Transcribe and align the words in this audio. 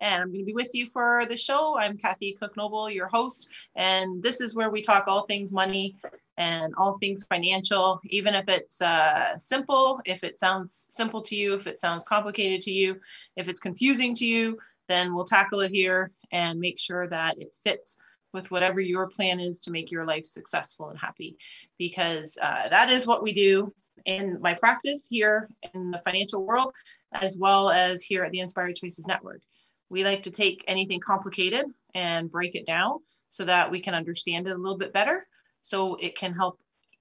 And 0.00 0.22
I'm 0.22 0.28
going 0.28 0.40
to 0.40 0.46
be 0.46 0.54
with 0.54 0.74
you 0.74 0.88
for 0.88 1.24
the 1.28 1.36
show. 1.36 1.76
I'm 1.76 1.98
Kathy 1.98 2.36
Cook 2.38 2.56
Noble, 2.56 2.88
your 2.88 3.08
host, 3.08 3.48
and 3.74 4.22
this 4.22 4.40
is 4.40 4.54
where 4.54 4.70
we 4.70 4.80
talk 4.80 5.08
all 5.08 5.22
things 5.22 5.52
money 5.52 5.96
and 6.36 6.72
all 6.78 6.98
things 6.98 7.24
financial, 7.24 8.00
even 8.04 8.34
if 8.34 8.48
it's 8.48 8.80
uh, 8.80 9.36
simple, 9.38 10.00
if 10.04 10.22
it 10.22 10.38
sounds 10.38 10.86
simple 10.90 11.20
to 11.22 11.34
you, 11.34 11.54
if 11.54 11.66
it 11.66 11.80
sounds 11.80 12.04
complicated 12.04 12.60
to 12.60 12.70
you, 12.70 12.96
if 13.36 13.48
it's 13.48 13.58
confusing 13.58 14.14
to 14.14 14.24
you, 14.24 14.56
then 14.88 15.14
we'll 15.14 15.24
tackle 15.24 15.60
it 15.60 15.72
here 15.72 16.12
and 16.30 16.60
make 16.60 16.78
sure 16.78 17.08
that 17.08 17.36
it 17.40 17.52
fits 17.64 17.98
with 18.32 18.50
whatever 18.52 18.80
your 18.80 19.08
plan 19.08 19.40
is 19.40 19.60
to 19.62 19.72
make 19.72 19.90
your 19.90 20.04
life 20.04 20.24
successful 20.24 20.90
and 20.90 20.98
happy. 20.98 21.36
Because 21.76 22.38
uh, 22.40 22.68
that 22.68 22.88
is 22.88 23.06
what 23.06 23.22
we 23.22 23.32
do 23.32 23.74
in 24.06 24.40
my 24.40 24.54
practice 24.54 25.08
here 25.10 25.48
in 25.74 25.90
the 25.90 26.00
financial 26.04 26.44
world, 26.44 26.72
as 27.12 27.36
well 27.36 27.68
as 27.70 28.00
here 28.00 28.22
at 28.22 28.30
the 28.30 28.40
Inspired 28.40 28.76
Choices 28.76 29.08
Network. 29.08 29.42
We 29.90 30.04
like 30.04 30.22
to 30.24 30.30
take 30.30 30.64
anything 30.66 31.00
complicated 31.00 31.66
and 31.94 32.30
break 32.30 32.54
it 32.54 32.66
down 32.66 32.98
so 33.30 33.44
that 33.44 33.70
we 33.70 33.80
can 33.80 33.94
understand 33.94 34.46
it 34.46 34.52
a 34.52 34.58
little 34.58 34.78
bit 34.78 34.92
better. 34.92 35.26
So 35.62 35.96
it 35.96 36.16
can 36.16 36.32
help 36.32 36.58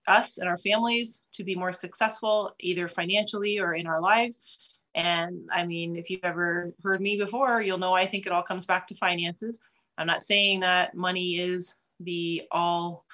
us 0.07 0.38
and 0.38 0.47
our 0.47 0.57
families 0.57 1.21
to 1.33 1.44
be 1.44 1.55
more 1.55 1.73
successful, 1.73 2.55
either 2.59 2.88
financially 2.88 3.59
or 3.59 3.73
in 3.75 3.88
our 3.88 4.02
lives. 4.02 4.39
And 4.95 5.47
I 5.52 5.66
mean, 5.66 5.95
if 5.95 6.09
you've 6.09 6.23
ever 6.23 6.73
heard 6.83 7.02
me 7.02 7.17
before, 7.17 7.61
you'll 7.61 7.77
know 7.77 7.94
I 7.94 8.07
think 8.07 8.25
it 8.25 8.31
all 8.31 8.44
comes 8.44 8.66
back 8.66 8.88
to 8.88 8.95
finances. 8.95 9.59
I'm 9.97 10.07
not 10.07 10.23
saying 10.23 10.61
that 10.61 10.95
money 10.95 11.39
is 11.39 11.75
the 11.99 12.44
all 12.51 13.05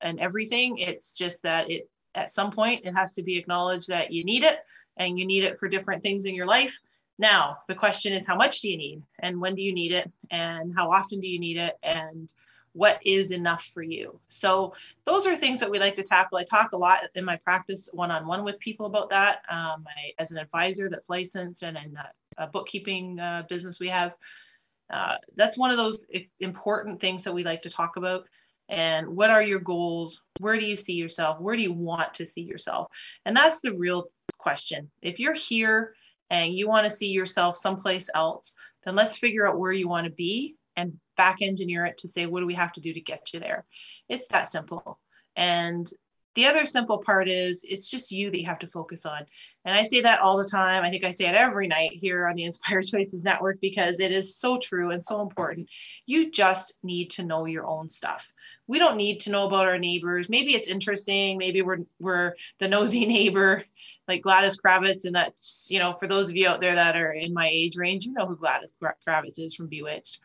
and 0.00 0.18
everything. 0.20 0.78
It's 0.78 1.16
just 1.16 1.42
that 1.42 1.70
it 1.70 1.88
at 2.14 2.34
some 2.34 2.50
point 2.50 2.84
it 2.84 2.92
has 2.92 3.14
to 3.14 3.22
be 3.22 3.38
acknowledged 3.38 3.88
that 3.88 4.10
you 4.10 4.24
need 4.24 4.42
it 4.42 4.58
and 4.96 5.18
you 5.18 5.24
need 5.24 5.44
it 5.44 5.58
for 5.58 5.68
different 5.68 6.02
things 6.02 6.24
in 6.24 6.34
your 6.34 6.46
life. 6.46 6.78
Now, 7.20 7.58
the 7.68 7.74
question 7.74 8.14
is 8.14 8.26
how 8.26 8.34
much 8.34 8.62
do 8.62 8.70
you 8.70 8.78
need 8.78 9.02
and 9.18 9.38
when 9.42 9.54
do 9.54 9.60
you 9.60 9.74
need 9.74 9.92
it 9.92 10.10
and 10.30 10.74
how 10.74 10.90
often 10.90 11.20
do 11.20 11.28
you 11.28 11.38
need 11.38 11.58
it 11.58 11.76
and 11.82 12.32
what 12.72 12.98
is 13.04 13.30
enough 13.30 13.68
for 13.74 13.82
you? 13.82 14.18
So, 14.28 14.72
those 15.04 15.26
are 15.26 15.36
things 15.36 15.60
that 15.60 15.70
we 15.70 15.78
like 15.78 15.96
to 15.96 16.02
tackle. 16.02 16.38
I 16.38 16.44
talk 16.44 16.72
a 16.72 16.78
lot 16.78 17.00
in 17.14 17.26
my 17.26 17.36
practice 17.36 17.90
one 17.92 18.10
on 18.10 18.26
one 18.26 18.42
with 18.42 18.58
people 18.58 18.86
about 18.86 19.10
that. 19.10 19.42
Um, 19.50 19.84
I, 19.86 20.14
as 20.18 20.30
an 20.30 20.38
advisor 20.38 20.88
that's 20.88 21.10
licensed 21.10 21.62
and 21.62 21.76
in 21.76 21.94
a, 21.94 22.44
a 22.44 22.46
bookkeeping 22.46 23.20
uh, 23.20 23.44
business 23.50 23.78
we 23.78 23.88
have, 23.88 24.14
uh, 24.88 25.18
that's 25.36 25.58
one 25.58 25.70
of 25.70 25.76
those 25.76 26.06
important 26.40 27.02
things 27.02 27.22
that 27.24 27.34
we 27.34 27.44
like 27.44 27.60
to 27.62 27.70
talk 27.70 27.96
about. 27.96 28.24
And 28.70 29.06
what 29.08 29.28
are 29.28 29.42
your 29.42 29.60
goals? 29.60 30.22
Where 30.38 30.58
do 30.58 30.64
you 30.64 30.76
see 30.76 30.94
yourself? 30.94 31.38
Where 31.38 31.54
do 31.54 31.60
you 31.60 31.72
want 31.74 32.14
to 32.14 32.24
see 32.24 32.40
yourself? 32.40 32.88
And 33.26 33.36
that's 33.36 33.60
the 33.60 33.74
real 33.74 34.06
question. 34.38 34.90
If 35.02 35.20
you're 35.20 35.34
here 35.34 35.92
and 36.30 36.54
you 36.54 36.68
want 36.68 36.84
to 36.84 36.90
see 36.90 37.08
yourself 37.08 37.56
someplace 37.56 38.08
else, 38.14 38.54
then 38.84 38.94
let's 38.94 39.18
figure 39.18 39.46
out 39.46 39.58
where 39.58 39.72
you 39.72 39.88
want 39.88 40.06
to 40.06 40.12
be 40.12 40.56
and 40.76 40.98
back 41.16 41.42
engineer 41.42 41.84
it 41.86 41.98
to 41.98 42.08
say, 42.08 42.26
what 42.26 42.40
do 42.40 42.46
we 42.46 42.54
have 42.54 42.72
to 42.72 42.80
do 42.80 42.94
to 42.94 43.00
get 43.00 43.32
you 43.32 43.40
there? 43.40 43.66
It's 44.08 44.26
that 44.28 44.50
simple. 44.50 44.98
And 45.36 45.90
the 46.36 46.46
other 46.46 46.64
simple 46.64 46.98
part 46.98 47.28
is 47.28 47.64
it's 47.68 47.90
just 47.90 48.12
you 48.12 48.30
that 48.30 48.38
you 48.38 48.46
have 48.46 48.60
to 48.60 48.68
focus 48.68 49.04
on. 49.04 49.26
And 49.64 49.76
I 49.76 49.82
say 49.82 50.00
that 50.02 50.20
all 50.20 50.38
the 50.38 50.48
time. 50.48 50.84
I 50.84 50.90
think 50.90 51.04
I 51.04 51.10
say 51.10 51.26
it 51.26 51.34
every 51.34 51.66
night 51.66 51.92
here 51.92 52.26
on 52.26 52.36
the 52.36 52.44
Inspired 52.50 52.86
Choices 52.86 53.24
Network 53.24 53.60
because 53.60 54.00
it 54.00 54.12
is 54.12 54.36
so 54.36 54.58
true 54.58 54.90
and 54.90 55.04
so 55.04 55.20
important. 55.22 55.68
You 56.06 56.30
just 56.30 56.76
need 56.82 57.10
to 57.10 57.24
know 57.24 57.46
your 57.46 57.66
own 57.66 57.90
stuff. 57.90 58.30
We 58.70 58.78
don't 58.78 58.96
need 58.96 59.18
to 59.20 59.30
know 59.30 59.48
about 59.48 59.66
our 59.66 59.78
neighbors. 59.78 60.28
Maybe 60.28 60.54
it's 60.54 60.68
interesting. 60.68 61.38
Maybe 61.38 61.60
we're 61.60 61.78
we're 61.98 62.36
the 62.60 62.68
nosy 62.68 63.04
neighbor 63.16 63.64
like 64.06 64.22
Gladys 64.22 64.56
Kravitz, 64.56 65.04
and 65.06 65.14
that's 65.16 65.66
you 65.68 65.80
know 65.80 65.96
for 65.98 66.06
those 66.06 66.30
of 66.30 66.36
you 66.36 66.46
out 66.46 66.60
there 66.60 66.76
that 66.76 66.94
are 66.94 67.12
in 67.12 67.34
my 67.34 67.48
age 67.48 67.76
range, 67.76 68.06
you 68.06 68.12
know 68.12 68.26
who 68.26 68.36
Gladys 68.36 68.72
Kravitz 68.80 69.40
is 69.40 69.56
from 69.56 69.66
Bewitched. 69.66 70.20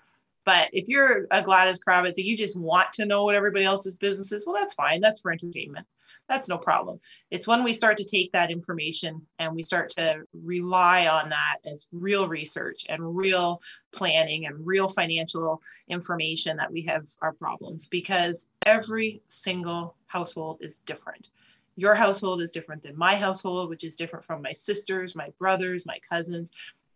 But 0.46 0.70
if 0.74 0.88
you're 0.88 1.28
a 1.32 1.42
Gladys 1.42 1.80
Kravitz 1.80 2.18
and 2.18 2.26
you 2.26 2.38
just 2.38 2.58
want 2.58 2.94
to 2.94 3.06
know 3.06 3.24
what 3.24 3.36
everybody 3.36 3.66
else's 3.66 3.98
business 3.98 4.32
is, 4.32 4.46
well, 4.46 4.56
that's 4.56 4.76
fine. 4.76 5.02
That's 5.02 5.22
for 5.22 5.32
entertainment. 5.32 5.88
That's 6.30 6.50
no 6.50 6.58
problem. 6.58 7.00
It's 7.30 7.48
when 7.48 7.64
we 7.64 7.74
start 7.74 7.98
to 7.98 8.04
take 8.04 8.32
that 8.32 8.52
information 8.52 9.22
and 9.38 9.54
we 9.54 9.64
start 9.64 9.90
to 9.98 10.24
rely 10.34 11.08
on 11.08 11.30
that 11.30 11.58
as 11.66 11.88
real 11.92 12.28
research 12.28 12.86
and 12.90 13.16
real 13.16 13.62
planning 13.92 14.46
and 14.46 14.66
real 14.66 14.88
financial 14.88 15.62
information 15.88 16.58
that 16.58 16.72
we 16.72 16.82
have 16.84 17.06
our 17.22 17.34
problems 17.34 17.88
because 17.88 18.48
every 18.66 19.22
single 19.30 19.96
household 20.08 20.58
is 20.62 20.80
different 20.86 21.30
your 21.76 21.96
household 21.96 22.42
is 22.42 22.52
different 22.52 22.84
than 22.84 22.98
my 22.98 23.16
household, 23.16 23.70
which 23.70 23.84
is 23.84 23.96
different 23.96 24.26
from 24.26 24.42
my 24.42 24.54
sisters, 24.54 25.16
my 25.16 25.30
brothers, 25.38 25.86
my 25.86 26.00
cousins. 26.10 26.52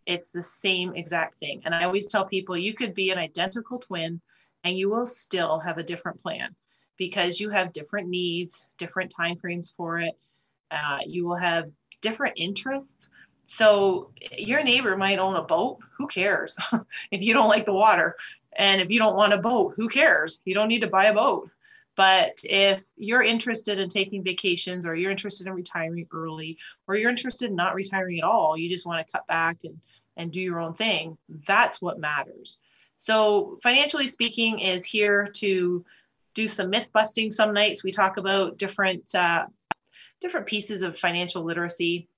It's 0.06 0.30
the 0.30 0.42
same 0.42 0.94
exact 0.94 1.38
thing. 1.38 1.62
And 1.64 1.74
I 1.74 1.84
always 1.84 2.08
tell 2.08 2.24
people 2.24 2.56
you 2.56 2.74
could 2.74 2.94
be 2.94 3.10
an 3.10 3.18
identical 3.18 3.78
twin 3.78 4.20
and 4.64 4.76
you 4.76 4.90
will 4.90 5.06
still 5.06 5.58
have 5.58 5.78
a 5.78 5.82
different 5.82 6.22
plan 6.22 6.54
because 6.96 7.40
you 7.40 7.50
have 7.50 7.72
different 7.72 8.08
needs, 8.08 8.66
different 8.78 9.10
time 9.10 9.36
frames 9.36 9.72
for 9.76 10.00
it. 10.00 10.18
Uh, 10.70 10.98
you 11.06 11.26
will 11.26 11.36
have 11.36 11.70
different 12.00 12.34
interests. 12.36 13.08
So 13.46 14.10
your 14.36 14.62
neighbor 14.62 14.96
might 14.96 15.18
own 15.18 15.36
a 15.36 15.42
boat. 15.42 15.78
Who 15.96 16.06
cares 16.06 16.56
if 17.10 17.22
you 17.22 17.34
don't 17.34 17.48
like 17.48 17.66
the 17.66 17.72
water? 17.72 18.16
And 18.52 18.80
if 18.80 18.90
you 18.90 18.98
don't 18.98 19.16
want 19.16 19.32
a 19.32 19.38
boat, 19.38 19.74
who 19.76 19.88
cares? 19.88 20.40
You 20.44 20.54
don't 20.54 20.68
need 20.68 20.80
to 20.80 20.88
buy 20.88 21.06
a 21.06 21.14
boat. 21.14 21.50
But 22.00 22.40
if 22.44 22.82
you're 22.96 23.22
interested 23.22 23.78
in 23.78 23.90
taking 23.90 24.24
vacations 24.24 24.86
or 24.86 24.96
you're 24.96 25.10
interested 25.10 25.46
in 25.46 25.52
retiring 25.52 26.06
early 26.10 26.56
or 26.88 26.96
you're 26.96 27.10
interested 27.10 27.50
in 27.50 27.56
not 27.56 27.74
retiring 27.74 28.20
at 28.20 28.24
all, 28.24 28.56
you 28.56 28.70
just 28.70 28.86
want 28.86 29.06
to 29.06 29.12
cut 29.12 29.26
back 29.26 29.58
and, 29.64 29.78
and 30.16 30.32
do 30.32 30.40
your 30.40 30.60
own 30.60 30.72
thing, 30.72 31.18
that's 31.46 31.82
what 31.82 32.00
matters. 32.00 32.58
So, 32.96 33.58
financially 33.62 34.06
speaking, 34.06 34.60
is 34.60 34.86
here 34.86 35.28
to 35.40 35.84
do 36.32 36.48
some 36.48 36.70
myth 36.70 36.86
busting. 36.94 37.30
Some 37.30 37.52
nights 37.52 37.84
we 37.84 37.92
talk 37.92 38.16
about 38.16 38.56
different 38.56 39.14
uh, 39.14 39.44
different 40.22 40.46
pieces 40.46 40.80
of 40.80 40.98
financial 40.98 41.44
literacy 41.44 42.08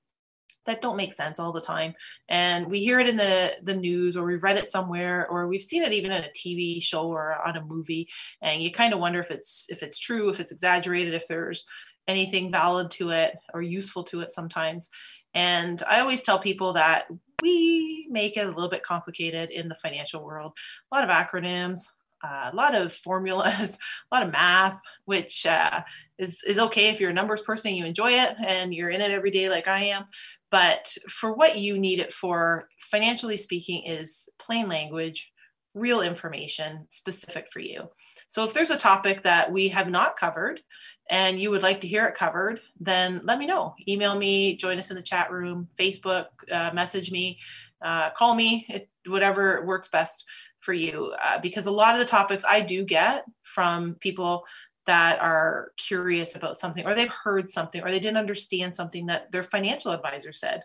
that 0.66 0.82
don't 0.82 0.96
make 0.96 1.12
sense 1.14 1.38
all 1.38 1.52
the 1.52 1.60
time. 1.60 1.94
And 2.28 2.66
we 2.66 2.80
hear 2.80 3.00
it 3.00 3.08
in 3.08 3.16
the 3.16 3.56
the 3.62 3.74
news 3.74 4.16
or 4.16 4.24
we 4.24 4.36
read 4.36 4.56
it 4.56 4.70
somewhere 4.70 5.26
or 5.28 5.46
we've 5.46 5.62
seen 5.62 5.82
it 5.82 5.92
even 5.92 6.12
in 6.12 6.24
a 6.24 6.28
tv 6.28 6.82
show 6.82 7.06
or 7.06 7.36
on 7.46 7.56
a 7.56 7.64
movie. 7.64 8.08
And 8.40 8.62
you 8.62 8.70
kind 8.70 8.92
of 8.92 9.00
wonder 9.00 9.20
if 9.20 9.30
it's 9.30 9.66
if 9.70 9.82
it's 9.82 9.98
true 9.98 10.28
if 10.28 10.40
it's 10.40 10.52
exaggerated 10.52 11.14
if 11.14 11.26
there's 11.28 11.66
anything 12.08 12.50
valid 12.50 12.90
to 12.92 13.10
it 13.10 13.36
or 13.54 13.62
useful 13.62 14.04
to 14.04 14.20
it 14.20 14.30
sometimes. 14.30 14.90
And 15.34 15.82
i 15.88 16.00
always 16.00 16.22
tell 16.22 16.38
people 16.38 16.74
that 16.74 17.06
we 17.42 18.06
make 18.10 18.36
it 18.36 18.46
a 18.46 18.50
little 18.50 18.70
bit 18.70 18.82
complicated 18.82 19.50
in 19.50 19.68
the 19.68 19.74
financial 19.74 20.24
world. 20.24 20.52
A 20.90 20.94
lot 20.94 21.08
of 21.08 21.10
acronyms 21.10 21.80
uh, 22.22 22.50
a 22.52 22.56
lot 22.56 22.74
of 22.74 22.92
formulas, 22.92 23.78
a 24.12 24.14
lot 24.14 24.24
of 24.24 24.32
math, 24.32 24.78
which 25.04 25.46
uh, 25.46 25.82
is, 26.18 26.42
is 26.46 26.58
okay 26.58 26.88
if 26.88 27.00
you're 27.00 27.10
a 27.10 27.14
numbers 27.14 27.42
person, 27.42 27.74
you 27.74 27.84
enjoy 27.84 28.12
it 28.12 28.36
and 28.46 28.74
you're 28.74 28.90
in 28.90 29.00
it 29.00 29.10
every 29.10 29.30
day 29.30 29.48
like 29.48 29.68
I 29.68 29.86
am 29.86 30.04
but 30.52 30.94
for 31.08 31.32
what 31.32 31.56
you 31.56 31.78
need 31.78 31.98
it 31.98 32.12
for 32.12 32.68
financially 32.78 33.38
speaking 33.38 33.84
is 33.86 34.28
plain 34.38 34.68
language 34.68 35.32
real 35.74 36.02
information 36.02 36.86
specific 36.90 37.46
for 37.50 37.60
you. 37.60 37.88
So 38.28 38.44
if 38.44 38.52
there's 38.52 38.70
a 38.70 38.76
topic 38.76 39.22
that 39.22 39.50
we 39.50 39.68
have 39.70 39.88
not 39.88 40.18
covered 40.18 40.60
and 41.08 41.40
you 41.40 41.50
would 41.50 41.62
like 41.62 41.80
to 41.80 41.88
hear 41.88 42.04
it 42.04 42.14
covered 42.14 42.60
then 42.78 43.22
let 43.24 43.38
me 43.38 43.46
know. 43.46 43.74
Email 43.88 44.16
me 44.16 44.54
join 44.56 44.78
us 44.78 44.90
in 44.90 44.96
the 44.96 45.02
chat 45.02 45.32
room 45.32 45.68
facebook 45.80 46.26
uh, 46.52 46.70
message 46.74 47.10
me 47.10 47.38
uh, 47.82 48.10
call 48.10 48.34
me 48.34 48.66
it, 48.68 48.90
whatever 49.06 49.64
works 49.64 49.88
best 49.88 50.26
for 50.60 50.74
you. 50.74 51.12
Uh, 51.24 51.40
because 51.40 51.64
a 51.64 51.70
lot 51.70 51.94
of 51.94 51.98
the 51.98 52.04
topics 52.04 52.44
i 52.46 52.60
do 52.60 52.84
get 52.84 53.24
from 53.42 53.94
people 54.00 54.44
that 54.86 55.20
are 55.20 55.72
curious 55.76 56.34
about 56.34 56.56
something 56.56 56.84
or 56.84 56.94
they've 56.94 57.12
heard 57.12 57.48
something 57.48 57.82
or 57.82 57.88
they 57.88 58.00
didn't 58.00 58.16
understand 58.16 58.74
something 58.74 59.06
that 59.06 59.30
their 59.30 59.42
financial 59.44 59.92
advisor 59.92 60.32
said 60.32 60.62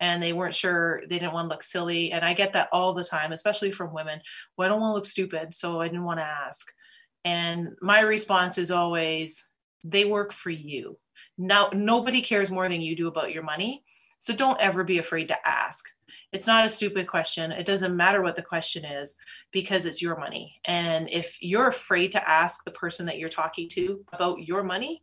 and 0.00 0.22
they 0.22 0.32
weren't 0.32 0.54
sure 0.54 1.02
they 1.02 1.18
didn't 1.18 1.34
want 1.34 1.46
to 1.46 1.50
look 1.50 1.62
silly 1.62 2.12
and 2.12 2.24
i 2.24 2.32
get 2.32 2.52
that 2.52 2.68
all 2.72 2.94
the 2.94 3.04
time 3.04 3.32
especially 3.32 3.70
from 3.70 3.92
women 3.92 4.20
well 4.56 4.66
i 4.66 4.68
don't 4.68 4.80
want 4.80 4.92
to 4.92 4.94
look 4.94 5.06
stupid 5.06 5.54
so 5.54 5.80
i 5.80 5.86
didn't 5.86 6.04
want 6.04 6.18
to 6.18 6.24
ask. 6.24 6.72
And 7.24 7.70
my 7.82 8.00
response 8.00 8.58
is 8.58 8.70
always 8.70 9.46
they 9.84 10.04
work 10.04 10.32
for 10.32 10.50
you. 10.50 10.98
Now 11.36 11.70
nobody 11.72 12.22
cares 12.22 12.50
more 12.50 12.68
than 12.68 12.80
you 12.80 12.96
do 12.96 13.06
about 13.06 13.32
your 13.32 13.42
money 13.42 13.84
so 14.18 14.34
don't 14.34 14.60
ever 14.60 14.82
be 14.82 14.98
afraid 14.98 15.28
to 15.28 15.48
ask 15.48 15.84
it's 16.32 16.46
not 16.46 16.66
a 16.66 16.68
stupid 16.68 17.06
question. 17.06 17.52
It 17.52 17.66
doesn't 17.66 17.96
matter 17.96 18.22
what 18.22 18.36
the 18.36 18.42
question 18.42 18.84
is 18.84 19.16
because 19.50 19.86
it's 19.86 20.02
your 20.02 20.18
money. 20.18 20.60
And 20.64 21.08
if 21.10 21.38
you're 21.40 21.68
afraid 21.68 22.12
to 22.12 22.28
ask 22.28 22.64
the 22.64 22.70
person 22.70 23.06
that 23.06 23.18
you're 23.18 23.28
talking 23.28 23.68
to 23.70 24.04
about 24.12 24.42
your 24.42 24.62
money, 24.62 25.02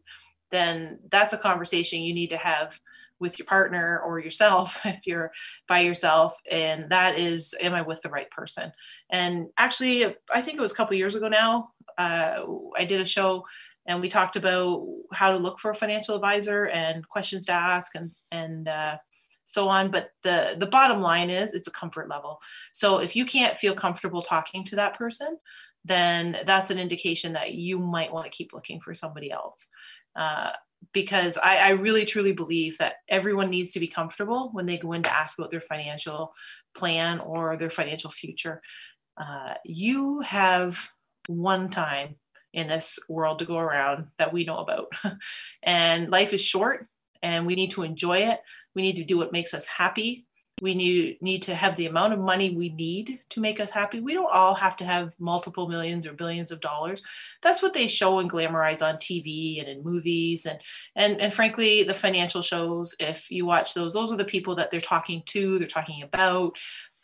then 0.51 0.99
that's 1.09 1.33
a 1.33 1.37
conversation 1.37 2.01
you 2.01 2.13
need 2.13 2.29
to 2.29 2.37
have 2.37 2.79
with 3.19 3.39
your 3.39 3.45
partner 3.45 4.01
or 4.05 4.19
yourself 4.19 4.79
if 4.85 5.07
you're 5.07 5.31
by 5.67 5.79
yourself 5.79 6.37
and 6.51 6.89
that 6.89 7.17
is 7.17 7.55
am 7.61 7.73
i 7.73 7.81
with 7.81 8.01
the 8.01 8.09
right 8.09 8.29
person 8.29 8.71
and 9.09 9.47
actually 9.57 10.05
i 10.33 10.41
think 10.41 10.57
it 10.57 10.61
was 10.61 10.73
a 10.73 10.75
couple 10.75 10.95
years 10.97 11.15
ago 11.15 11.29
now 11.29 11.69
uh, 11.97 12.43
i 12.77 12.83
did 12.83 12.99
a 12.99 13.05
show 13.05 13.43
and 13.87 14.01
we 14.01 14.09
talked 14.09 14.35
about 14.35 14.85
how 15.13 15.31
to 15.31 15.37
look 15.37 15.59
for 15.59 15.71
a 15.71 15.75
financial 15.75 16.15
advisor 16.15 16.65
and 16.67 17.07
questions 17.07 17.45
to 17.45 17.53
ask 17.53 17.95
and 17.95 18.11
and 18.31 18.67
uh, 18.67 18.97
so 19.45 19.69
on 19.69 19.89
but 19.89 20.11
the 20.23 20.55
the 20.57 20.65
bottom 20.65 21.01
line 21.01 21.29
is 21.29 21.53
it's 21.53 21.67
a 21.67 21.71
comfort 21.71 22.09
level 22.09 22.39
so 22.73 22.97
if 22.97 23.15
you 23.15 23.25
can't 23.25 23.57
feel 23.57 23.73
comfortable 23.73 24.21
talking 24.21 24.63
to 24.63 24.75
that 24.75 24.97
person 24.97 25.37
then 25.85 26.37
that's 26.45 26.71
an 26.71 26.79
indication 26.79 27.33
that 27.33 27.53
you 27.53 27.77
might 27.77 28.11
want 28.11 28.25
to 28.25 28.35
keep 28.35 28.51
looking 28.53 28.81
for 28.81 28.93
somebody 28.93 29.31
else 29.31 29.67
uh, 30.15 30.51
because 30.93 31.37
I, 31.37 31.57
I, 31.57 31.69
really 31.71 32.05
truly 32.05 32.31
believe 32.31 32.77
that 32.77 32.95
everyone 33.09 33.49
needs 33.49 33.71
to 33.71 33.79
be 33.79 33.87
comfortable 33.87 34.49
when 34.53 34.65
they 34.65 34.77
go 34.77 34.93
in 34.93 35.03
to 35.03 35.13
ask 35.13 35.37
about 35.37 35.51
their 35.51 35.61
financial 35.61 36.33
plan 36.75 37.19
or 37.19 37.57
their 37.57 37.69
financial 37.69 38.11
future. 38.11 38.61
Uh, 39.17 39.55
you 39.63 40.21
have 40.21 40.77
one 41.27 41.69
time 41.69 42.15
in 42.53 42.67
this 42.67 42.97
world 43.09 43.39
to 43.39 43.45
go 43.45 43.57
around 43.57 44.07
that 44.17 44.31
we 44.31 44.45
know 44.45 44.57
about. 44.57 44.87
and 45.63 46.09
life 46.09 46.33
is 46.33 46.41
short 46.41 46.87
and 47.21 47.45
we 47.45 47.55
need 47.55 47.71
to 47.71 47.83
enjoy 47.83 48.19
it. 48.19 48.39
We 48.75 48.81
need 48.81 48.97
to 48.97 49.03
do 49.03 49.17
what 49.17 49.31
makes 49.31 49.53
us 49.53 49.65
happy. 49.65 50.25
We 50.61 50.73
need 50.73 51.21
need 51.21 51.41
to 51.43 51.55
have 51.55 51.75
the 51.75 51.87
amount 51.87 52.13
of 52.13 52.19
money 52.19 52.55
we 52.55 52.69
need 52.69 53.19
to 53.31 53.41
make 53.41 53.59
us 53.59 53.69
happy. 53.69 53.99
We 53.99 54.13
don't 54.13 54.31
all 54.31 54.55
have 54.55 54.77
to 54.77 54.85
have 54.85 55.11
multiple 55.19 55.67
millions 55.67 56.07
or 56.07 56.13
billions 56.13 56.49
of 56.49 56.61
dollars. 56.61 57.03
That's 57.41 57.61
what 57.61 57.73
they 57.73 57.87
show 57.87 58.19
and 58.19 58.31
glamorize 58.31 58.81
on 58.81 58.95
tv 58.95 59.59
and 59.59 59.67
in 59.67 59.83
movies. 59.83 60.45
And 60.45 60.59
and 60.95 61.19
and 61.19 61.33
frankly 61.33 61.83
the 61.83 61.93
financial 61.93 62.41
shows 62.41 62.95
if 63.01 63.29
you 63.29 63.45
watch 63.45 63.73
those 63.73 63.93
those 63.93 64.13
are 64.13 64.17
the 64.17 64.23
people 64.23 64.55
that 64.55 64.71
they're 64.71 64.79
talking 64.79 65.23
to 65.27 65.59
they're 65.59 65.67
talking 65.67 66.03
about. 66.03 66.55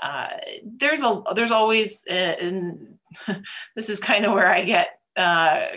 Uh, 0.02 0.30
there's 0.64 1.04
a 1.04 1.22
there's 1.36 1.52
always 1.52 2.04
uh, 2.10 2.14
and 2.14 2.96
this 3.76 3.88
is 3.88 4.00
kind 4.00 4.26
of 4.26 4.34
where 4.34 4.52
i 4.52 4.64
get 4.64 5.01
uh, 5.18 5.68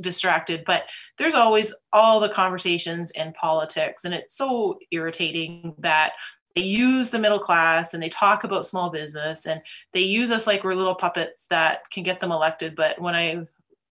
distracted 0.00 0.62
but 0.66 0.84
there's 1.18 1.34
always 1.34 1.74
all 1.92 2.20
the 2.20 2.28
conversations 2.28 3.10
in 3.12 3.32
politics 3.32 4.04
and 4.04 4.14
it's 4.14 4.36
so 4.36 4.78
irritating 4.90 5.74
that 5.78 6.12
they 6.54 6.62
use 6.62 7.10
the 7.10 7.18
middle 7.18 7.38
class 7.38 7.94
and 7.94 8.02
they 8.02 8.10
talk 8.10 8.44
about 8.44 8.66
small 8.66 8.90
business 8.90 9.46
and 9.46 9.62
they 9.92 10.00
use 10.00 10.30
us 10.30 10.46
like 10.46 10.62
we're 10.64 10.74
little 10.74 10.94
puppets 10.94 11.46
that 11.48 11.90
can 11.90 12.02
get 12.02 12.20
them 12.20 12.32
elected 12.32 12.76
but 12.76 13.00
when 13.00 13.14
i 13.14 13.42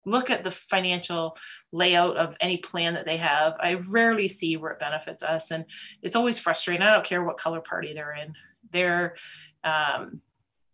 look 0.07 0.29
at 0.29 0.45
the 0.45 0.51
financial 0.51 1.35
layout 1.73 2.17
of 2.17 2.37
any 2.41 2.59
plan 2.59 2.95
that 2.95 3.07
they 3.07 3.17
have 3.17 3.55
i 3.59 3.75
rarely 3.89 4.29
see 4.29 4.57
where 4.57 4.71
it 4.71 4.79
benefits 4.79 5.23
us 5.23 5.51
and 5.51 5.65
it's 6.03 6.17
always 6.17 6.39
frustrating. 6.39 6.83
I 6.83 6.93
don't 6.93 7.05
care 7.05 7.25
what 7.25 7.39
color 7.39 7.61
party 7.61 7.93
they're 7.95 8.15
in. 8.15 8.35
They're 8.73 9.17
um, 9.65 10.21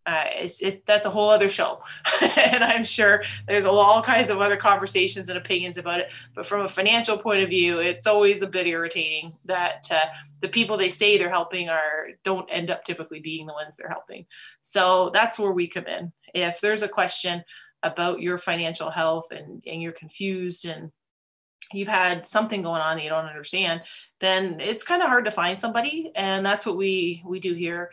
uh, 0.07 0.25
it's 0.33 0.63
it, 0.63 0.85
that's 0.87 1.07
a 1.07 1.11
whole 1.11 1.31
other 1.31 1.49
show. 1.49 1.81
And 2.37 2.65
i'm 2.65 2.85
sure 2.85 3.23
there's 3.47 3.65
all 3.65 4.03
kinds 4.03 4.31
of 4.31 4.41
other 4.41 4.57
conversations 4.57 5.29
and 5.29 5.39
opinions 5.39 5.79
about 5.79 6.01
it. 6.01 6.09
But 6.35 6.47
from 6.47 6.63
a 6.63 6.69
financial 6.69 7.19
point 7.19 7.43
of 7.43 7.49
view 7.49 7.79
it's 7.79 8.07
always 8.07 8.43
a 8.43 8.47
bit 8.47 8.67
irritating 8.67 9.35
that 9.45 9.87
uh, 9.91 10.07
the 10.41 10.49
people 10.49 10.77
they 10.77 10.89
say 10.89 11.19
they're 11.19 11.31
helping 11.31 11.69
are 11.69 12.09
don't 12.25 12.49
end 12.51 12.71
up 12.71 12.85
typically 12.85 13.21
being 13.21 13.47
the 13.47 13.53
ones 13.53 13.77
they're 13.77 13.89
helping. 13.89 14.27
So 14.63 15.11
that's 15.13 15.39
where 15.39 15.53
we 15.53 15.69
come 15.69 15.87
in. 15.87 16.13
If 16.35 16.61
there's 16.61 16.83
a 16.83 16.89
question 16.89 17.45
about 17.83 18.21
your 18.21 18.39
financial 18.39 18.91
health 18.91 19.29
and, 19.31 19.63
and 19.67 19.81
you're 19.83 19.93
confused 19.93 20.67
and 20.67 20.91
you've 21.73 21.89
had 21.89 22.27
something 22.27 22.63
going 22.63 22.81
on 22.81 22.97
that 22.97 23.05
you 23.05 23.11
don't 23.11 23.27
understand 23.27 23.81
then 24.19 24.59
it's 24.61 24.85
kind 24.85 25.03
of 25.03 25.09
hard 25.09 25.25
to 25.25 25.31
find 25.31 25.61
somebody. 25.61 26.11
And 26.15 26.45
that's 26.45 26.67
what 26.67 26.77
we 26.77 27.23
we 27.25 27.41
do 27.41 27.55
here 27.55 27.91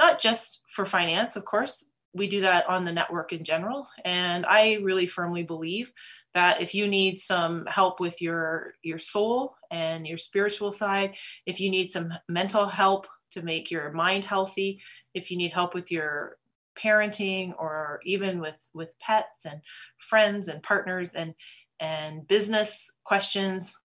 not 0.00 0.18
just 0.18 0.62
for 0.74 0.86
finance, 0.86 1.36
of 1.36 1.44
course, 1.44 1.84
we 2.14 2.26
do 2.26 2.40
that 2.40 2.68
on 2.68 2.84
the 2.84 2.92
network 2.92 3.32
in 3.32 3.44
general. 3.44 3.86
And 4.04 4.44
I 4.46 4.78
really 4.82 5.06
firmly 5.06 5.44
believe 5.44 5.92
that 6.34 6.62
if 6.62 6.74
you 6.74 6.88
need 6.88 7.20
some 7.20 7.66
help 7.66 8.00
with 8.00 8.22
your 8.22 8.74
your 8.82 8.98
soul 8.98 9.54
and 9.70 10.06
your 10.06 10.18
spiritual 10.18 10.72
side, 10.72 11.14
if 11.46 11.60
you 11.60 11.70
need 11.70 11.92
some 11.92 12.12
mental 12.28 12.66
help 12.66 13.06
to 13.32 13.42
make 13.42 13.70
your 13.70 13.92
mind 13.92 14.24
healthy, 14.24 14.80
if 15.14 15.30
you 15.30 15.36
need 15.36 15.52
help 15.52 15.74
with 15.74 15.92
your 15.92 16.38
parenting 16.76 17.52
or 17.58 18.00
even 18.04 18.40
with 18.40 18.58
with 18.72 18.98
pets 19.00 19.44
and 19.44 19.60
friends 19.98 20.48
and 20.48 20.62
partners 20.62 21.14
and 21.14 21.34
and 21.78 22.26
business 22.26 22.90
questions, 23.04 23.76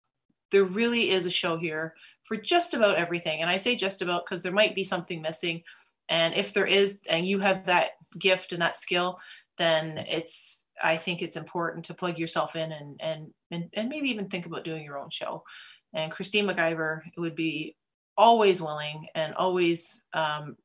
there 0.52 0.64
really 0.64 1.12
is 1.12 1.26
a 1.26 1.32
show 1.32 1.58
here 1.58 1.94
for 2.28 2.38
just 2.38 2.74
about 2.74 2.98
everything. 2.98 3.42
And 3.42 3.50
I 3.50 3.58
say 3.58 3.76
just 3.76 4.02
about 4.02 4.26
because 4.26 4.42
there 4.42 4.52
might 4.52 4.76
be 4.76 4.84
something 4.84 5.22
missing 5.22 5.62
and 6.10 6.34
if 6.34 6.54
there 6.54 6.66
is 6.66 7.00
and 7.10 7.28
you 7.28 7.40
have 7.40 7.66
that 7.66 7.92
gift 8.18 8.52
and 8.52 8.62
that 8.62 8.82
skill 8.82 9.18
then 9.58 9.98
it's 9.98 10.66
i 10.82 10.98
think 10.98 11.22
it's 11.22 11.38
important 11.38 11.86
to 11.86 11.94
plug 11.94 12.18
yourself 12.18 12.56
in 12.56 12.72
and 12.72 13.00
and 13.00 13.32
and, 13.74 13.90
maybe 13.90 14.10
even 14.10 14.28
think 14.28 14.46
about 14.46 14.66
doing 14.66 14.84
your 14.84 14.98
own 14.98 15.10
show. 15.10 15.44
And 15.94 16.12
christine 16.12 16.46
mciver 16.46 17.02
would 17.18 17.36
be 17.36 17.76
always 18.18 18.62
willing 18.62 19.08
and 19.16 19.34
always 19.36 20.04
um, 20.14 20.56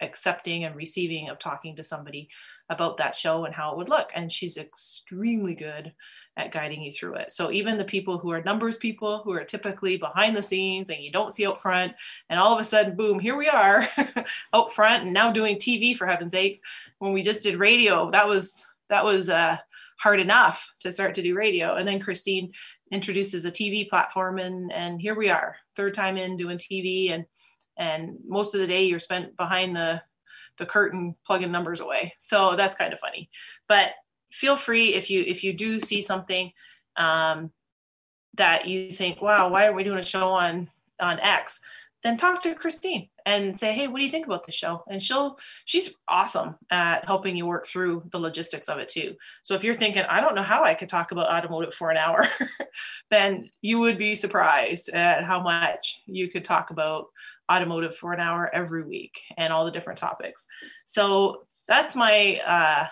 accepting 0.00 0.64
and 0.64 0.74
receiving 0.76 1.28
of 1.28 1.38
talking 1.38 1.76
to 1.76 1.84
somebody 1.84 2.28
about 2.68 2.96
that 2.98 3.14
show 3.14 3.44
and 3.44 3.54
how 3.54 3.72
it 3.72 3.76
would 3.76 3.88
look. 3.88 4.10
And 4.14 4.30
she's 4.30 4.56
extremely 4.56 5.54
good 5.54 5.92
at 6.36 6.52
guiding 6.52 6.82
you 6.82 6.92
through 6.92 7.14
it. 7.14 7.32
So 7.32 7.50
even 7.50 7.78
the 7.78 7.84
people 7.84 8.18
who 8.18 8.30
are 8.30 8.42
numbers 8.42 8.76
people 8.76 9.22
who 9.24 9.32
are 9.32 9.44
typically 9.44 9.96
behind 9.96 10.36
the 10.36 10.42
scenes 10.42 10.90
and 10.90 11.02
you 11.02 11.10
don't 11.10 11.32
see 11.32 11.46
out 11.46 11.60
front, 11.60 11.94
and 12.28 12.38
all 12.38 12.52
of 12.52 12.60
a 12.60 12.64
sudden, 12.64 12.94
boom, 12.94 13.18
here 13.18 13.36
we 13.36 13.48
are 13.48 13.88
out 14.52 14.72
front 14.72 15.04
and 15.04 15.12
now 15.12 15.32
doing 15.32 15.56
TV 15.56 15.96
for 15.96 16.06
heaven's 16.06 16.32
sakes. 16.32 16.60
When 16.98 17.12
we 17.12 17.22
just 17.22 17.42
did 17.42 17.58
radio, 17.58 18.10
that 18.10 18.28
was 18.28 18.64
that 18.88 19.04
was 19.04 19.28
uh, 19.28 19.56
hard 19.98 20.20
enough 20.20 20.70
to 20.80 20.92
start 20.92 21.14
to 21.14 21.22
do 21.22 21.34
radio. 21.34 21.74
And 21.74 21.88
then 21.88 22.00
Christine 22.00 22.52
introduces 22.90 23.44
a 23.44 23.50
TV 23.50 23.88
platform, 23.88 24.38
and 24.38 24.72
and 24.72 25.00
here 25.00 25.14
we 25.14 25.28
are, 25.30 25.56
third 25.74 25.94
time 25.94 26.16
in 26.16 26.36
doing 26.36 26.58
TV, 26.58 27.12
and 27.12 27.24
and 27.76 28.18
most 28.26 28.54
of 28.54 28.60
the 28.60 28.66
day 28.66 28.84
you're 28.84 28.98
spent 28.98 29.36
behind 29.36 29.74
the 29.74 30.02
the 30.58 30.66
curtain 30.66 31.14
plugging 31.26 31.52
numbers 31.52 31.80
away. 31.80 32.14
So 32.18 32.56
that's 32.56 32.76
kind 32.76 32.92
of 32.92 32.98
funny, 32.98 33.30
but 33.68 33.92
feel 34.30 34.56
free 34.56 34.94
if 34.94 35.10
you 35.10 35.22
if 35.26 35.44
you 35.44 35.52
do 35.52 35.80
see 35.80 36.00
something 36.00 36.52
um, 36.96 37.50
that 38.34 38.66
you 38.66 38.92
think, 38.92 39.22
wow, 39.22 39.48
why 39.48 39.64
aren't 39.64 39.76
we 39.76 39.84
doing 39.84 39.98
a 39.98 40.04
show 40.04 40.28
on 40.28 40.70
on 41.00 41.20
X? 41.20 41.60
Then 42.02 42.16
talk 42.16 42.42
to 42.42 42.54
Christine 42.54 43.08
and 43.24 43.58
say, 43.58 43.72
hey, 43.72 43.88
what 43.88 43.98
do 43.98 44.04
you 44.04 44.10
think 44.10 44.26
about 44.26 44.46
the 44.46 44.52
show? 44.52 44.84
And 44.88 45.02
she'll 45.02 45.38
she's 45.64 45.94
awesome 46.06 46.54
at 46.70 47.04
helping 47.04 47.36
you 47.36 47.46
work 47.46 47.66
through 47.66 48.04
the 48.12 48.18
logistics 48.18 48.68
of 48.68 48.78
it 48.78 48.88
too. 48.88 49.16
So 49.42 49.54
if 49.54 49.64
you're 49.64 49.74
thinking, 49.74 50.04
I 50.08 50.20
don't 50.20 50.36
know 50.36 50.42
how 50.42 50.62
I 50.62 50.74
could 50.74 50.88
talk 50.88 51.10
about 51.10 51.28
automotive 51.28 51.74
for 51.74 51.90
an 51.90 51.96
hour, 51.96 52.26
then 53.10 53.50
you 53.60 53.80
would 53.80 53.98
be 53.98 54.14
surprised 54.14 54.90
at 54.90 55.24
how 55.24 55.42
much 55.42 56.02
you 56.06 56.30
could 56.30 56.44
talk 56.44 56.70
about 56.70 57.06
automotive 57.50 57.96
for 57.96 58.12
an 58.12 58.20
hour 58.20 58.50
every 58.52 58.84
week 58.84 59.20
and 59.36 59.52
all 59.52 59.64
the 59.64 59.70
different 59.70 59.98
topics. 59.98 60.46
So 60.84 61.46
that's 61.66 61.96
my 61.96 62.40
uh, 62.46 62.86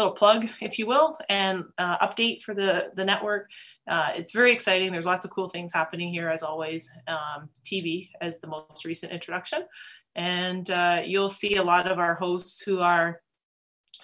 little 0.00 0.12
plug, 0.16 0.48
if 0.60 0.78
you 0.78 0.86
will, 0.86 1.18
and 1.28 1.64
uh, 1.78 2.06
update 2.06 2.42
for 2.42 2.54
the, 2.54 2.90
the 2.94 3.04
network. 3.04 3.48
Uh, 3.88 4.12
it's 4.14 4.32
very 4.32 4.52
exciting. 4.52 4.92
There's 4.92 5.06
lots 5.06 5.24
of 5.24 5.30
cool 5.30 5.48
things 5.48 5.72
happening 5.72 6.12
here, 6.12 6.28
as 6.28 6.42
always. 6.42 6.88
Um, 7.06 7.48
TV 7.64 8.08
as 8.20 8.40
the 8.40 8.46
most 8.46 8.84
recent 8.84 9.12
introduction. 9.12 9.62
And 10.16 10.70
uh, 10.70 11.02
you'll 11.04 11.28
see 11.28 11.56
a 11.56 11.62
lot 11.62 11.90
of 11.90 11.98
our 11.98 12.14
hosts 12.14 12.62
who 12.62 12.80
are 12.80 13.20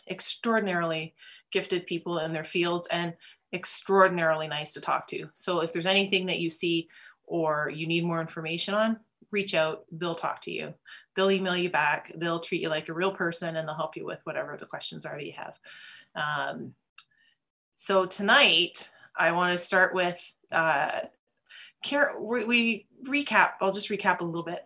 extraordinarily 0.09 1.15
gifted 1.53 1.87
people 1.87 2.19
in 2.21 2.33
their 2.33 2.45
fields 2.45 2.87
and 2.91 3.15
extraordinarily 3.53 4.49
nice 4.49 4.73
to 4.75 4.81
talk 4.81 5.07
to. 5.09 5.29
So 5.35 5.61
if 5.61 5.73
there's 5.73 5.87
anything 5.87 6.27
that 6.27 6.39
you 6.39 6.51
see 6.51 6.89
or 7.25 7.71
you 7.75 7.87
need 7.87 8.05
more 8.05 8.21
information 8.21 8.75
on, 8.75 8.99
reach 9.33 9.55
out, 9.55 9.85
they'll 9.91 10.15
talk 10.15 10.43
to 10.43 10.53
you 10.53 10.75
they'll 11.17 11.31
email 11.31 11.57
you 11.57 11.71
back 11.71 12.13
they'll 12.17 12.41
treat 12.41 12.63
you 12.63 12.69
like 12.69 12.89
a 12.89 12.95
real 12.95 13.13
person 13.13 13.57
and 13.57 13.67
they'll 13.67 13.75
help 13.75 13.97
you 13.97 14.05
with 14.05 14.21
whatever 14.25 14.57
the 14.57 14.67
questions 14.67 15.05
are 15.05 15.17
that 15.17 15.27
you 15.27 15.33
have. 15.33 15.59
Um, 16.15 16.75
so 17.75 18.07
tonight 18.07 18.91
i 19.17 19.33
want 19.33 19.53
to 19.53 19.65
start 19.65 19.95
with 19.95 20.19
uh, 20.53 21.01
we, 22.21 22.45
we 22.45 22.87
recap 23.07 23.53
i'll 23.61 23.73
just 23.73 23.91
recap 23.91 24.21
a 24.21 24.25
little 24.25 24.43
bit. 24.43 24.65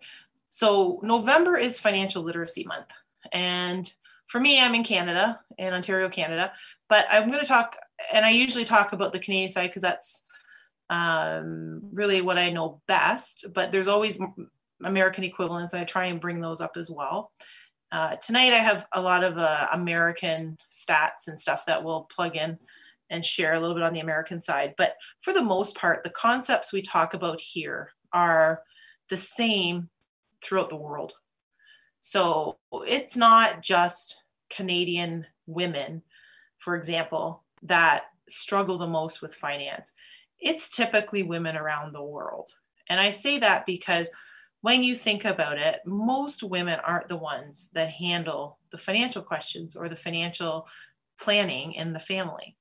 So 0.48 1.00
november 1.02 1.56
is 1.56 1.78
financial 1.78 2.22
literacy 2.22 2.64
month 2.64 2.86
and 3.32 3.92
for 4.26 4.40
me 4.40 4.60
i'm 4.60 4.74
in 4.74 4.84
canada 4.84 5.40
in 5.58 5.74
ontario 5.74 6.08
canada 6.08 6.52
but 6.88 7.06
i'm 7.10 7.28
going 7.28 7.40
to 7.40 7.46
talk 7.46 7.76
and 8.12 8.24
i 8.24 8.30
usually 8.30 8.64
talk 8.64 8.92
about 8.92 9.12
the 9.12 9.18
canadian 9.18 9.50
side 9.50 9.68
because 9.68 9.82
that's 9.82 10.22
um, 10.88 11.80
really 11.92 12.20
what 12.20 12.38
i 12.38 12.50
know 12.50 12.80
best 12.86 13.46
but 13.54 13.70
there's 13.70 13.88
always 13.88 14.18
American 14.84 15.24
equivalents. 15.24 15.72
And 15.72 15.82
I 15.82 15.84
try 15.84 16.06
and 16.06 16.20
bring 16.20 16.40
those 16.40 16.60
up 16.60 16.76
as 16.76 16.90
well. 16.90 17.32
Uh, 17.92 18.16
tonight, 18.16 18.52
I 18.52 18.58
have 18.58 18.86
a 18.92 19.02
lot 19.02 19.24
of 19.24 19.36
uh, 19.36 19.66
American 19.72 20.56
stats 20.72 21.26
and 21.26 21.38
stuff 21.38 21.66
that 21.66 21.82
we'll 21.82 22.08
plug 22.14 22.36
in 22.36 22.58
and 23.10 23.24
share 23.24 23.54
a 23.54 23.60
little 23.60 23.74
bit 23.74 23.82
on 23.82 23.92
the 23.92 24.00
American 24.00 24.40
side. 24.40 24.74
But 24.78 24.94
for 25.18 25.32
the 25.32 25.42
most 25.42 25.76
part, 25.76 26.04
the 26.04 26.10
concepts 26.10 26.72
we 26.72 26.82
talk 26.82 27.14
about 27.14 27.40
here 27.40 27.90
are 28.12 28.62
the 29.08 29.16
same 29.16 29.88
throughout 30.42 30.70
the 30.70 30.76
world. 30.76 31.14
So 32.00 32.56
it's 32.72 33.16
not 33.16 33.60
just 33.60 34.22
Canadian 34.48 35.26
women, 35.46 36.02
for 36.58 36.76
example, 36.76 37.42
that 37.62 38.04
struggle 38.28 38.78
the 38.78 38.86
most 38.86 39.20
with 39.20 39.34
finance. 39.34 39.92
It's 40.38 40.74
typically 40.74 41.24
women 41.24 41.56
around 41.56 41.92
the 41.92 42.02
world. 42.02 42.50
And 42.88 43.00
I 43.00 43.10
say 43.10 43.38
that 43.40 43.66
because 43.66 44.08
when 44.62 44.82
you 44.82 44.94
think 44.94 45.24
about 45.24 45.58
it, 45.58 45.80
most 45.86 46.42
women 46.42 46.78
aren't 46.84 47.08
the 47.08 47.16
ones 47.16 47.70
that 47.72 47.90
handle 47.90 48.58
the 48.70 48.78
financial 48.78 49.22
questions 49.22 49.76
or 49.76 49.88
the 49.88 49.96
financial 49.96 50.66
planning 51.18 51.72
in 51.74 51.92
the 51.92 52.00
family. 52.00 52.56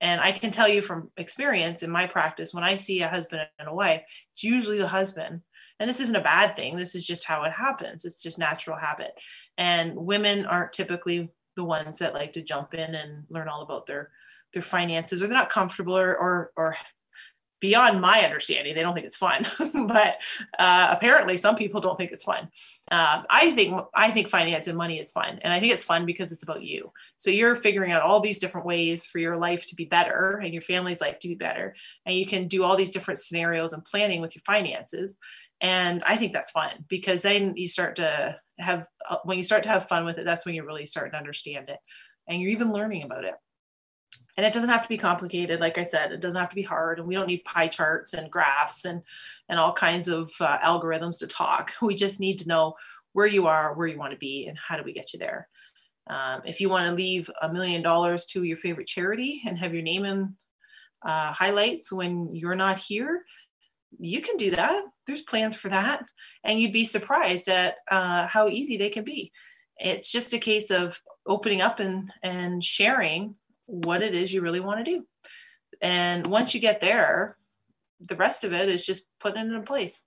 And 0.00 0.20
I 0.20 0.32
can 0.32 0.50
tell 0.50 0.68
you 0.68 0.82
from 0.82 1.10
experience 1.16 1.82
in 1.82 1.90
my 1.90 2.06
practice, 2.06 2.52
when 2.52 2.64
I 2.64 2.74
see 2.74 3.02
a 3.02 3.08
husband 3.08 3.42
and 3.58 3.68
a 3.68 3.74
wife, 3.74 4.02
it's 4.34 4.42
usually 4.42 4.78
the 4.78 4.88
husband. 4.88 5.42
And 5.78 5.88
this 5.88 6.00
isn't 6.00 6.16
a 6.16 6.20
bad 6.20 6.56
thing. 6.56 6.76
This 6.76 6.94
is 6.94 7.06
just 7.06 7.24
how 7.24 7.44
it 7.44 7.52
happens. 7.52 8.04
It's 8.04 8.22
just 8.22 8.38
natural 8.38 8.76
habit. 8.76 9.12
And 9.58 9.94
women 9.94 10.46
aren't 10.46 10.72
typically 10.72 11.30
the 11.54 11.64
ones 11.64 11.98
that 11.98 12.14
like 12.14 12.32
to 12.32 12.42
jump 12.42 12.74
in 12.74 12.94
and 12.94 13.24
learn 13.28 13.48
all 13.48 13.62
about 13.62 13.86
their 13.86 14.10
their 14.54 14.62
finances 14.62 15.22
or 15.22 15.26
they're 15.28 15.36
not 15.36 15.50
comfortable 15.50 15.96
or 15.96 16.16
or, 16.16 16.50
or 16.56 16.76
beyond 17.62 18.00
my 18.00 18.22
understanding 18.24 18.74
they 18.74 18.82
don't 18.82 18.92
think 18.92 19.06
it's 19.06 19.16
fun 19.16 19.46
but 19.86 20.16
uh, 20.58 20.88
apparently 20.90 21.36
some 21.36 21.54
people 21.54 21.80
don't 21.80 21.96
think 21.96 22.10
it's 22.10 22.24
fun. 22.24 22.50
Uh, 22.90 23.22
i 23.30 23.52
think 23.52 23.80
i 23.94 24.10
think 24.10 24.28
finance 24.28 24.66
and 24.66 24.76
money 24.76 24.98
is 24.98 25.12
fun 25.12 25.38
and 25.42 25.52
i 25.52 25.60
think 25.60 25.72
it's 25.72 25.84
fun 25.84 26.04
because 26.04 26.32
it's 26.32 26.42
about 26.42 26.62
you. 26.62 26.92
So 27.16 27.30
you're 27.30 27.56
figuring 27.56 27.92
out 27.92 28.02
all 28.02 28.20
these 28.20 28.40
different 28.40 28.66
ways 28.66 29.06
for 29.06 29.18
your 29.20 29.36
life 29.36 29.64
to 29.66 29.76
be 29.76 29.84
better 29.84 30.40
and 30.42 30.52
your 30.52 30.62
family's 30.62 31.00
life 31.00 31.20
to 31.20 31.28
be 31.28 31.36
better 31.36 31.74
and 32.04 32.16
you 32.16 32.26
can 32.26 32.48
do 32.48 32.64
all 32.64 32.76
these 32.76 32.92
different 32.92 33.20
scenarios 33.20 33.72
and 33.72 33.84
planning 33.84 34.20
with 34.20 34.34
your 34.34 34.42
finances 34.44 35.16
and 35.60 36.02
i 36.04 36.16
think 36.16 36.32
that's 36.32 36.50
fun 36.50 36.84
because 36.88 37.22
then 37.22 37.56
you 37.56 37.68
start 37.68 37.96
to 37.96 38.36
have 38.58 38.88
uh, 39.08 39.18
when 39.22 39.38
you 39.38 39.44
start 39.44 39.62
to 39.62 39.68
have 39.68 39.88
fun 39.88 40.04
with 40.04 40.18
it 40.18 40.24
that's 40.24 40.44
when 40.44 40.54
you're 40.54 40.66
really 40.66 40.84
starting 40.84 41.12
to 41.12 41.18
understand 41.18 41.68
it 41.68 41.78
and 42.28 42.42
you're 42.42 42.50
even 42.50 42.72
learning 42.72 43.04
about 43.04 43.24
it 43.24 43.34
and 44.36 44.46
it 44.46 44.52
doesn't 44.52 44.70
have 44.70 44.82
to 44.82 44.88
be 44.88 44.96
complicated 44.96 45.60
like 45.60 45.78
i 45.78 45.84
said 45.84 46.12
it 46.12 46.20
doesn't 46.20 46.40
have 46.40 46.48
to 46.48 46.56
be 46.56 46.62
hard 46.62 46.98
and 46.98 47.06
we 47.06 47.14
don't 47.14 47.26
need 47.26 47.44
pie 47.44 47.68
charts 47.68 48.14
and 48.14 48.30
graphs 48.30 48.84
and 48.84 49.02
and 49.48 49.58
all 49.58 49.72
kinds 49.72 50.08
of 50.08 50.32
uh, 50.40 50.58
algorithms 50.60 51.18
to 51.18 51.26
talk. 51.26 51.72
We 51.82 51.94
just 51.94 52.20
need 52.20 52.38
to 52.38 52.48
know 52.48 52.74
where 53.12 53.26
you 53.26 53.46
are 53.46 53.74
where 53.74 53.86
you 53.86 53.98
want 53.98 54.12
to 54.12 54.18
be 54.18 54.46
and 54.46 54.56
how 54.56 54.76
do 54.76 54.82
we 54.82 54.94
get 54.94 55.12
you 55.12 55.18
there. 55.18 55.48
Um, 56.08 56.42
if 56.46 56.60
you 56.60 56.68
want 56.68 56.88
to 56.88 56.94
leave 56.94 57.30
a 57.42 57.52
million 57.52 57.82
dollars 57.82 58.26
to 58.26 58.42
your 58.42 58.56
favorite 58.56 58.86
charity 58.86 59.42
and 59.46 59.58
have 59.58 59.74
your 59.74 59.82
name 59.82 60.04
in 60.04 60.34
uh, 61.04 61.32
highlights 61.32 61.92
when 61.92 62.34
you're 62.34 62.54
not 62.54 62.78
here 62.78 63.22
you 63.98 64.20
can 64.20 64.36
do 64.36 64.50
that. 64.52 64.84
There's 65.06 65.22
plans 65.22 65.56
for 65.56 65.68
that. 65.68 66.04
And 66.44 66.60
you'd 66.60 66.72
be 66.72 66.84
surprised 66.84 67.48
at 67.48 67.76
uh, 67.90 68.26
how 68.26 68.48
easy 68.48 68.76
they 68.76 68.88
can 68.88 69.04
be. 69.04 69.32
It's 69.78 70.10
just 70.10 70.32
a 70.32 70.38
case 70.38 70.70
of 70.70 71.00
opening 71.26 71.60
up 71.60 71.78
and 71.80 72.10
and 72.22 72.62
sharing 72.62 73.36
what 73.72 74.02
it 74.02 74.14
is 74.14 74.32
you 74.32 74.42
really 74.42 74.60
want 74.60 74.84
to 74.84 74.90
do. 74.90 75.06
And 75.80 76.26
once 76.26 76.54
you 76.54 76.60
get 76.60 76.80
there, 76.82 77.38
the 78.00 78.16
rest 78.16 78.44
of 78.44 78.52
it 78.52 78.68
is 78.68 78.84
just 78.84 79.06
putting 79.18 79.46
it 79.46 79.54
in 79.54 79.62
place. 79.62 80.02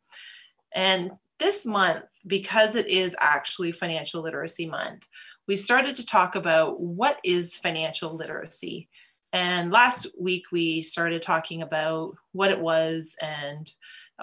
And 0.74 1.12
this 1.40 1.66
month, 1.66 2.06
because 2.28 2.76
it 2.76 2.88
is 2.88 3.16
actually 3.20 3.72
Financial 3.72 4.22
Literacy 4.22 4.68
Month, 4.68 5.08
we've 5.48 5.60
started 5.60 5.96
to 5.96 6.06
talk 6.06 6.36
about 6.36 6.80
what 6.80 7.18
is 7.24 7.58
financial 7.58 8.16
literacy. 8.16 8.88
And 9.34 9.72
last 9.72 10.08
week, 10.20 10.46
we 10.52 10.84
started 10.84 11.22
talking 11.24 11.64
about 11.64 12.16
what 12.34 12.52
it 12.52 12.60
was 12.60 13.16
and 13.20 13.70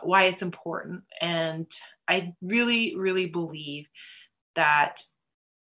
why 0.03 0.25
it's 0.25 0.43
important. 0.43 1.03
And 1.21 1.67
I 2.07 2.35
really, 2.41 2.97
really 2.97 3.27
believe 3.27 3.89
that 4.55 5.03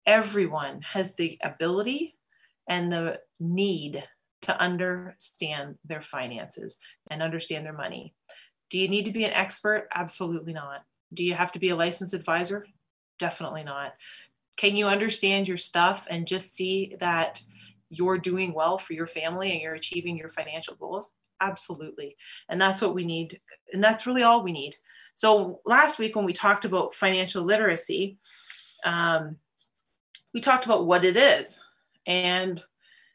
everyone 0.06 0.82
has 0.82 1.16
the 1.16 1.38
ability 1.42 2.14
and 2.68 2.92
the 2.92 3.20
need 3.40 4.04
to 4.42 4.60
understand 4.60 5.76
their 5.84 6.02
finances 6.02 6.78
and 7.10 7.22
understand 7.22 7.64
their 7.64 7.72
money. 7.72 8.14
Do 8.70 8.78
you 8.78 8.88
need 8.88 9.04
to 9.04 9.12
be 9.12 9.24
an 9.24 9.32
expert? 9.32 9.88
Absolutely 9.94 10.52
not. 10.52 10.84
Do 11.14 11.24
you 11.24 11.34
have 11.34 11.52
to 11.52 11.58
be 11.58 11.68
a 11.68 11.76
licensed 11.76 12.14
advisor? 12.14 12.66
Definitely 13.18 13.64
not. 13.64 13.94
Can 14.56 14.76
you 14.76 14.86
understand 14.86 15.48
your 15.48 15.58
stuff 15.58 16.06
and 16.10 16.26
just 16.26 16.54
see 16.54 16.96
that 17.00 17.42
you're 17.90 18.18
doing 18.18 18.54
well 18.54 18.78
for 18.78 18.94
your 18.94 19.06
family 19.06 19.52
and 19.52 19.60
you're 19.60 19.74
achieving 19.74 20.16
your 20.16 20.30
financial 20.30 20.74
goals? 20.74 21.12
Absolutely. 21.40 22.16
And 22.48 22.60
that's 22.60 22.80
what 22.80 22.94
we 22.94 23.04
need. 23.04 23.40
And 23.72 23.82
that's 23.82 24.06
really 24.06 24.22
all 24.22 24.42
we 24.42 24.52
need. 24.52 24.74
So 25.14 25.60
last 25.66 25.98
week, 25.98 26.16
when 26.16 26.24
we 26.24 26.32
talked 26.32 26.64
about 26.64 26.94
financial 26.94 27.44
literacy, 27.44 28.18
um, 28.84 29.36
we 30.32 30.40
talked 30.40 30.64
about 30.64 30.86
what 30.86 31.04
it 31.04 31.16
is 31.16 31.58
and 32.06 32.62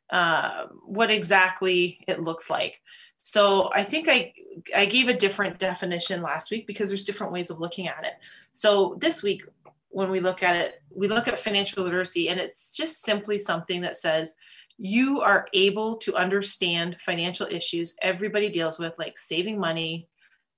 uh, 0.10 0.67
what 0.86 1.12
exactly 1.12 2.00
it 2.08 2.22
looks 2.22 2.50
like. 2.50 2.82
So 3.24 3.70
I 3.74 3.84
think 3.84 4.08
I 4.08 4.34
I 4.75 4.86
gave 4.86 5.10
a 5.10 5.13
different 5.13 5.60
definition 5.60 6.22
last 6.22 6.50
week 6.50 6.65
because 6.65 6.89
there's 6.89 7.03
different 7.03 7.34
ways 7.34 7.50
of 7.50 7.60
looking 7.60 7.88
at 7.88 8.06
it. 8.06 8.13
So 8.53 8.98
this 9.00 9.22
week 9.22 9.44
when 9.89 10.10
we 10.10 10.20
look 10.20 10.44
at 10.44 10.56
it, 10.56 10.82
we 10.94 11.08
look 11.08 11.27
at 11.27 11.39
financial 11.39 11.84
literacy 11.84 12.29
and 12.29 12.39
it's 12.39 12.75
just 12.75 13.03
simply 13.03 13.38
something 13.38 13.82
that 13.82 13.98
says 13.98 14.36
you 14.77 15.22
are 15.22 15.48
able 15.53 15.98
to 15.98 16.15
understand 16.15 16.98
financial 17.00 17.48
issues 17.48 17.96
everybody 18.01 18.48
deals 18.50 18.77
with 18.77 18.94
like 19.00 19.17
saving 19.17 19.60
money, 19.60 20.08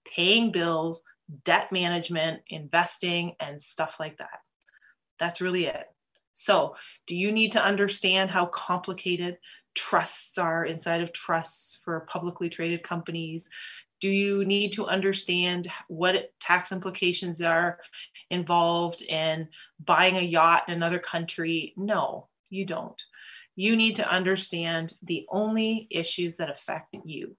paying 0.05 0.51
bills, 0.51 1.03
debt 1.43 1.71
management, 1.71 2.41
investing 2.49 3.35
and 3.39 3.61
stuff 3.61 3.95
like 3.99 4.17
that. 4.17 4.41
That's 5.19 5.41
really 5.41 5.65
it. 5.65 5.85
So, 6.39 6.77
do 7.05 7.17
you 7.17 7.33
need 7.33 7.51
to 7.51 7.61
understand 7.61 8.31
how 8.31 8.45
complicated 8.45 9.39
trusts 9.75 10.37
are 10.37 10.65
inside 10.65 11.01
of 11.01 11.11
trusts 11.11 11.81
for 11.83 12.07
publicly 12.09 12.47
traded 12.47 12.81
companies? 12.81 13.49
Do 13.99 14.09
you 14.09 14.45
need 14.45 14.71
to 14.73 14.85
understand 14.85 15.67
what 15.89 16.31
tax 16.39 16.71
implications 16.71 17.41
are 17.41 17.79
involved 18.31 19.01
in 19.01 19.49
buying 19.83 20.15
a 20.15 20.21
yacht 20.21 20.63
in 20.69 20.75
another 20.75 20.97
country? 20.97 21.73
No, 21.75 22.29
you 22.49 22.63
don't. 22.63 23.03
You 23.57 23.75
need 23.75 23.97
to 23.97 24.09
understand 24.09 24.93
the 25.03 25.25
only 25.29 25.89
issues 25.91 26.37
that 26.37 26.49
affect 26.49 26.95
you. 27.03 27.35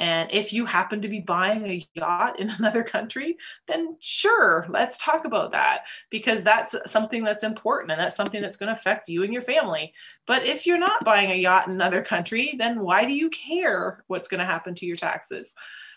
And 0.00 0.32
if 0.32 0.50
you 0.50 0.64
happen 0.64 1.02
to 1.02 1.08
be 1.08 1.20
buying 1.20 1.64
a 1.66 1.86
yacht 1.94 2.40
in 2.40 2.48
another 2.58 2.82
country, 2.82 3.36
then 3.68 3.96
sure, 4.00 4.66
let's 4.70 4.98
talk 4.98 5.26
about 5.26 5.52
that 5.52 5.82
because 6.08 6.42
that's 6.42 6.74
something 6.90 7.22
that's 7.22 7.44
important 7.44 7.92
and 7.92 8.00
that's 8.00 8.16
something 8.16 8.40
that's 8.40 8.56
going 8.56 8.68
to 8.68 8.80
affect 8.80 9.10
you 9.10 9.22
and 9.22 9.32
your 9.32 9.42
family. 9.42 9.92
But 10.26 10.44
if 10.44 10.66
you're 10.66 10.78
not 10.78 11.04
buying 11.04 11.30
a 11.30 11.36
yacht 11.36 11.68
in 11.68 11.74
another 11.74 12.02
country, 12.02 12.54
then 12.58 12.80
why 12.80 13.04
do 13.04 13.12
you 13.12 13.28
care 13.28 14.02
what's 14.06 14.28
going 14.28 14.40
to 14.40 14.44
happen 14.44 14.74
to 14.76 14.86
your 14.86 14.96
taxes? 14.96 15.52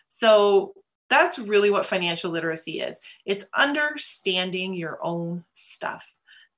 So 0.09 0.73
that's 1.09 1.39
really 1.39 1.69
what 1.69 1.85
financial 1.85 2.31
literacy 2.31 2.81
is 2.81 2.97
it's 3.25 3.45
understanding 3.55 4.73
your 4.73 4.99
own 5.01 5.45
stuff, 5.53 6.05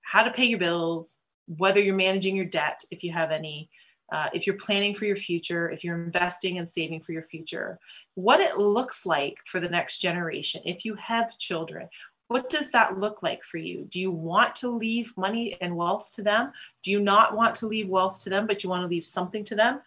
how 0.01 0.23
to 0.23 0.31
pay 0.31 0.45
your 0.45 0.59
bills, 0.59 1.21
whether 1.47 1.79
you're 1.79 1.95
managing 1.95 2.35
your 2.35 2.45
debt, 2.45 2.83
if 2.89 3.03
you 3.03 3.11
have 3.11 3.31
any 3.31 3.69
uh, 4.11 4.27
if 4.33 4.45
you're 4.45 4.57
planning 4.57 4.93
for 4.93 5.05
your 5.05 5.15
future, 5.15 5.69
if 5.69 5.83
you're 5.83 6.03
investing 6.03 6.57
and 6.57 6.69
saving 6.69 7.01
for 7.01 7.11
your 7.11 7.23
future, 7.23 7.79
what 8.13 8.39
it 8.39 8.57
looks 8.57 9.05
like 9.05 9.37
for 9.45 9.59
the 9.59 9.69
next 9.69 9.99
generation, 9.99 10.61
if 10.65 10.85
you 10.85 10.95
have 10.95 11.37
children, 11.37 11.89
what 12.27 12.49
does 12.49 12.71
that 12.71 12.99
look 12.99 13.21
like 13.21 13.43
for 13.43 13.57
you? 13.57 13.87
Do 13.89 13.99
you 13.99 14.11
want 14.11 14.55
to 14.57 14.69
leave 14.69 15.13
money 15.15 15.57
and 15.61 15.75
wealth 15.75 16.11
to 16.15 16.23
them? 16.23 16.51
Do 16.83 16.91
you 16.91 16.99
not 16.99 17.35
want 17.35 17.55
to 17.55 17.67
leave 17.67 17.87
wealth 17.87 18.23
to 18.23 18.29
them, 18.29 18.47
but 18.47 18.63
you 18.63 18.69
want 18.69 18.83
to 18.83 18.87
leave 18.87 19.05
something 19.05 19.43
to 19.45 19.55
them? 19.55 19.81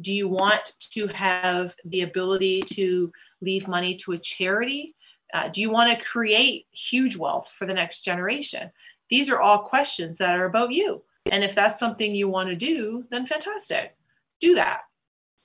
Do 0.00 0.12
you 0.12 0.28
want 0.28 0.72
to 0.92 1.06
have 1.08 1.76
the 1.84 2.02
ability 2.02 2.62
to 2.72 3.12
leave 3.40 3.68
money 3.68 3.94
to 3.96 4.12
a 4.12 4.18
charity? 4.18 4.94
Uh, 5.32 5.48
do 5.48 5.60
you 5.60 5.70
want 5.70 5.96
to 5.96 6.04
create 6.04 6.66
huge 6.72 7.16
wealth 7.16 7.52
for 7.56 7.66
the 7.66 7.74
next 7.74 8.00
generation? 8.00 8.72
These 9.08 9.28
are 9.30 9.40
all 9.40 9.60
questions 9.60 10.18
that 10.18 10.36
are 10.36 10.46
about 10.46 10.72
you. 10.72 11.02
And 11.30 11.42
if 11.42 11.54
that's 11.54 11.78
something 11.78 12.14
you 12.14 12.28
want 12.28 12.50
to 12.50 12.56
do, 12.56 13.04
then 13.10 13.26
fantastic. 13.26 13.96
Do 14.40 14.54
that. 14.56 14.80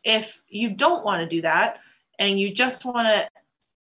If 0.03 0.41
you 0.47 0.71
don't 0.71 1.05
want 1.05 1.21
to 1.21 1.35
do 1.35 1.41
that 1.41 1.79
and 2.19 2.39
you 2.39 2.53
just 2.53 2.85
want 2.85 3.07
to 3.07 3.27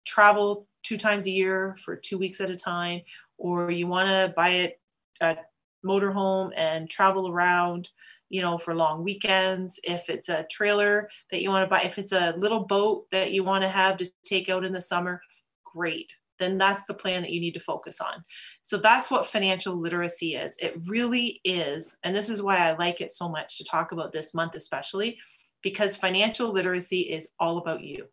travel 0.06 0.68
two 0.84 0.98
times 0.98 1.28
a 1.28 1.32
year 1.32 1.78
for 1.84 1.96
two 1.96 2.18
weeks 2.18 2.42
at 2.42 2.50
a 2.50 2.56
time, 2.56 3.02
or 3.38 3.72
you 3.72 3.88
want 3.88 4.10
to 4.10 4.34
buy 4.36 4.50
a, 4.50 4.74
a 5.22 5.38
motorhome 5.86 6.52
and 6.56 6.90
travel 6.90 7.30
around, 7.30 7.90
you 8.30 8.42
know, 8.42 8.58
for 8.58 8.76
long 8.76 9.04
weekends, 9.04 9.80
if 9.84 10.10
it's 10.10 10.30
a 10.30 10.46
trailer 10.50 11.10
that 11.32 11.42
you 11.42 11.50
want 11.50 11.64
to 11.66 11.70
buy, 11.70 11.82
if 11.82 11.98
it's 11.98 12.12
a 12.12 12.34
little 12.38 12.62
boat 12.62 13.06
that 13.12 13.32
you 13.32 13.44
want 13.44 13.64
to 13.64 13.70
have 13.70 13.98
to 13.98 14.10
take 14.24 14.50
out 14.50 14.66
in 14.66 14.74
the 14.74 14.82
summer, 14.82 15.22
great 15.64 16.12
then 16.44 16.58
that's 16.58 16.86
the 16.88 16.94
plan 16.94 17.22
that 17.22 17.32
you 17.32 17.40
need 17.40 17.54
to 17.54 17.60
focus 17.60 18.02
on. 18.02 18.24
So 18.64 18.78
that's 18.78 19.10
what 19.10 19.28
financial 19.28 19.76
literacy 19.76 20.36
is. 20.36 20.56
It 20.60 20.78
really 20.86 21.40
is. 21.44 21.96
And 22.04 22.16
this 22.16 22.30
is 22.30 22.42
why 22.42 22.58
I 22.58 22.76
like 22.76 23.02
it 23.02 23.12
so 23.12 23.30
much 23.30 23.58
to 23.58 23.64
talk 23.64 23.94
about 23.94 24.12
this 24.12 24.34
month, 24.34 24.56
especially 24.56 25.18
because 25.62 25.96
financial 25.96 26.52
literacy 26.52 27.02
is 27.02 27.30
all 27.40 27.58
about 27.58 27.82
you. 27.82 28.08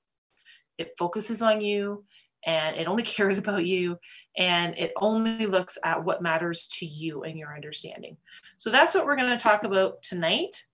It 0.79 0.95
focuses 0.97 1.43
on 1.43 1.61
you 1.61 2.05
and 2.47 2.77
it 2.77 2.87
only 2.87 3.03
cares 3.17 3.37
about 3.37 3.67
you 3.67 3.99
and 4.39 4.79
it 4.79 4.93
only 4.97 5.47
looks 5.47 5.77
at 5.85 6.05
what 6.05 6.23
matters 6.23 6.69
to 6.79 6.87
you 6.87 7.25
and 7.25 7.37
your 7.37 7.55
understanding. 7.55 8.17
So 8.57 8.71
that's 8.71 8.95
what 8.95 9.05
we're 9.05 9.17
going 9.17 9.37
to 9.37 9.43
talk 9.43 9.65
about 9.65 10.03
tonight. 10.03 10.65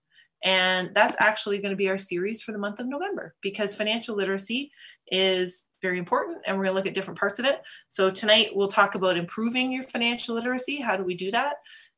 And 0.44 0.90
that's 0.94 1.16
actually 1.18 1.58
going 1.58 1.72
to 1.72 1.76
be 1.76 1.88
our 1.88 1.98
series 1.98 2.42
for 2.42 2.52
the 2.52 2.58
month 2.58 2.78
of 2.78 2.86
November 2.86 3.34
because 3.42 3.74
financial 3.74 4.16
literacy 4.16 4.70
is 5.10 5.66
very 5.82 5.98
important 5.98 6.38
and 6.46 6.56
we're 6.56 6.64
going 6.64 6.74
to 6.74 6.78
look 6.78 6.86
at 6.86 6.94
different 6.94 7.18
parts 7.18 7.38
of 7.38 7.44
it. 7.44 7.62
So 7.90 8.10
tonight 8.10 8.50
we'll 8.54 8.68
talk 8.68 8.94
about 8.94 9.16
improving 9.16 9.72
your 9.72 9.84
financial 9.84 10.34
literacy. 10.34 10.80
How 10.80 10.96
do 10.96 11.04
we 11.04 11.14
do 11.14 11.30
that? 11.30 11.54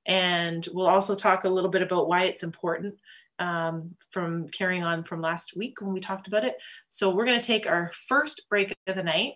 And 0.07 0.67
we'll 0.73 0.87
also 0.87 1.15
talk 1.15 1.45
a 1.45 1.49
little 1.49 1.71
bit 1.71 1.83
about 1.83 2.09
why 2.09 2.25
it's 2.25 2.43
important 2.43 2.95
um, 3.39 3.95
from 4.11 4.49
carrying 4.49 4.83
on 4.83 5.05
from 5.05 5.21
last 5.21 5.57
week 5.57 5.81
when 5.81 5.93
we 5.93 6.01
talked 6.01 6.27
about 6.27 6.45
it. 6.45 6.57
So 6.91 7.11
we're 7.11 7.27
going 7.27 7.41
to 7.41 7.47
take 7.47 7.67
our 7.67 7.93
first 8.09 8.43
break 8.49 8.75
of 8.87 8.97
the 8.97 9.03
night. 9.03 9.35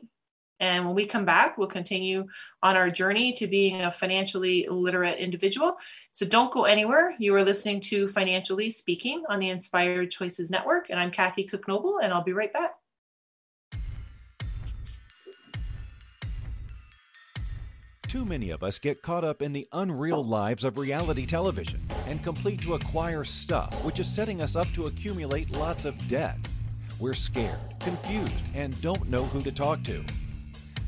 And 0.63 0.87
when 0.87 0.95
we 0.95 1.07
come 1.07 1.25
back, 1.25 1.59
we'll 1.59 1.67
continue 1.67 2.29
on 2.63 2.77
our 2.77 2.89
journey 2.89 3.33
to 3.33 3.49
being 3.49 3.81
a 3.81 3.91
financially 3.91 4.69
literate 4.71 5.19
individual. 5.19 5.77
So 6.13 6.25
don't 6.25 6.53
go 6.53 6.67
anywhere. 6.67 7.17
You 7.19 7.35
are 7.35 7.43
listening 7.43 7.81
to 7.81 8.07
Financially 8.09 8.71
Speaking 8.71 9.25
on 9.29 9.41
the 9.41 9.51
Inspired 9.51 10.13
Choices 10.13 10.53
Network. 10.53 10.89
And 10.89 11.01
I'm 11.01 11.11
Kathy 11.11 11.43
Cook 11.43 11.67
Noble, 11.67 11.99
and 12.01 12.13
I'll 12.13 12.23
be 12.23 12.33
right 12.33 12.53
back. 12.53 12.77
Too 18.07 18.25
many 18.25 18.51
of 18.51 18.63
us 18.63 18.79
get 18.79 19.03
caught 19.03 19.25
up 19.25 19.43
in 19.43 19.53
the 19.53 19.67
unreal 19.73 20.23
lives 20.23 20.63
of 20.63 20.79
reality 20.79 21.27
television 21.27 21.83
and 22.07 22.23
complete 22.23 22.61
to 22.61 22.75
acquire 22.75 23.25
stuff, 23.25 23.75
which 23.85 23.99
is 23.99 24.07
setting 24.07 24.41
us 24.41 24.55
up 24.55 24.69
to 24.75 24.87
accumulate 24.87 25.51
lots 25.57 25.87
of 25.87 26.07
debt. 26.07 26.37
We're 27.01 27.15
scared, 27.15 27.59
confused, 27.81 28.45
and 28.55 28.81
don't 28.81 29.09
know 29.11 29.25
who 29.25 29.43
to 29.43 29.51
talk 29.51 29.83
to. 29.85 30.05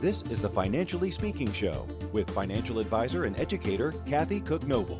This 0.00 0.22
is 0.30 0.40
the 0.40 0.48
Financially 0.48 1.10
Speaking 1.10 1.52
Show 1.52 1.86
with 2.10 2.30
financial 2.30 2.78
advisor 2.78 3.24
and 3.24 3.38
educator 3.38 3.92
Kathy 4.06 4.40
Cook 4.40 4.66
Noble. 4.66 4.98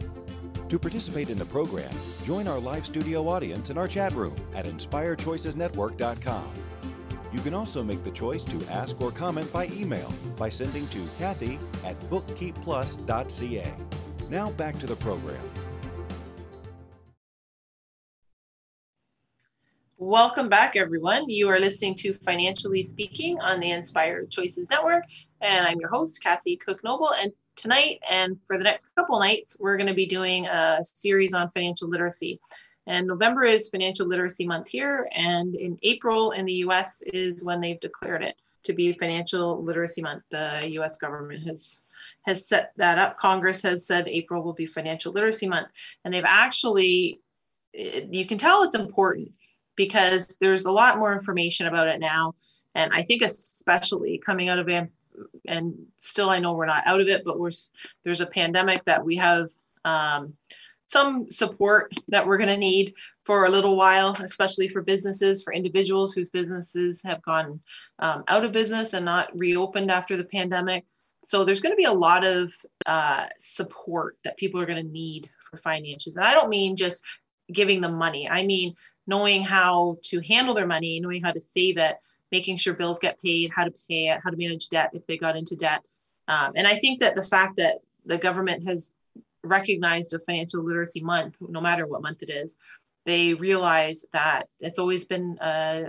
To 0.69 0.79
participate 0.79 1.31
in 1.31 1.39
the 1.39 1.47
program, 1.47 1.91
join 2.27 2.47
our 2.47 2.61
live 2.61 2.85
studio 2.85 3.27
audience 3.27 3.71
in 3.71 3.79
our 3.79 3.89
chat 3.89 4.13
room 4.13 4.35
at 4.55 4.67
inspirechoicesnetwork.com. 4.67 6.51
You 7.33 7.41
can 7.41 7.55
also 7.55 7.83
make 7.83 8.05
the 8.05 8.11
choice 8.11 8.45
to 8.45 8.63
ask 8.71 9.01
or 9.01 9.11
comment 9.11 9.51
by 9.51 9.69
email 9.69 10.13
by 10.37 10.51
sending 10.51 10.87
to 10.89 11.09
Kathy 11.19 11.59
at 11.83 11.99
bookkeepplus.ca. 12.11 13.75
Now 14.29 14.51
back 14.51 14.79
to 14.81 14.87
the 14.87 14.97
program. 14.97 15.41
Welcome 20.03 20.49
back, 20.49 20.77
everyone. 20.77 21.29
You 21.29 21.51
are 21.51 21.61
listening 21.61 21.95
to 21.97 22.15
Financially 22.15 22.83
Speaking 22.83 23.39
on 23.39 23.61
the 23.61 23.73
Inspired 23.73 24.31
Choices 24.31 24.71
Network, 24.71 25.05
and 25.43 25.67
I'm 25.67 25.79
your 25.79 25.91
host, 25.91 26.23
Kathy 26.23 26.57
Cook 26.57 26.83
Noble. 26.83 27.13
And 27.21 27.31
tonight 27.55 28.01
and 28.11 28.39
for 28.47 28.57
the 28.57 28.65
next 28.65 28.87
couple 28.97 29.21
nights, 29.21 29.59
we're 29.61 29.77
going 29.77 29.89
to 29.89 29.93
be 29.93 30.07
doing 30.07 30.47
a 30.47 30.79
series 30.83 31.35
on 31.35 31.51
financial 31.51 31.87
literacy. 31.87 32.41
And 32.87 33.07
November 33.07 33.45
is 33.45 33.69
Financial 33.69 34.07
Literacy 34.07 34.47
Month 34.47 34.69
here, 34.69 35.07
and 35.15 35.55
in 35.55 35.79
April 35.83 36.31
in 36.31 36.47
the 36.47 36.65
US 36.65 36.95
is 37.03 37.45
when 37.45 37.61
they've 37.61 37.79
declared 37.79 38.23
it 38.23 38.37
to 38.63 38.73
be 38.73 38.95
Financial 38.95 39.63
Literacy 39.63 40.01
Month. 40.01 40.23
The 40.31 40.67
US 40.79 40.97
government 40.97 41.47
has 41.47 41.79
has 42.23 42.49
set 42.49 42.73
that 42.79 42.97
up. 42.97 43.19
Congress 43.19 43.61
has 43.61 43.87
said 43.87 44.09
April 44.09 44.43
will 44.43 44.55
be 44.55 44.65
Financial 44.65 45.13
Literacy 45.13 45.47
Month, 45.47 45.69
and 46.07 46.15
they've 46.15 46.25
actually 46.27 47.21
eh, 47.75 48.07
you 48.11 48.25
can 48.25 48.39
tell 48.39 48.63
it's 48.63 48.75
important 48.75 49.33
because 49.81 50.37
there's 50.41 50.67
a 50.67 50.71
lot 50.71 50.99
more 50.99 51.15
information 51.15 51.67
about 51.67 51.89
it 51.89 52.01
now, 52.01 52.35
and 52.75 52.93
I 52.93 53.03
think 53.03 53.23
especially 53.23 54.21
coming 54.25 54.51
out 54.51 54.59
of 54.59 54.69
and 55.49 55.75
still 56.01 56.29
I 56.29 56.39
know 56.39 56.53
we're 56.53 56.67
not 56.67 56.87
out 56.87 57.01
of 57.01 57.09
it, 57.09 57.25
but 57.25 57.41
we're 57.41 57.51
there's 58.05 58.21
a 58.21 58.27
pandemic 58.27 58.85
that 58.85 59.05
we 59.05 59.17
have. 59.17 59.49
Um, 59.85 60.35
some 60.89 61.31
support 61.31 61.93
that 62.09 62.27
we're 62.27 62.37
going 62.37 62.49
to 62.49 62.57
need 62.57 62.93
for 63.23 63.47
a 63.47 63.49
little 63.49 63.77
while, 63.77 64.17
especially 64.19 64.69
for 64.69 64.83
businesses, 64.83 65.41
for 65.41 65.53
individuals 65.53 66.13
whose 66.13 66.31
businesses 66.31 67.01
have 67.05 67.23
gone 67.23 67.61
um, 68.01 68.25
out 68.27 68.45
of 68.45 68.51
business 68.51 68.93
and 68.93 69.05
not 69.05 69.31
reopened 69.39 69.89
after 69.89 70.17
the 70.17 70.25
pandemic. 70.25 70.85
So 71.27 71.45
there's 71.45 71.61
going 71.61 71.73
to 71.73 71.77
be 71.77 71.85
a 71.85 71.93
lot 71.93 72.27
of 72.27 72.53
uh, 72.87 73.29
support 73.39 74.17
that 74.25 74.37
people 74.37 74.61
are 74.61 74.67
going 74.67 74.85
to 74.85 74.93
need 74.93 75.31
for 75.49 75.59
finances. 75.59 76.17
And 76.17 76.25
I 76.25 76.35
don't 76.35 76.51
mean 76.51 76.77
just 76.77 77.05
giving 77.53 77.81
them 77.81 77.95
money, 77.95 78.29
I 78.29 78.45
mean 78.45 78.75
knowing 79.07 79.43
how 79.43 79.99
to 80.03 80.21
handle 80.21 80.55
their 80.55 80.67
money, 80.67 81.01
knowing 81.01 81.23
how 81.23 81.33
to 81.33 81.41
save 81.41 81.79
it, 81.79 81.97
making 82.31 82.57
sure 82.57 82.75
bills 82.75 82.99
get 83.01 83.21
paid, 83.21 83.51
how 83.51 83.65
to 83.65 83.73
pay 83.89 84.09
it, 84.09 84.21
how 84.23 84.31
to 84.31 84.37
manage 84.37 84.69
debt 84.69 84.91
if 84.93 85.07
they 85.07 85.19
got 85.19 85.37
into 85.37 85.57
debt. 85.57 85.81
Um, 86.29 86.53
and 86.55 86.67
I 86.67 86.77
think 86.77 87.01
that 87.01 87.17
the 87.17 87.25
fact 87.25 87.57
that 87.57 87.79
the 88.07 88.19
government 88.19 88.67
has 88.69 88.93
recognized 89.43 90.15
a 90.15 90.19
financial 90.21 90.63
literacy 90.63 91.01
month, 91.01 91.35
no 91.41 91.61
matter 91.61 91.87
what 91.87 92.03
month 92.03 92.23
it 92.23 92.31
is, 92.31 92.57
they 93.05 93.35
realize 93.35 94.05
that 94.13 94.49
it's 94.61 94.79
always 94.79 95.07
been 95.07 95.39
a, 95.41 95.87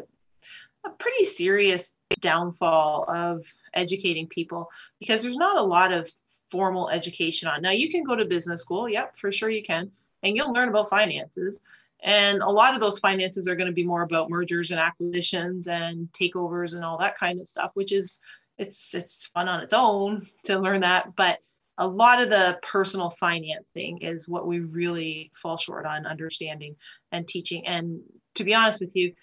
a 0.85 0.89
pretty 0.89 1.25
serious 1.25 1.91
downfall 2.19 3.05
of 3.07 3.45
educating 3.73 4.27
people 4.27 4.69
because 4.99 5.21
there's 5.21 5.37
not 5.37 5.57
a 5.57 5.63
lot 5.63 5.91
of 5.91 6.09
formal 6.49 6.89
education 6.89 7.47
on. 7.47 7.61
Now, 7.61 7.71
you 7.71 7.89
can 7.89 8.03
go 8.03 8.15
to 8.15 8.25
business 8.25 8.61
school, 8.61 8.89
yep, 8.89 9.17
for 9.17 9.31
sure 9.31 9.49
you 9.49 9.63
can, 9.63 9.91
and 10.23 10.35
you'll 10.35 10.53
learn 10.53 10.69
about 10.69 10.89
finances. 10.89 11.61
And 12.03 12.41
a 12.41 12.49
lot 12.49 12.73
of 12.73 12.79
those 12.79 12.99
finances 12.99 13.47
are 13.47 13.55
going 13.55 13.67
to 13.67 13.73
be 13.73 13.85
more 13.85 14.01
about 14.01 14.29
mergers 14.29 14.71
and 14.71 14.79
acquisitions 14.79 15.67
and 15.67 16.11
takeovers 16.13 16.73
and 16.73 16.83
all 16.83 16.97
that 16.97 17.17
kind 17.17 17.39
of 17.39 17.47
stuff, 17.47 17.71
which 17.75 17.91
is 17.91 18.19
it's 18.57 18.93
it's 18.93 19.27
fun 19.27 19.47
on 19.47 19.61
its 19.61 19.73
own 19.73 20.27
to 20.45 20.59
learn 20.59 20.81
that. 20.81 21.15
But 21.15 21.39
a 21.77 21.87
lot 21.87 22.21
of 22.21 22.29
the 22.29 22.59
personal 22.61 23.09
financing 23.09 23.99
is 23.99 24.27
what 24.27 24.47
we 24.47 24.59
really 24.59 25.31
fall 25.33 25.57
short 25.57 25.85
on 25.85 26.05
understanding 26.05 26.75
and 27.11 27.27
teaching. 27.27 27.65
And 27.65 28.01
to 28.35 28.43
be 28.43 28.53
honest 28.53 28.81
with 28.81 28.95
you, 28.95 29.13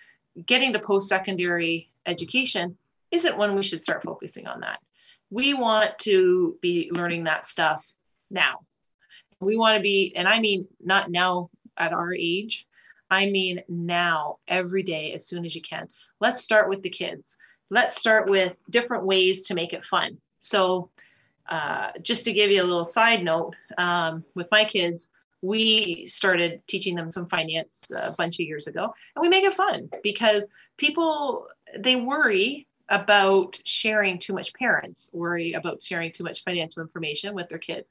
getting 0.47 0.73
to 0.73 0.79
post 0.79 1.09
secondary 1.09 1.91
education 2.07 2.77
isn't 3.11 3.37
when 3.37 3.55
we 3.55 3.63
should 3.63 3.83
start 3.83 4.03
focusing 4.03 4.47
on 4.47 4.61
that. 4.61 4.81
We 5.31 5.55
want 5.55 5.99
to 6.01 6.57
be 6.61 6.91
learning 6.93 7.25
that 7.25 7.47
stuff 7.47 7.91
now. 8.31 8.61
We 9.40 9.57
want 9.57 9.77
to 9.77 9.83
be, 9.83 10.12
and 10.16 10.27
I 10.27 10.40
mean 10.40 10.66
not 10.81 11.11
now 11.11 11.51
at 11.77 11.92
our 11.92 12.12
age, 12.14 12.66
I 13.11 13.31
mean, 13.31 13.62
now, 13.68 14.38
every 14.46 14.83
day, 14.83 15.12
as 15.12 15.27
soon 15.27 15.44
as 15.44 15.55
you 15.55 15.62
can. 15.62 15.88
Let's 16.20 16.42
start 16.42 16.68
with 16.68 16.83
the 16.83 16.90
kids. 16.90 17.38
Let's 17.70 17.98
start 17.98 18.29
with 18.29 18.55
different 18.70 19.05
ways 19.05 19.46
to 19.46 19.55
make 19.55 19.72
it 19.72 19.85
fun. 19.85 20.18
So, 20.38 20.90
uh, 21.48 21.92
just 22.03 22.24
to 22.27 22.33
give 22.33 22.51
you 22.51 22.62
a 22.62 22.64
little 22.64 22.85
side 22.85 23.24
note, 23.24 23.55
um, 23.79 24.24
with 24.35 24.48
my 24.51 24.64
kids, 24.64 25.11
we 25.40 26.05
started 26.07 26.61
teaching 26.66 26.94
them 26.94 27.11
some 27.11 27.29
finance 27.29 27.90
a 27.96 28.14
bunch 28.18 28.37
of 28.37 28.46
years 28.46 28.66
ago, 28.66 28.92
and 29.14 29.22
we 29.22 29.29
make 29.29 29.44
it 29.44 29.55
fun 29.55 29.88
because 30.03 30.48
people 30.77 31.46
they 31.79 31.96
worry 31.96 32.66
about 32.88 33.59
sharing 33.64 34.18
too 34.18 34.33
much. 34.33 34.53
Parents 34.55 35.11
worry 35.12 35.53
about 35.53 35.81
sharing 35.81 36.11
too 36.11 36.24
much 36.24 36.42
financial 36.42 36.83
information 36.83 37.35
with 37.35 37.48
their 37.48 37.59
kids. 37.59 37.87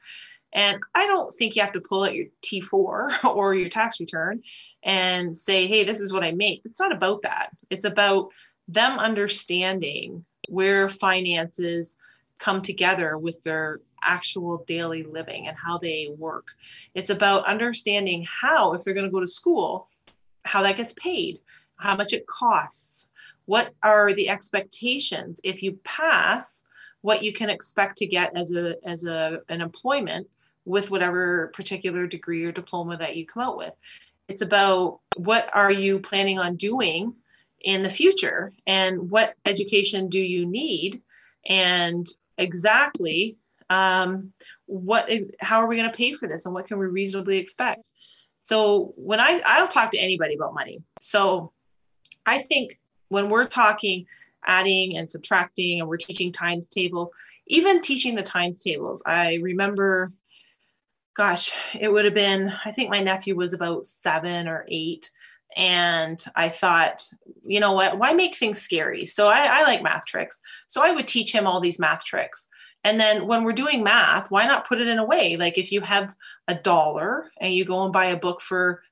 And 0.57 0.81
I 0.95 1.05
don't 1.05 1.33
think 1.35 1.55
you 1.55 1.61
have 1.61 1.73
to 1.73 1.79
pull 1.79 2.03
out 2.03 2.15
your 2.15 2.25
T4 2.43 3.23
or 3.35 3.53
your 3.53 3.69
tax 3.69 3.99
return 3.99 4.41
and 4.81 5.37
say, 5.37 5.67
hey, 5.67 5.83
this 5.83 5.99
is 5.99 6.11
what 6.11 6.23
I 6.23 6.31
make. 6.31 6.63
It's 6.65 6.79
not 6.79 6.91
about 6.91 7.21
that. 7.21 7.51
It's 7.69 7.85
about 7.85 8.29
them 8.67 8.97
understanding 8.97 10.25
where 10.49 10.89
finances 10.89 11.95
come 12.39 12.63
together 12.63 13.19
with 13.19 13.41
their 13.43 13.81
actual 14.01 14.63
daily 14.65 15.03
living 15.03 15.47
and 15.47 15.55
how 15.55 15.77
they 15.77 16.09
work. 16.17 16.47
It's 16.95 17.11
about 17.11 17.45
understanding 17.45 18.25
how, 18.25 18.73
if 18.73 18.83
they're 18.83 18.95
going 18.95 19.05
to 19.05 19.11
go 19.11 19.19
to 19.19 19.27
school, 19.27 19.89
how 20.43 20.63
that 20.63 20.77
gets 20.77 20.93
paid, 20.93 21.39
how 21.75 21.95
much 21.95 22.13
it 22.13 22.25
costs, 22.25 23.09
what 23.45 23.75
are 23.83 24.11
the 24.11 24.27
expectations 24.27 25.39
if 25.43 25.61
you 25.61 25.73
pass 25.83 26.63
what 27.01 27.21
you 27.21 27.31
can 27.31 27.51
expect 27.51 27.99
to 27.99 28.07
get 28.07 28.35
as 28.35 28.51
a 28.55 28.75
as 28.83 29.03
a 29.05 29.39
an 29.49 29.61
employment 29.61 30.27
with 30.67 30.91
whatever 30.91 31.47
particular 31.53 32.05
degree 32.05 32.43
or 32.43 32.51
diploma 32.51 32.97
that 32.97 33.15
you 33.15 33.25
come 33.25 33.41
out 33.41 33.57
with. 33.57 33.73
It's 34.27 34.41
about 34.41 34.99
what 35.15 35.49
are 35.53 35.71
you 35.71 35.99
planning 35.99 36.39
on 36.39 36.57
doing 36.57 37.13
in 37.61 37.83
the 37.83 37.89
future 37.89 38.51
and 38.67 39.09
what 39.09 39.35
education 39.45 40.09
do 40.09 40.19
you 40.19 40.45
need 40.45 41.01
and 41.47 42.05
exactly 42.37 43.37
um, 43.69 44.33
what 44.65 45.09
is 45.09 45.33
how 45.39 45.59
are 45.59 45.67
we 45.67 45.77
going 45.77 45.89
to 45.89 45.95
pay 45.95 46.13
for 46.13 46.27
this 46.27 46.45
and 46.45 46.53
what 46.53 46.67
can 46.67 46.77
we 46.77 46.85
reasonably 46.85 47.37
expect 47.37 47.87
so 48.43 48.93
when 48.97 49.19
i 49.19 49.41
i'll 49.45 49.67
talk 49.67 49.91
to 49.91 49.97
anybody 49.97 50.35
about 50.35 50.53
money 50.53 50.81
so 51.01 51.51
i 52.25 52.39
think 52.39 52.77
when 53.07 53.29
we're 53.29 53.47
talking 53.47 54.05
adding 54.45 54.97
and 54.97 55.09
subtracting 55.09 55.79
and 55.79 55.87
we're 55.87 55.97
teaching 55.97 56.31
times 56.31 56.69
tables 56.69 57.11
even 57.47 57.81
teaching 57.81 58.13
the 58.13 58.23
times 58.23 58.61
tables 58.61 59.01
i 59.05 59.35
remember 59.35 60.11
gosh, 61.17 61.51
it 61.77 61.91
would 61.91 62.05
have 62.05 62.13
been, 62.13 62.53
I 62.63 62.71
think 62.71 62.91
my 62.91 63.01
nephew 63.01 63.35
was 63.35 63.53
about 63.53 63.87
seven 63.87 64.47
or 64.47 64.65
eight. 64.69 65.09
And 65.55 66.23
I 66.35 66.49
thought, 66.49 67.07
you 67.43 67.59
know 67.59 67.73
what, 67.73 67.97
why 67.97 68.13
make 68.13 68.35
things 68.35 68.61
scary? 68.61 69.07
So 69.07 69.27
I, 69.27 69.61
I 69.61 69.63
like 69.63 69.81
math 69.81 70.05
tricks. 70.05 70.39
So 70.67 70.83
I 70.83 70.91
would 70.91 71.07
teach 71.07 71.33
him 71.33 71.47
all 71.47 71.59
these 71.59 71.79
math 71.79 72.05
tricks. 72.05 72.47
And 72.83 72.99
then 72.99 73.25
when 73.25 73.43
we're 73.43 73.53
doing 73.53 73.83
math, 73.83 74.29
why 74.29 74.45
not 74.45 74.67
put 74.67 74.79
it 74.79 74.87
in 74.87 74.99
a 74.99 75.05
way? 75.05 75.35
Like 75.35 75.57
if 75.57 75.71
you 75.71 75.81
have 75.81 76.13
a 76.47 76.53
dollar 76.53 77.31
and 77.41 77.51
you 77.51 77.65
go 77.65 77.83
and 77.83 77.91
buy 77.91 78.05
a 78.05 78.17
book 78.17 78.39
for 78.39 78.83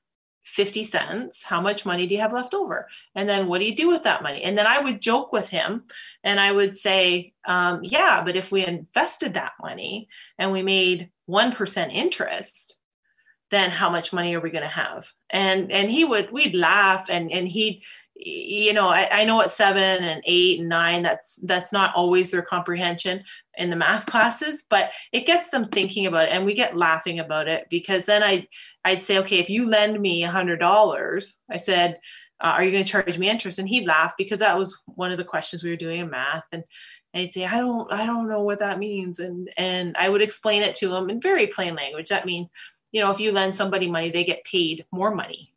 50 0.44 0.82
cents, 0.82 1.44
how 1.44 1.60
much 1.60 1.86
money 1.86 2.08
do 2.08 2.14
you 2.16 2.20
have 2.20 2.32
left 2.32 2.54
over? 2.54 2.88
And 3.14 3.28
then 3.28 3.46
what 3.46 3.58
do 3.58 3.66
you 3.66 3.76
do 3.76 3.88
with 3.88 4.02
that 4.02 4.22
money? 4.24 4.42
And 4.42 4.58
then 4.58 4.66
I 4.66 4.80
would 4.80 5.00
joke 5.00 5.32
with 5.32 5.48
him 5.48 5.84
and 6.24 6.40
I 6.40 6.50
would 6.50 6.76
say, 6.76 7.34
um, 7.46 7.80
yeah, 7.84 8.22
but 8.24 8.36
if 8.36 8.50
we 8.50 8.66
invested 8.66 9.34
that 9.34 9.52
money 9.60 10.08
and 10.38 10.50
we 10.50 10.62
made 10.62 11.10
1% 11.28 11.92
interest, 11.92 12.76
then 13.50 13.70
how 13.70 13.90
much 13.90 14.12
money 14.12 14.34
are 14.34 14.40
we 14.40 14.50
going 14.50 14.62
to 14.62 14.68
have? 14.68 15.12
And, 15.30 15.70
and 15.70 15.90
he 15.90 16.04
would, 16.04 16.32
we'd 16.32 16.54
laugh 16.54 17.06
and, 17.08 17.30
and 17.30 17.48
he'd, 17.48 17.82
you 18.14 18.72
know, 18.72 18.88
I, 18.88 19.20
I 19.20 19.24
know 19.24 19.42
at 19.42 19.50
seven 19.50 20.02
and 20.02 20.22
eight 20.24 20.60
and 20.60 20.68
nine, 20.68 21.02
that's, 21.02 21.36
that's 21.44 21.72
not 21.72 21.94
always 21.94 22.30
their 22.30 22.42
comprehension 22.42 23.22
in 23.56 23.70
the 23.70 23.76
math 23.76 24.06
classes, 24.10 24.64
but 24.68 24.90
it 25.12 25.26
gets 25.26 25.50
them 25.50 25.68
thinking 25.68 26.06
about 26.06 26.28
it 26.28 26.32
and 26.32 26.44
we 26.44 26.54
get 26.54 26.76
laughing 26.76 27.20
about 27.20 27.46
it 27.46 27.66
because 27.70 28.06
then 28.06 28.22
I, 28.22 28.48
I'd 28.84 29.02
say, 29.02 29.18
okay, 29.18 29.38
if 29.38 29.50
you 29.50 29.68
lend 29.68 30.00
me 30.00 30.24
a 30.24 30.30
hundred 30.30 30.60
dollars, 30.60 31.36
I 31.50 31.58
said, 31.58 32.00
uh, 32.40 32.48
are 32.48 32.64
you 32.64 32.70
going 32.70 32.84
to 32.84 32.90
charge 32.90 33.18
me 33.18 33.30
interest? 33.30 33.58
And 33.58 33.68
he'd 33.68 33.86
laugh 33.86 34.14
because 34.18 34.40
that 34.40 34.58
was 34.58 34.78
one 34.86 35.10
of 35.10 35.18
the 35.18 35.24
questions 35.24 35.62
we 35.62 35.70
were 35.70 35.76
doing 35.76 36.00
in 36.00 36.10
math. 36.10 36.44
And, 36.52 36.64
he'd 37.18 37.32
say, 37.32 37.44
I 37.44 37.58
don't, 37.58 37.90
I 37.92 38.06
don't 38.06 38.28
know 38.28 38.42
what 38.42 38.58
that 38.60 38.78
means. 38.78 39.18
And, 39.18 39.50
and 39.56 39.96
I 39.96 40.08
would 40.08 40.22
explain 40.22 40.62
it 40.62 40.74
to 40.76 40.94
him 40.94 41.10
in 41.10 41.20
very 41.20 41.46
plain 41.46 41.74
language. 41.74 42.08
That 42.08 42.26
means, 42.26 42.50
you 42.92 43.00
know, 43.00 43.10
if 43.10 43.20
you 43.20 43.32
lend 43.32 43.54
somebody 43.54 43.90
money, 43.90 44.10
they 44.10 44.24
get 44.24 44.44
paid 44.44 44.84
more 44.92 45.14
money 45.14 45.52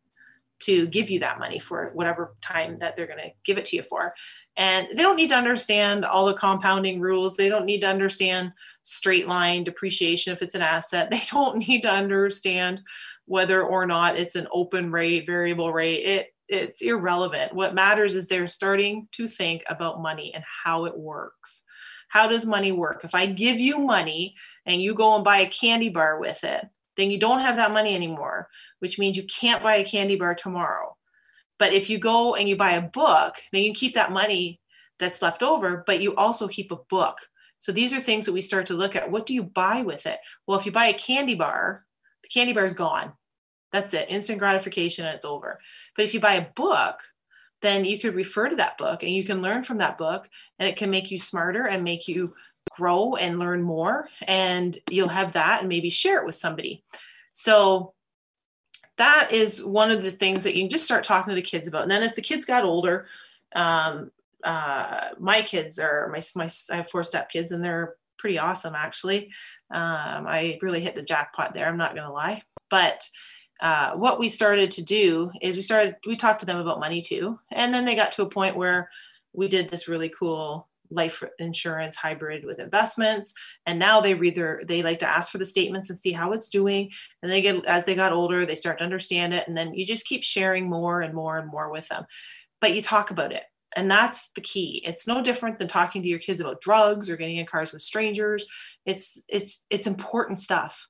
to 0.59 0.87
give 0.87 1.09
you 1.09 1.19
that 1.19 1.39
money 1.39 1.59
for 1.59 1.91
whatever 1.93 2.35
time 2.41 2.77
that 2.79 2.95
they're 2.95 3.07
going 3.07 3.19
to 3.19 3.31
give 3.45 3.57
it 3.57 3.65
to 3.65 3.75
you 3.75 3.83
for. 3.83 4.13
And 4.57 4.87
they 4.89 5.03
don't 5.03 5.15
need 5.15 5.29
to 5.29 5.37
understand 5.37 6.03
all 6.03 6.25
the 6.25 6.33
compounding 6.33 6.99
rules. 6.99 7.37
They 7.37 7.47
don't 7.47 7.65
need 7.65 7.79
to 7.81 7.87
understand 7.87 8.51
straight 8.83 9.27
line 9.27 9.63
depreciation 9.63 10.33
if 10.33 10.41
it's 10.41 10.55
an 10.55 10.61
asset. 10.61 11.09
They 11.11 11.23
don't 11.31 11.65
need 11.67 11.83
to 11.83 11.89
understand 11.89 12.81
whether 13.25 13.63
or 13.63 13.85
not 13.85 14.17
it's 14.17 14.35
an 14.35 14.47
open 14.51 14.91
rate, 14.91 15.25
variable 15.25 15.71
rate. 15.71 16.03
It 16.05 16.33
it's 16.49 16.81
irrelevant. 16.81 17.53
What 17.53 17.75
matters 17.75 18.15
is 18.15 18.27
they're 18.27 18.47
starting 18.47 19.07
to 19.13 19.27
think 19.27 19.63
about 19.69 20.01
money 20.01 20.33
and 20.33 20.43
how 20.63 20.85
it 20.85 20.97
works. 20.97 21.63
How 22.09 22.27
does 22.27 22.45
money 22.45 22.71
work? 22.71 23.01
If 23.03 23.13
I 23.13 23.27
give 23.27 23.59
you 23.59 23.77
money 23.77 24.35
and 24.65 24.81
you 24.81 24.95
go 24.95 25.15
and 25.15 25.23
buy 25.23 25.39
a 25.39 25.49
candy 25.49 25.89
bar 25.89 26.19
with 26.19 26.43
it, 26.43 26.65
then 26.97 27.11
you 27.11 27.19
don't 27.19 27.41
have 27.41 27.55
that 27.57 27.71
money 27.71 27.95
anymore, 27.95 28.49
which 28.79 28.99
means 28.99 29.15
you 29.15 29.23
can't 29.23 29.63
buy 29.63 29.75
a 29.75 29.85
candy 29.85 30.15
bar 30.15 30.35
tomorrow. 30.35 30.97
But 31.59 31.73
if 31.73 31.89
you 31.89 31.99
go 31.99 32.35
and 32.35 32.49
you 32.49 32.55
buy 32.55 32.71
a 32.71 32.81
book, 32.81 33.35
then 33.53 33.61
you 33.61 33.73
keep 33.73 33.93
that 33.93 34.11
money 34.11 34.59
that's 34.97 35.21
left 35.21 35.43
over, 35.43 35.83
but 35.85 36.01
you 36.01 36.15
also 36.15 36.47
keep 36.47 36.71
a 36.71 36.79
book. 36.89 37.17
So 37.59 37.71
these 37.71 37.93
are 37.93 37.99
things 37.99 38.25
that 38.25 38.33
we 38.33 38.41
start 38.41 38.65
to 38.67 38.73
look 38.73 38.95
at. 38.95 39.11
What 39.11 39.25
do 39.25 39.33
you 39.33 39.43
buy 39.43 39.81
with 39.81 40.05
it? 40.05 40.17
Well, 40.47 40.57
if 40.57 40.65
you 40.65 40.71
buy 40.71 40.87
a 40.87 40.93
candy 40.93 41.35
bar, 41.35 41.85
the 42.23 42.29
candy 42.29 42.53
bar 42.53 42.65
is 42.65 42.73
gone. 42.73 43.13
That's 43.71 43.93
it, 43.93 44.09
instant 44.09 44.39
gratification 44.39 45.05
and 45.05 45.15
it's 45.15 45.25
over. 45.25 45.59
But 45.95 46.05
if 46.05 46.13
you 46.13 46.19
buy 46.19 46.35
a 46.35 46.49
book, 46.55 47.01
then 47.61 47.85
you 47.85 47.99
could 47.99 48.15
refer 48.15 48.49
to 48.49 48.55
that 48.55 48.77
book 48.77 49.03
and 49.03 49.11
you 49.11 49.23
can 49.23 49.41
learn 49.41 49.63
from 49.63 49.77
that 49.79 49.97
book 49.97 50.29
and 50.57 50.67
it 50.67 50.77
can 50.77 50.89
make 50.89 51.11
you 51.11 51.19
smarter 51.19 51.65
and 51.65 51.83
make 51.83 52.07
you 52.07 52.33
grow 52.77 53.15
and 53.15 53.39
learn 53.39 53.61
more 53.61 54.07
and 54.27 54.79
you'll 54.89 55.07
have 55.07 55.33
that 55.33 55.59
and 55.59 55.69
maybe 55.69 55.89
share 55.89 56.19
it 56.19 56.25
with 56.25 56.35
somebody. 56.35 56.83
So 57.33 57.93
that 58.97 59.31
is 59.31 59.63
one 59.63 59.91
of 59.91 60.03
the 60.03 60.11
things 60.11 60.43
that 60.43 60.55
you 60.55 60.63
can 60.63 60.69
just 60.69 60.85
start 60.85 61.03
talking 61.03 61.31
to 61.31 61.35
the 61.35 61.41
kids 61.41 61.67
about. 61.67 61.83
And 61.83 61.91
then 61.91 62.03
as 62.03 62.15
the 62.15 62.21
kids 62.21 62.45
got 62.45 62.63
older, 62.63 63.07
um, 63.55 64.11
uh, 64.43 65.09
my 65.19 65.41
kids 65.41 65.79
are 65.79 66.09
my, 66.09 66.21
my 66.35 66.49
I 66.71 66.77
have 66.77 66.89
four 66.89 67.03
step 67.03 67.29
kids 67.29 67.51
and 67.51 67.63
they're 67.63 67.95
pretty 68.17 68.39
awesome 68.39 68.75
actually. 68.75 69.31
Um, 69.71 70.27
I 70.27 70.57
really 70.61 70.81
hit 70.81 70.95
the 70.95 71.03
jackpot 71.03 71.53
there. 71.53 71.67
I'm 71.67 71.77
not 71.77 71.93
going 71.93 72.07
to 72.07 72.13
lie, 72.13 72.43
but 72.69 73.07
uh, 73.61 73.91
what 73.93 74.19
we 74.19 74.29
started 74.29 74.71
to 74.71 74.83
do 74.83 75.31
is 75.41 75.55
we 75.55 75.61
started 75.61 75.95
we 76.05 76.15
talked 76.15 76.39
to 76.39 76.45
them 76.45 76.57
about 76.57 76.79
money 76.79 77.01
too. 77.01 77.39
And 77.51 77.73
then 77.73 77.85
they 77.85 77.95
got 77.95 78.13
to 78.13 78.23
a 78.23 78.29
point 78.29 78.55
where 78.55 78.89
we 79.33 79.47
did 79.47 79.69
this 79.69 79.87
really 79.87 80.09
cool 80.09 80.67
life 80.91 81.21
insurance 81.37 81.95
hybrid 81.95 82.45
with 82.45 82.59
investments. 82.59 83.33
And 83.65 83.77
now 83.77 84.01
they 84.01 84.13
read 84.13 84.35
their 84.35 84.61
they 84.65 84.81
like 84.81 84.99
to 84.99 85.07
ask 85.07 85.31
for 85.31 85.37
the 85.37 85.45
statements 85.45 85.89
and 85.89 85.99
see 85.99 86.11
how 86.11 86.31
it's 86.31 86.49
doing. 86.49 86.91
And 87.21 87.31
they 87.31 87.41
get 87.41 87.65
as 87.65 87.85
they 87.85 87.95
got 87.95 88.13
older 88.13 88.45
they 88.45 88.55
start 88.55 88.79
to 88.79 88.83
understand 88.83 89.33
it. 89.33 89.47
And 89.47 89.57
then 89.57 89.73
you 89.73 89.85
just 89.85 90.07
keep 90.07 90.23
sharing 90.23 90.69
more 90.69 91.01
and 91.01 91.13
more 91.13 91.37
and 91.37 91.49
more 91.49 91.71
with 91.71 91.87
them. 91.89 92.05
But 92.61 92.75
you 92.75 92.81
talk 92.81 93.11
about 93.11 93.33
it. 93.33 93.43
And 93.75 93.91
that's 93.91 94.29
the 94.31 94.41
key. 94.41 94.81
It's 94.83 95.05
no 95.05 95.21
different 95.21 95.59
than 95.59 95.67
talking 95.67 96.01
to 96.01 96.07
your 96.07 96.17
kids 96.17 96.41
about 96.41 96.61
drugs 96.61 97.09
or 97.09 97.17
getting 97.17 97.37
in 97.37 97.45
cars 97.45 97.71
with 97.71 97.83
strangers. 97.83 98.47
It's 98.85 99.21
it's 99.27 99.63
it's 99.69 99.85
important 99.85 100.39
stuff. 100.39 100.87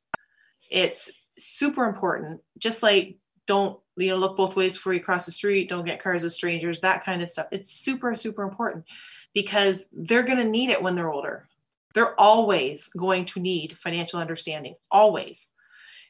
It's 0.72 1.12
super 1.46 1.86
important. 1.86 2.42
Just 2.58 2.84
like 2.84 3.18
don't 3.48 3.80
you 3.98 4.10
know 4.10 4.18
look 4.18 4.38
both 4.38 4.56
ways 4.56 4.76
before 4.76 4.94
you 4.94 5.00
cross 5.00 5.26
the 5.26 5.32
street, 5.32 5.70
don't 5.70 5.86
get 5.86 6.02
cars 6.02 6.24
with 6.24 6.34
strangers, 6.34 6.82
that 6.82 7.04
kind 7.04 7.22
of 7.22 7.30
stuff. 7.30 7.48
It's 7.52 7.72
super 7.72 8.14
super 8.16 8.44
important 8.44 8.86
because 9.34 9.86
they're 9.92 10.24
going 10.24 10.38
to 10.38 10.44
need 10.44 10.70
it 10.70 10.82
when 10.82 10.96
they're 10.96 11.12
older. 11.12 11.48
They're 11.94 12.20
always 12.20 12.88
going 12.90 13.26
to 13.26 13.40
need 13.40 13.78
financial 13.78 14.20
understanding. 14.20 14.76
Always. 14.92 15.48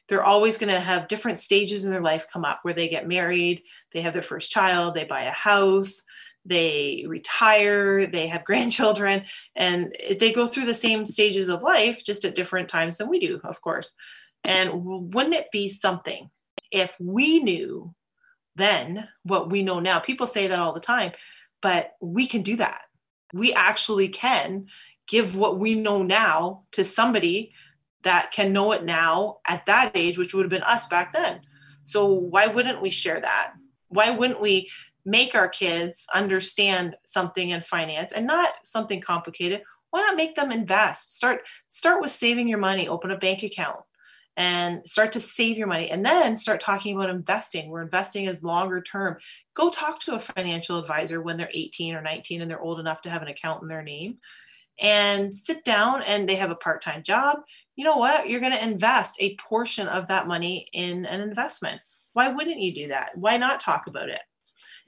They're 0.08 0.22
always 0.22 0.58
going 0.58 0.72
to 0.72 0.80
have 0.80 1.08
different 1.08 1.38
stages 1.38 1.84
in 1.84 1.90
their 1.90 2.00
life 2.00 2.26
come 2.32 2.44
up 2.44 2.60
where 2.62 2.74
they 2.74 2.88
get 2.88 3.06
married, 3.06 3.62
they 3.92 4.00
have 4.00 4.12
their 4.12 4.22
first 4.22 4.50
child, 4.50 4.94
they 4.94 5.04
buy 5.04 5.22
a 5.22 5.30
house, 5.30 6.02
they 6.44 7.04
retire, 7.06 8.06
they 8.06 8.26
have 8.26 8.44
grandchildren, 8.44 9.24
and 9.54 9.94
they 10.18 10.32
go 10.32 10.46
through 10.46 10.66
the 10.66 10.74
same 10.74 11.06
stages 11.06 11.48
of 11.48 11.62
life 11.62 12.02
just 12.04 12.24
at 12.24 12.34
different 12.34 12.68
times 12.68 12.96
than 12.96 13.08
we 13.08 13.20
do, 13.20 13.40
of 13.44 13.60
course. 13.60 13.94
And 14.44 15.12
wouldn't 15.12 15.34
it 15.34 15.50
be 15.50 15.68
something 15.68 16.30
if 16.70 16.96
we 16.98 17.40
knew 17.40 17.94
then 18.56 19.08
what 19.22 19.50
we 19.50 19.62
know 19.62 19.80
now? 19.80 19.98
People 20.00 20.26
say 20.26 20.46
that 20.46 20.58
all 20.58 20.72
the 20.72 20.80
time, 20.80 21.12
but 21.62 21.92
we 22.00 22.26
can 22.26 22.42
do 22.42 22.56
that. 22.56 22.82
We 23.32 23.52
actually 23.52 24.08
can 24.08 24.66
give 25.06 25.36
what 25.36 25.58
we 25.58 25.74
know 25.74 26.02
now 26.02 26.64
to 26.72 26.84
somebody 26.84 27.52
that 28.02 28.32
can 28.32 28.52
know 28.52 28.72
it 28.72 28.84
now 28.84 29.38
at 29.46 29.66
that 29.66 29.92
age, 29.94 30.16
which 30.16 30.34
would 30.34 30.44
have 30.44 30.50
been 30.50 30.62
us 30.62 30.86
back 30.86 31.12
then. 31.12 31.40
So 31.84 32.06
why 32.06 32.46
wouldn't 32.46 32.80
we 32.80 32.90
share 32.90 33.20
that? 33.20 33.52
why 33.90 34.10
wouldn't 34.10 34.40
we 34.40 34.70
make 35.04 35.34
our 35.34 35.48
kids 35.48 36.06
understand 36.14 36.96
something 37.04 37.50
in 37.50 37.60
finance 37.62 38.12
and 38.12 38.26
not 38.26 38.52
something 38.64 39.00
complicated? 39.00 39.62
Why 39.90 40.00
not 40.00 40.16
make 40.16 40.36
them 40.36 40.52
invest? 40.52 41.16
Start 41.16 41.42
start 41.68 42.00
with 42.00 42.12
saving 42.12 42.48
your 42.48 42.58
money, 42.58 42.88
open 42.88 43.10
a 43.10 43.18
bank 43.18 43.42
account 43.42 43.80
and 44.40 44.88
start 44.88 45.12
to 45.12 45.20
save 45.20 45.58
your 45.58 45.66
money 45.66 45.90
and 45.90 46.02
then 46.02 46.34
start 46.34 46.60
talking 46.60 46.96
about 46.96 47.10
investing. 47.10 47.70
Where 47.70 47.82
investing 47.82 48.24
is 48.24 48.42
longer 48.42 48.80
term. 48.80 49.18
Go 49.52 49.68
talk 49.68 50.00
to 50.00 50.14
a 50.14 50.18
financial 50.18 50.78
advisor 50.78 51.20
when 51.20 51.36
they're 51.36 51.50
18 51.52 51.94
or 51.94 52.00
19 52.00 52.40
and 52.40 52.50
they're 52.50 52.58
old 52.58 52.80
enough 52.80 53.02
to 53.02 53.10
have 53.10 53.20
an 53.20 53.28
account 53.28 53.60
in 53.60 53.68
their 53.68 53.82
name 53.82 54.16
and 54.80 55.34
sit 55.34 55.62
down 55.62 56.02
and 56.04 56.26
they 56.26 56.36
have 56.36 56.50
a 56.50 56.54
part-time 56.54 57.02
job. 57.02 57.40
You 57.76 57.84
know 57.84 57.98
what? 57.98 58.30
You're 58.30 58.40
going 58.40 58.52
to 58.52 58.64
invest 58.64 59.16
a 59.18 59.36
portion 59.36 59.86
of 59.88 60.08
that 60.08 60.26
money 60.26 60.68
in 60.72 61.04
an 61.04 61.20
investment. 61.20 61.82
Why 62.14 62.28
wouldn't 62.28 62.60
you 62.60 62.72
do 62.74 62.88
that? 62.88 63.10
Why 63.16 63.36
not 63.36 63.60
talk 63.60 63.88
about 63.88 64.08
it? 64.08 64.22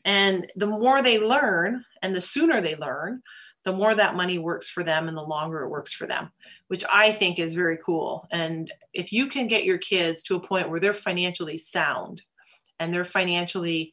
And 0.07 0.51
the 0.57 0.67
more 0.67 1.03
they 1.03 1.19
learn 1.19 1.85
and 2.01 2.17
the 2.17 2.23
sooner 2.23 2.62
they 2.62 2.77
learn 2.77 3.21
the 3.64 3.72
more 3.72 3.94
that 3.94 4.16
money 4.16 4.38
works 4.38 4.68
for 4.68 4.83
them 4.83 5.09
and 5.09 5.16
the 5.16 5.22
longer 5.22 5.62
it 5.62 5.68
works 5.68 5.92
for 5.92 6.07
them 6.07 6.31
which 6.72 6.85
i 6.90 7.12
think 7.12 7.38
is 7.38 7.53
very 7.53 7.77
cool. 7.85 8.27
And 8.33 8.72
if 8.94 9.12
you 9.12 9.27
can 9.27 9.46
get 9.46 9.64
your 9.64 9.77
kids 9.77 10.22
to 10.22 10.37
a 10.37 10.40
point 10.40 10.70
where 10.70 10.81
they're 10.81 10.94
financially 10.94 11.59
sound 11.59 12.22
and 12.81 12.94
they're 12.94 13.05
financially 13.05 13.92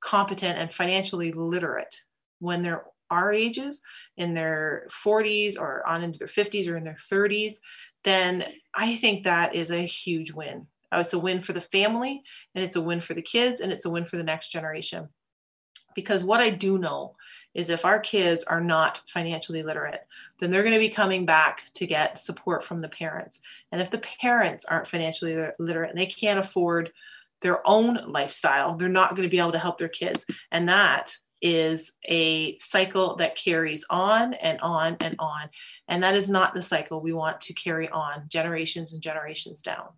competent 0.00 0.58
and 0.58 0.70
financially 0.70 1.32
literate 1.32 2.02
when 2.38 2.62
they're 2.62 2.84
our 3.10 3.32
ages 3.32 3.80
in 4.18 4.34
their 4.34 4.88
40s 5.02 5.58
or 5.58 5.86
on 5.88 6.02
into 6.02 6.18
their 6.18 6.28
50s 6.28 6.68
or 6.68 6.76
in 6.76 6.84
their 6.84 6.98
30s 7.10 7.54
then 8.04 8.44
i 8.74 8.96
think 8.96 9.24
that 9.24 9.54
is 9.54 9.70
a 9.70 9.86
huge 9.86 10.30
win. 10.30 10.66
Uh, 10.92 10.98
it's 10.98 11.14
a 11.14 11.18
win 11.18 11.40
for 11.40 11.54
the 11.54 11.62
family 11.62 12.22
and 12.54 12.62
it's 12.62 12.76
a 12.76 12.82
win 12.82 13.00
for 13.00 13.14
the 13.14 13.22
kids 13.22 13.62
and 13.62 13.72
it's 13.72 13.86
a 13.86 13.90
win 13.90 14.04
for 14.04 14.18
the 14.18 14.30
next 14.32 14.52
generation. 14.52 15.08
Because 15.94 16.22
what 16.22 16.40
i 16.40 16.50
do 16.50 16.76
know 16.76 17.16
is 17.54 17.70
if 17.70 17.84
our 17.84 17.98
kids 17.98 18.44
are 18.44 18.60
not 18.60 19.00
financially 19.08 19.62
literate 19.62 20.00
then 20.38 20.50
they're 20.50 20.62
going 20.62 20.74
to 20.74 20.78
be 20.78 20.88
coming 20.88 21.26
back 21.26 21.62
to 21.74 21.86
get 21.86 22.18
support 22.18 22.64
from 22.64 22.78
the 22.78 22.88
parents 22.88 23.40
and 23.72 23.80
if 23.80 23.90
the 23.90 23.98
parents 23.98 24.64
aren't 24.64 24.88
financially 24.88 25.36
literate 25.58 25.90
and 25.90 25.98
they 25.98 26.06
can't 26.06 26.38
afford 26.38 26.92
their 27.40 27.66
own 27.66 28.00
lifestyle, 28.06 28.76
they're 28.76 28.88
not 28.88 29.10
going 29.10 29.22
to 29.22 29.30
be 29.30 29.38
able 29.38 29.52
to 29.52 29.58
help 29.58 29.78
their 29.78 29.88
kids. 29.88 30.26
And 30.50 30.68
that 30.68 31.16
is 31.40 31.92
a 32.08 32.58
cycle 32.58 33.16
that 33.16 33.36
carries 33.36 33.84
on 33.90 34.34
and 34.34 34.60
on 34.60 34.96
and 35.00 35.14
on. 35.18 35.48
And 35.86 36.02
that 36.02 36.16
is 36.16 36.28
not 36.28 36.52
the 36.52 36.62
cycle 36.62 37.00
we 37.00 37.12
want 37.12 37.40
to 37.42 37.54
carry 37.54 37.88
on 37.88 38.24
generations 38.28 38.92
and 38.92 39.02
generations 39.02 39.62
down. 39.62 39.88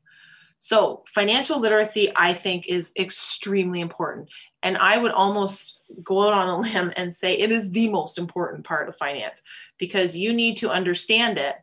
So, 0.60 1.04
financial 1.06 1.58
literacy, 1.58 2.12
I 2.14 2.34
think, 2.34 2.66
is 2.66 2.92
extremely 2.98 3.80
important. 3.80 4.28
And 4.62 4.76
I 4.76 4.98
would 4.98 5.12
almost 5.12 5.80
go 6.04 6.22
out 6.22 6.34
on 6.34 6.48
a 6.48 6.60
limb 6.72 6.92
and 6.96 7.14
say 7.14 7.34
it 7.38 7.50
is 7.50 7.70
the 7.70 7.88
most 7.88 8.18
important 8.18 8.64
part 8.64 8.88
of 8.88 8.96
finance 8.96 9.42
because 9.78 10.16
you 10.16 10.32
need 10.32 10.58
to 10.58 10.70
understand 10.70 11.38
it 11.38 11.56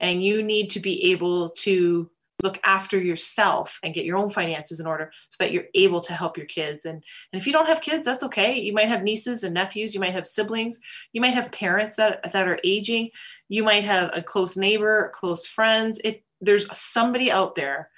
and 0.00 0.22
you 0.22 0.42
need 0.42 0.70
to 0.70 0.80
be 0.80 1.12
able 1.12 1.50
to 1.50 2.10
look 2.42 2.58
after 2.64 2.98
yourself 2.98 3.78
and 3.82 3.94
get 3.94 4.04
your 4.04 4.18
own 4.18 4.28
finances 4.28 4.80
in 4.80 4.86
order 4.86 5.12
so 5.28 5.36
that 5.38 5.52
you're 5.52 5.66
able 5.74 6.00
to 6.00 6.12
help 6.12 6.36
your 6.36 6.46
kids. 6.46 6.84
And, 6.84 7.02
and 7.32 7.40
if 7.40 7.46
you 7.46 7.52
don't 7.52 7.68
have 7.68 7.80
kids 7.80 8.04
that's 8.04 8.24
okay. 8.24 8.58
You 8.58 8.72
might 8.72 8.88
have 8.88 9.02
nieces 9.02 9.44
and 9.44 9.54
nephews. 9.54 9.94
You 9.94 10.00
might 10.00 10.12
have 10.12 10.26
siblings. 10.26 10.80
You 11.12 11.20
might 11.20 11.34
have 11.34 11.52
parents 11.52 11.96
that, 11.96 12.32
that 12.32 12.48
are 12.48 12.58
aging. 12.64 13.10
You 13.48 13.62
might 13.62 13.84
have 13.84 14.10
a 14.12 14.22
close 14.22 14.56
neighbor 14.56 15.10
close 15.14 15.46
friends. 15.46 16.00
It 16.04 16.24
there's 16.40 16.66
somebody 16.76 17.30
out 17.30 17.54
there 17.54 17.90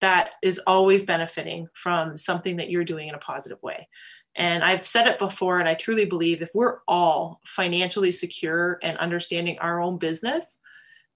that 0.00 0.30
is 0.42 0.60
always 0.66 1.04
benefiting 1.04 1.68
from 1.74 2.16
something 2.16 2.56
that 2.56 2.70
you're 2.70 2.84
doing 2.84 3.08
in 3.08 3.14
a 3.14 3.18
positive 3.18 3.62
way 3.62 3.86
and 4.36 4.62
I've 4.62 4.86
said 4.86 5.06
it 5.06 5.18
before, 5.18 5.58
and 5.58 5.68
I 5.68 5.74
truly 5.74 6.04
believe 6.04 6.40
if 6.40 6.50
we're 6.54 6.78
all 6.86 7.40
financially 7.44 8.12
secure 8.12 8.78
and 8.82 8.96
understanding 8.98 9.58
our 9.58 9.80
own 9.80 9.98
business, 9.98 10.58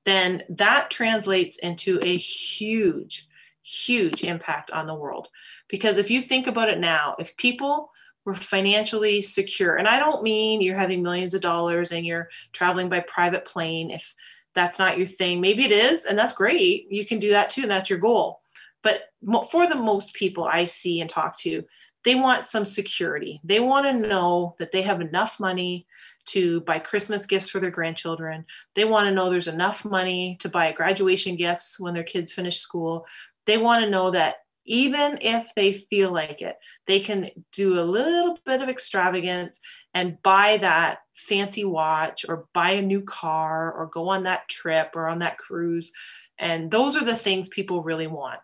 then 0.04 0.42
that 0.50 0.90
translates 0.90 1.58
into 1.58 2.00
a 2.02 2.16
huge, 2.16 3.28
huge 3.62 4.24
impact 4.24 4.70
on 4.72 4.86
the 4.86 4.94
world. 4.94 5.28
Because 5.68 5.96
if 5.96 6.10
you 6.10 6.20
think 6.20 6.46
about 6.46 6.68
it 6.68 6.78
now, 6.78 7.14
if 7.18 7.36
people 7.36 7.90
were 8.24 8.34
financially 8.34 9.22
secure, 9.22 9.76
and 9.76 9.86
I 9.86 9.98
don't 9.98 10.22
mean 10.22 10.60
you're 10.60 10.76
having 10.76 11.02
millions 11.02 11.34
of 11.34 11.40
dollars 11.40 11.92
and 11.92 12.04
you're 12.04 12.28
traveling 12.52 12.88
by 12.88 13.00
private 13.00 13.44
plane, 13.44 13.90
if 13.90 14.14
that's 14.54 14.78
not 14.78 14.98
your 14.98 15.06
thing, 15.06 15.40
maybe 15.40 15.64
it 15.64 15.72
is, 15.72 16.04
and 16.04 16.18
that's 16.18 16.34
great. 16.34 16.86
You 16.90 17.06
can 17.06 17.18
do 17.18 17.30
that 17.30 17.50
too, 17.50 17.62
and 17.62 17.70
that's 17.70 17.88
your 17.88 17.98
goal. 17.98 18.40
But 18.84 19.08
for 19.50 19.66
the 19.66 19.74
most 19.74 20.14
people 20.14 20.44
I 20.44 20.64
see 20.66 21.00
and 21.00 21.10
talk 21.10 21.36
to, 21.40 21.64
they 22.04 22.14
want 22.14 22.44
some 22.44 22.66
security. 22.66 23.40
They 23.42 23.58
want 23.58 23.86
to 23.86 24.08
know 24.08 24.54
that 24.58 24.70
they 24.70 24.82
have 24.82 25.00
enough 25.00 25.40
money 25.40 25.86
to 26.26 26.60
buy 26.60 26.78
Christmas 26.78 27.26
gifts 27.26 27.48
for 27.48 27.60
their 27.60 27.70
grandchildren. 27.70 28.44
They 28.74 28.84
want 28.84 29.08
to 29.08 29.14
know 29.14 29.30
there's 29.30 29.48
enough 29.48 29.84
money 29.84 30.36
to 30.40 30.48
buy 30.48 30.70
graduation 30.72 31.34
gifts 31.36 31.80
when 31.80 31.94
their 31.94 32.04
kids 32.04 32.32
finish 32.32 32.58
school. 32.60 33.06
They 33.46 33.58
want 33.58 33.84
to 33.84 33.90
know 33.90 34.10
that 34.12 34.36
even 34.66 35.18
if 35.20 35.48
they 35.56 35.72
feel 35.74 36.12
like 36.12 36.40
it, 36.40 36.56
they 36.86 37.00
can 37.00 37.30
do 37.52 37.78
a 37.78 37.82
little 37.82 38.38
bit 38.46 38.62
of 38.62 38.68
extravagance 38.68 39.60
and 39.92 40.22
buy 40.22 40.58
that 40.58 41.00
fancy 41.14 41.64
watch 41.64 42.24
or 42.28 42.46
buy 42.54 42.72
a 42.72 42.82
new 42.82 43.02
car 43.02 43.72
or 43.72 43.86
go 43.86 44.08
on 44.08 44.24
that 44.24 44.48
trip 44.48 44.92
or 44.94 45.06
on 45.08 45.18
that 45.18 45.38
cruise. 45.38 45.92
And 46.38 46.70
those 46.70 46.96
are 46.96 47.04
the 47.04 47.16
things 47.16 47.48
people 47.48 47.82
really 47.82 48.06
want. 48.06 48.40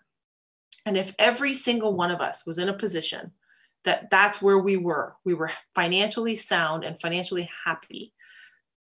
And 0.87 0.97
if 0.97 1.15
every 1.19 1.55
single 1.55 1.95
one 1.95 2.11
of 2.11 2.21
us 2.21 2.47
was 2.47 2.59
in 2.59 2.69
a 2.69 2.77
position 2.77 3.33
that 3.85 4.11
that's 4.11 4.43
where 4.43 4.59
we 4.59 4.77
were. 4.77 5.17
We 5.25 5.35
were 5.35 5.51
financially 5.75 6.37
sound 6.37 6.85
and 6.85 7.01
financially 7.01 7.49
happy. 7.65 8.13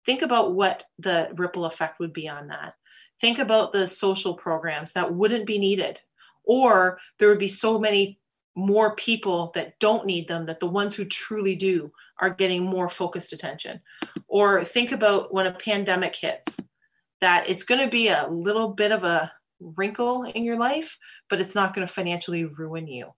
Think 0.05 0.23
about 0.23 0.55
what 0.55 0.85
the 0.99 1.31
ripple 1.37 1.65
effect 1.65 2.01
would 2.01 2.13
be 2.13 2.29
on 2.29 2.49
that. 2.49 2.75
Think 3.21 3.39
about 3.39 3.73
the 3.73 3.87
social 3.87 4.35
programs 4.35 4.93
that 4.93 5.15
wouldn't 5.15 5.47
be 5.47 5.59
needed, 5.59 6.01
or 6.45 6.99
there 7.19 7.29
would 7.29 7.39
be 7.39 7.49
so 7.49 7.79
many 7.79 8.19
more 8.55 8.97
people 8.97 9.53
that 9.55 9.79
don't 9.79 10.07
need 10.07 10.27
them 10.27 10.47
that 10.47 10.61
the 10.61 10.67
ones 10.67 10.95
who 10.95 11.05
truly 11.05 11.55
do 11.55 11.93
are 12.21 12.31
getting 12.31 12.65
more 12.65 12.91
focused 12.91 13.33
attention. 13.33 13.81
Or 14.27 14.65
think 14.65 14.91
about 14.91 15.33
when 15.33 15.47
a 15.47 15.53
pandemic 15.53 16.17
hits, 16.17 16.59
that 17.21 17.49
it's 17.49 17.65
going 17.65 17.81
to 17.81 17.91
be 17.91 18.09
a 18.09 18.29
little 18.29 18.69
bit 18.69 18.91
of 18.91 19.05
a 19.05 19.33
wrinkle 19.61 20.25
in 20.25 20.45
your 20.45 20.59
life, 20.59 20.97
but 21.29 21.41
it's 21.41 21.55
not 21.55 21.75
going 21.75 21.87
to 21.87 21.93
financially 21.93 22.45
ruin 22.45 22.87
you 22.87 23.13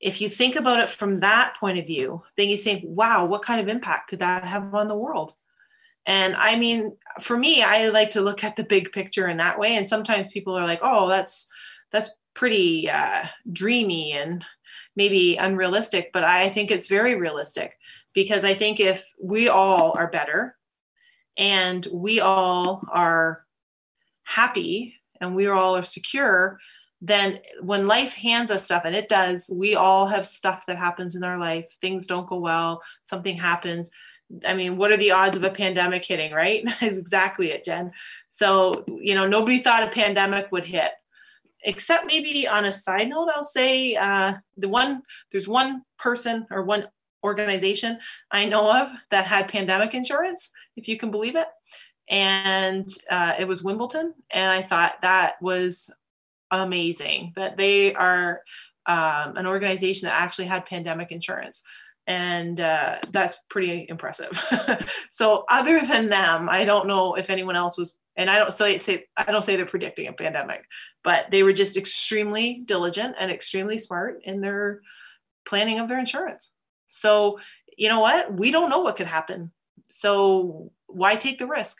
if 0.00 0.20
you 0.20 0.28
think 0.28 0.56
about 0.56 0.80
it 0.80 0.90
from 0.90 1.20
that 1.20 1.56
point 1.58 1.78
of 1.78 1.86
view, 1.86 2.22
then 2.36 2.48
you 2.48 2.58
think, 2.58 2.82
wow, 2.84 3.24
what 3.24 3.42
kind 3.42 3.60
of 3.60 3.68
impact 3.68 4.10
could 4.10 4.18
that 4.18 4.44
have 4.44 4.74
on 4.74 4.88
the 4.88 4.96
world? 4.96 5.34
And 6.04 6.36
I 6.36 6.56
mean, 6.56 6.96
for 7.20 7.36
me, 7.36 7.62
I 7.62 7.88
like 7.88 8.10
to 8.10 8.20
look 8.20 8.44
at 8.44 8.56
the 8.56 8.64
big 8.64 8.92
picture 8.92 9.28
in 9.28 9.38
that 9.38 9.58
way. 9.58 9.76
And 9.76 9.88
sometimes 9.88 10.28
people 10.28 10.54
are 10.54 10.66
like, 10.66 10.80
oh, 10.82 11.08
that's 11.08 11.48
that's 11.90 12.10
pretty 12.34 12.90
uh, 12.90 13.24
dreamy 13.52 14.12
and 14.12 14.44
maybe 14.94 15.36
unrealistic, 15.36 16.10
but 16.12 16.24
I 16.24 16.48
think 16.50 16.70
it's 16.70 16.88
very 16.88 17.16
realistic 17.16 17.76
because 18.14 18.44
I 18.44 18.54
think 18.54 18.80
if 18.80 19.04
we 19.22 19.48
all 19.48 19.92
are 19.96 20.10
better 20.10 20.56
and 21.36 21.86
we 21.92 22.20
all 22.20 22.82
are 22.90 23.44
happy 24.24 24.95
and 25.20 25.34
we 25.34 25.46
all 25.48 25.76
are 25.76 25.82
secure, 25.82 26.58
then 27.00 27.40
when 27.60 27.86
life 27.86 28.14
hands 28.14 28.50
us 28.50 28.64
stuff, 28.64 28.82
and 28.84 28.94
it 28.94 29.08
does, 29.08 29.50
we 29.52 29.74
all 29.74 30.06
have 30.06 30.26
stuff 30.26 30.64
that 30.66 30.78
happens 30.78 31.14
in 31.14 31.24
our 31.24 31.38
life. 31.38 31.66
Things 31.80 32.06
don't 32.06 32.28
go 32.28 32.38
well, 32.38 32.82
something 33.02 33.36
happens. 33.36 33.90
I 34.46 34.54
mean, 34.54 34.76
what 34.76 34.90
are 34.90 34.96
the 34.96 35.12
odds 35.12 35.36
of 35.36 35.44
a 35.44 35.50
pandemic 35.50 36.04
hitting, 36.04 36.32
right? 36.32 36.64
Is 36.82 36.98
exactly 36.98 37.50
it, 37.50 37.64
Jen. 37.64 37.92
So, 38.28 38.84
you 38.88 39.14
know, 39.14 39.26
nobody 39.26 39.60
thought 39.60 39.86
a 39.86 39.90
pandemic 39.90 40.50
would 40.52 40.64
hit. 40.64 40.92
Except 41.62 42.06
maybe 42.06 42.46
on 42.46 42.64
a 42.64 42.72
side 42.72 43.08
note, 43.08 43.28
I'll 43.34 43.44
say 43.44 43.94
uh, 43.96 44.34
the 44.56 44.68
one 44.68 45.02
there's 45.32 45.48
one 45.48 45.82
person 45.98 46.46
or 46.50 46.62
one 46.62 46.88
organization 47.24 47.98
I 48.30 48.46
know 48.46 48.70
of 48.82 48.90
that 49.10 49.26
had 49.26 49.48
pandemic 49.48 49.94
insurance, 49.94 50.50
if 50.76 50.86
you 50.86 50.96
can 50.96 51.10
believe 51.10 51.34
it. 51.34 51.48
And 52.08 52.88
uh, 53.10 53.34
it 53.38 53.48
was 53.48 53.62
Wimbledon. 53.62 54.14
And 54.30 54.52
I 54.52 54.62
thought 54.62 55.02
that 55.02 55.40
was 55.42 55.90
amazing 56.50 57.32
that 57.36 57.56
they 57.56 57.94
are 57.94 58.42
um, 58.86 59.36
an 59.36 59.46
organization 59.46 60.06
that 60.06 60.20
actually 60.20 60.46
had 60.46 60.66
pandemic 60.66 61.10
insurance. 61.10 61.62
And 62.06 62.60
uh, 62.60 62.98
that's 63.10 63.36
pretty 63.48 63.86
impressive. 63.88 64.38
So 65.10 65.46
other 65.48 65.80
than 65.80 66.10
them 66.10 66.46
i 66.50 66.66
don't 66.66 66.86
know 66.86 67.14
if 67.14 67.30
anyone 67.30 67.56
else 67.56 67.78
was 67.78 67.96
and 68.16 68.28
i 68.28 68.38
don't 68.38 68.52
say, 68.52 68.76
say 68.76 69.06
i 69.16 69.32
don't 69.32 69.42
say 69.42 69.56
they're 69.56 69.64
predicting 69.64 70.08
a 70.08 70.12
pandemic 70.12 70.62
but 71.06 71.30
they 71.30 71.42
were 71.42 71.54
just 71.54 71.78
extremely 71.78 72.62
diligent 72.66 73.14
and 73.18 73.30
extremely 73.30 73.78
smart 73.78 74.20
in 74.24 74.40
their 74.40 74.80
planning 75.46 75.78
of 75.78 75.88
their 75.88 76.00
insurance. 76.00 76.52
So 76.88 77.38
you 77.76 77.88
know 77.88 78.00
what? 78.00 78.34
We 78.34 78.50
don't 78.50 78.70
know 78.70 78.80
what 78.80 78.96
could 78.96 79.06
happen. 79.06 79.52
So 79.88 80.72
why 80.88 81.14
take 81.14 81.38
the 81.38 81.46
risk 81.46 81.78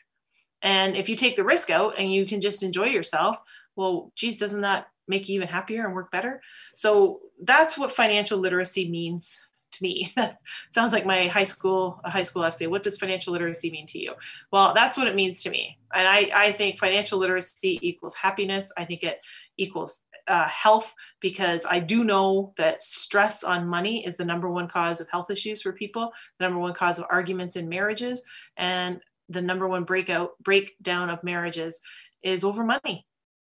and 0.67 0.97
if 0.97 1.09
you 1.09 1.15
take 1.15 1.37
the 1.37 1.45
risk 1.45 1.71
out 1.71 1.95
and 1.97 2.13
you 2.13 2.27
can 2.27 2.41
just 2.41 2.63
enjoy 2.63 2.87
yourself 2.87 3.39
well, 3.77 4.11
geez, 4.17 4.39
doesn't 4.39 4.63
that 4.63 4.89
make 5.07 5.29
you 5.29 5.37
even 5.37 5.49
happier 5.49 5.85
and 5.85 5.95
work 5.95 6.11
better? 6.11 6.43
So 6.75 7.21
that's 7.43 7.79
what 7.79 7.93
financial 7.93 8.39
literacy 8.39 8.89
means 8.89 9.41
to 9.73 9.83
me. 9.83 10.13
That 10.17 10.39
sounds 10.73 10.93
like 10.93 11.05
my 11.05 11.27
high 11.27 11.45
school 11.45 12.01
a 12.03 12.11
high 12.11 12.23
school 12.23 12.43
essay. 12.45 12.67
What 12.67 12.83
does 12.83 12.97
financial 12.97 13.33
literacy 13.33 13.71
mean 13.71 13.87
to 13.89 13.99
you? 13.99 14.15
Well, 14.51 14.73
that's 14.75 14.97
what 14.97 15.07
it 15.07 15.15
means 15.15 15.43
to 15.43 15.51
me. 15.51 15.79
And 15.95 16.09
I, 16.09 16.31
I 16.35 16.53
think 16.53 16.79
financial 16.79 17.19
literacy 17.19 17.79
equals 17.83 18.15
happiness. 18.15 18.73
I 18.77 18.87
think 18.87 19.03
it 19.03 19.21
equals 19.59 20.05
uh, 20.27 20.49
health 20.49 20.93
because 21.21 21.67
I 21.69 21.79
do 21.81 22.03
know 22.03 22.55
that 22.57 22.83
stress 22.83 23.45
on 23.45 23.69
money 23.69 24.05
is 24.05 24.17
the 24.17 24.25
number 24.25 24.51
one 24.51 24.69
cause 24.69 25.01
of 25.01 25.09
health 25.11 25.31
issues 25.31 25.63
for 25.63 25.73
people, 25.73 26.13
the 26.39 26.47
number 26.47 26.59
one 26.59 26.75
cause 26.75 26.99
of 26.99 27.05
arguments 27.11 27.57
in 27.57 27.69
marriages, 27.69 28.23
and 28.57 29.01
the 29.29 29.43
number 29.43 29.67
one 29.67 29.85
breakout 29.85 30.33
breakdown 30.41 31.11
of 31.11 31.25
marriages 31.25 31.81
is 32.23 32.45
over 32.45 32.65
money. 32.65 33.07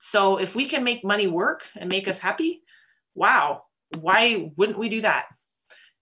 So 0.02 0.38
if 0.38 0.56
we 0.56 0.66
can 0.66 0.84
make 0.84 1.04
money 1.04 1.28
work 1.28 1.64
and 1.76 1.90
make 1.90 2.08
us 2.08 2.20
happy, 2.20 2.62
wow, 3.14 3.64
why 4.00 4.52
wouldn't 4.56 4.80
we 4.80 4.90
do 4.90 5.02
that? 5.02 5.28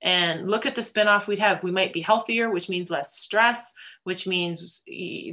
and 0.01 0.49
look 0.49 0.65
at 0.65 0.75
the 0.75 0.81
spinoff 0.81 1.27
we'd 1.27 1.39
have 1.39 1.61
we 1.61 1.71
might 1.71 1.91
be 1.91 1.99
healthier 1.99 2.49
which 2.49 2.69
means 2.69 2.89
less 2.89 3.17
stress 3.17 3.73
which 4.03 4.25
means 4.25 4.83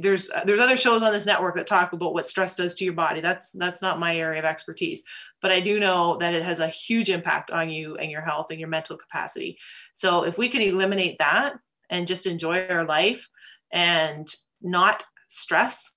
there's 0.01 0.29
there's 0.45 0.59
other 0.59 0.75
shows 0.75 1.01
on 1.01 1.13
this 1.13 1.25
network 1.25 1.55
that 1.55 1.67
talk 1.67 1.93
about 1.93 2.13
what 2.13 2.27
stress 2.27 2.55
does 2.55 2.75
to 2.75 2.83
your 2.83 2.93
body 2.93 3.21
that's 3.21 3.51
that's 3.51 3.81
not 3.81 3.99
my 3.99 4.17
area 4.17 4.39
of 4.39 4.45
expertise 4.45 5.03
but 5.41 5.51
i 5.51 5.59
do 5.61 5.79
know 5.79 6.17
that 6.17 6.33
it 6.33 6.43
has 6.43 6.59
a 6.59 6.67
huge 6.67 7.09
impact 7.09 7.49
on 7.49 7.69
you 7.69 7.95
and 7.95 8.11
your 8.11 8.21
health 8.21 8.47
and 8.49 8.59
your 8.59 8.69
mental 8.69 8.97
capacity 8.97 9.57
so 9.93 10.23
if 10.23 10.37
we 10.37 10.49
can 10.49 10.61
eliminate 10.61 11.17
that 11.19 11.57
and 11.89 12.07
just 12.07 12.27
enjoy 12.27 12.67
our 12.67 12.83
life 12.83 13.29
and 13.71 14.33
not 14.61 15.03
stress 15.27 15.95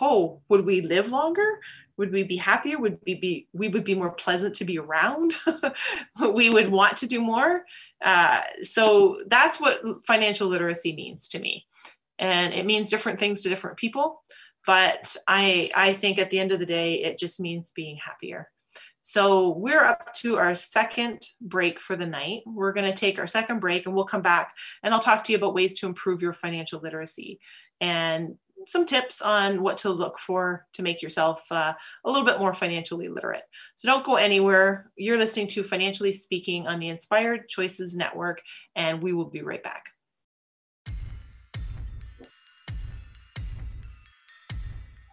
oh 0.00 0.40
would 0.48 0.64
we 0.64 0.80
live 0.80 1.10
longer? 1.10 1.60
Would 1.96 2.12
we 2.12 2.22
be 2.22 2.36
happier? 2.36 2.78
Would 2.78 2.98
we 3.06 3.14
be 3.14 3.48
we 3.52 3.68
would 3.68 3.84
be 3.84 3.94
more 3.94 4.10
pleasant 4.10 4.56
to 4.56 4.64
be 4.64 4.78
around. 4.78 5.34
We 6.20 6.50
would 6.50 6.70
want 6.70 6.98
to 6.98 7.06
do 7.06 7.20
more. 7.20 7.64
Uh, 8.04 8.42
so 8.62 9.20
that's 9.26 9.60
what 9.60 9.80
financial 10.06 10.48
literacy 10.48 10.94
means 10.94 11.28
to 11.30 11.38
me. 11.38 11.66
And 12.18 12.52
it 12.52 12.66
means 12.66 12.90
different 12.90 13.18
things 13.18 13.42
to 13.42 13.48
different 13.48 13.78
people 13.78 14.22
but 14.66 15.16
i 15.26 15.70
i 15.74 15.94
think 15.94 16.18
at 16.18 16.28
the 16.28 16.38
end 16.38 16.52
of 16.52 16.58
the 16.58 16.66
day 16.66 17.02
it 17.02 17.18
just 17.18 17.40
means 17.40 17.72
being 17.74 17.96
happier 17.96 18.46
so 19.02 19.50
we're 19.50 19.82
up 19.82 20.12
to 20.14 20.36
our 20.36 20.54
second 20.54 21.22
break 21.40 21.80
for 21.80 21.96
the 21.96 22.06
night 22.06 22.42
we're 22.46 22.72
going 22.72 22.90
to 22.90 22.96
take 22.96 23.18
our 23.18 23.26
second 23.26 23.60
break 23.60 23.86
and 23.86 23.94
we'll 23.94 24.04
come 24.04 24.22
back 24.22 24.52
and 24.82 24.92
i'll 24.94 25.00
talk 25.00 25.24
to 25.24 25.32
you 25.32 25.38
about 25.38 25.54
ways 25.54 25.78
to 25.78 25.86
improve 25.86 26.22
your 26.22 26.32
financial 26.32 26.80
literacy 26.80 27.40
and 27.80 28.36
some 28.66 28.84
tips 28.84 29.22
on 29.22 29.62
what 29.62 29.78
to 29.78 29.90
look 29.90 30.18
for 30.18 30.66
to 30.74 30.82
make 30.82 31.02
yourself 31.02 31.42
uh, 31.50 31.72
a 32.04 32.10
little 32.10 32.26
bit 32.26 32.38
more 32.38 32.54
financially 32.54 33.08
literate. 33.08 33.42
So 33.76 33.88
don't 33.88 34.04
go 34.04 34.16
anywhere. 34.16 34.90
You're 34.96 35.18
listening 35.18 35.48
to 35.48 35.64
Financially 35.64 36.12
Speaking 36.12 36.66
on 36.66 36.78
the 36.78 36.88
Inspired 36.88 37.48
Choices 37.48 37.96
Network, 37.96 38.42
and 38.76 39.02
we 39.02 39.12
will 39.12 39.30
be 39.30 39.42
right 39.42 39.62
back. 39.62 39.84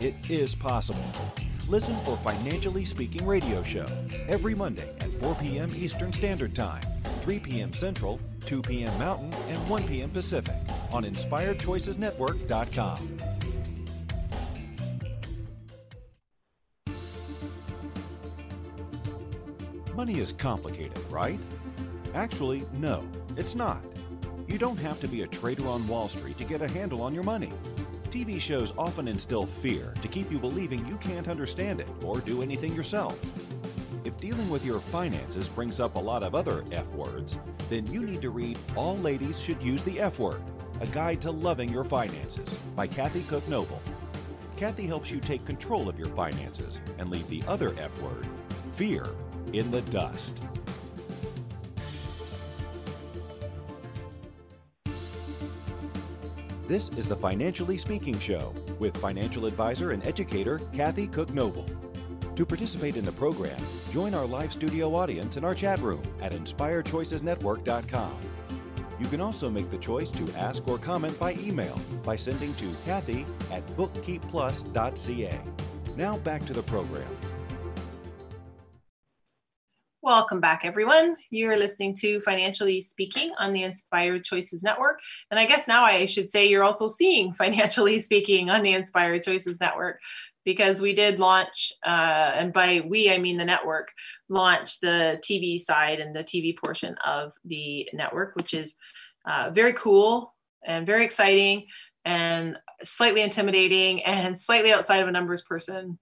It 0.00 0.14
is 0.30 0.54
possible. 0.54 1.02
Listen 1.68 1.96
for 2.04 2.16
Financially 2.18 2.84
Speaking 2.84 3.26
radio 3.26 3.64
show 3.64 3.84
every 4.28 4.54
Monday 4.54 4.88
at 5.00 5.12
4 5.14 5.34
p.m. 5.34 5.68
Eastern 5.74 6.12
Standard 6.12 6.54
Time, 6.54 6.82
3 7.22 7.40
p.m. 7.40 7.72
Central, 7.72 8.20
2 8.46 8.62
p.m. 8.62 8.96
Mountain, 8.96 9.34
and 9.48 9.58
1 9.68 9.82
p.m. 9.88 10.08
Pacific 10.10 10.54
on 10.92 11.04
InspiredChoicesNetwork.com. 11.04 13.16
Money 19.96 20.20
is 20.20 20.32
complicated, 20.32 21.00
right? 21.10 21.40
Actually, 22.14 22.64
no, 22.74 23.04
it's 23.36 23.56
not. 23.56 23.82
You 24.46 24.58
don't 24.58 24.78
have 24.78 25.00
to 25.00 25.08
be 25.08 25.22
a 25.22 25.26
trader 25.26 25.66
on 25.66 25.88
Wall 25.88 26.08
Street 26.08 26.38
to 26.38 26.44
get 26.44 26.62
a 26.62 26.68
handle 26.68 27.02
on 27.02 27.12
your 27.12 27.24
money. 27.24 27.50
TV 28.08 28.40
shows 28.40 28.72
often 28.78 29.06
instill 29.06 29.44
fear 29.44 29.92
to 30.00 30.08
keep 30.08 30.30
you 30.32 30.38
believing 30.38 30.86
you 30.86 30.96
can't 30.96 31.28
understand 31.28 31.80
it 31.80 31.88
or 32.02 32.20
do 32.20 32.42
anything 32.42 32.74
yourself. 32.74 33.18
If 34.04 34.16
dealing 34.18 34.48
with 34.48 34.64
your 34.64 34.80
finances 34.80 35.48
brings 35.48 35.80
up 35.80 35.96
a 35.96 36.00
lot 36.00 36.22
of 36.22 36.34
other 36.34 36.64
F 36.72 36.90
words, 36.92 37.36
then 37.68 37.86
you 37.92 38.00
need 38.00 38.22
to 38.22 38.30
read 38.30 38.58
All 38.76 38.96
Ladies 38.96 39.38
Should 39.38 39.62
Use 39.62 39.84
the 39.84 40.00
F 40.00 40.18
Word 40.18 40.40
A 40.80 40.86
Guide 40.86 41.20
to 41.22 41.30
Loving 41.30 41.70
Your 41.70 41.84
Finances 41.84 42.48
by 42.74 42.86
Kathy 42.86 43.22
Cook 43.28 43.46
Noble. 43.48 43.82
Kathy 44.56 44.86
helps 44.86 45.10
you 45.10 45.20
take 45.20 45.44
control 45.44 45.88
of 45.88 45.98
your 45.98 46.08
finances 46.08 46.80
and 46.98 47.10
leave 47.10 47.28
the 47.28 47.42
other 47.46 47.78
F 47.78 47.96
word, 48.00 48.26
fear, 48.72 49.04
in 49.52 49.70
the 49.70 49.82
dust. 49.82 50.34
This 56.68 56.90
is 56.98 57.06
the 57.06 57.16
Financially 57.16 57.78
Speaking 57.78 58.18
Show 58.18 58.52
with 58.78 58.94
financial 58.98 59.46
advisor 59.46 59.92
and 59.92 60.06
educator 60.06 60.58
Kathy 60.74 61.06
Cook 61.06 61.32
Noble. 61.32 61.64
To 62.36 62.44
participate 62.44 62.98
in 62.98 63.06
the 63.06 63.12
program, 63.12 63.58
join 63.90 64.12
our 64.12 64.26
live 64.26 64.52
studio 64.52 64.94
audience 64.94 65.38
in 65.38 65.46
our 65.46 65.54
chat 65.54 65.78
room 65.78 66.02
at 66.20 66.32
inspiredchoicesnetwork.com. 66.32 68.18
You 69.00 69.06
can 69.06 69.22
also 69.22 69.48
make 69.48 69.70
the 69.70 69.78
choice 69.78 70.10
to 70.10 70.30
ask 70.36 70.68
or 70.68 70.76
comment 70.76 71.18
by 71.18 71.32
email 71.36 71.80
by 72.04 72.16
sending 72.16 72.52
to 72.56 72.70
Kathy 72.84 73.24
at 73.50 73.66
bookkeepplus.ca. 73.68 75.40
Now 75.96 76.18
back 76.18 76.44
to 76.44 76.52
the 76.52 76.64
program. 76.64 77.08
Welcome 80.08 80.40
back, 80.40 80.64
everyone. 80.64 81.18
You're 81.28 81.58
listening 81.58 81.94
to 81.96 82.22
Financially 82.22 82.80
Speaking 82.80 83.30
on 83.38 83.52
the 83.52 83.64
Inspired 83.64 84.24
Choices 84.24 84.62
Network. 84.62 85.00
And 85.30 85.38
I 85.38 85.44
guess 85.44 85.68
now 85.68 85.84
I 85.84 86.06
should 86.06 86.30
say 86.30 86.46
you're 86.46 86.64
also 86.64 86.88
seeing 86.88 87.34
Financially 87.34 87.98
Speaking 87.98 88.48
on 88.48 88.62
the 88.62 88.72
Inspired 88.72 89.22
Choices 89.22 89.60
Network 89.60 90.00
because 90.46 90.80
we 90.80 90.94
did 90.94 91.20
launch, 91.20 91.74
uh, 91.84 92.32
and 92.34 92.54
by 92.54 92.82
we, 92.88 93.10
I 93.10 93.18
mean 93.18 93.36
the 93.36 93.44
network, 93.44 93.92
launch 94.30 94.80
the 94.80 95.20
TV 95.22 95.58
side 95.58 96.00
and 96.00 96.16
the 96.16 96.24
TV 96.24 96.56
portion 96.56 96.94
of 97.04 97.34
the 97.44 97.86
network, 97.92 98.34
which 98.34 98.54
is 98.54 98.76
uh, 99.26 99.50
very 99.52 99.74
cool 99.74 100.34
and 100.64 100.86
very 100.86 101.04
exciting 101.04 101.66
and 102.06 102.56
slightly 102.82 103.20
intimidating 103.20 104.02
and 104.04 104.38
slightly 104.46 104.72
outside 104.72 105.02
of 105.02 105.08
a 105.08 105.12
numbers 105.12 105.42
person 105.42 105.98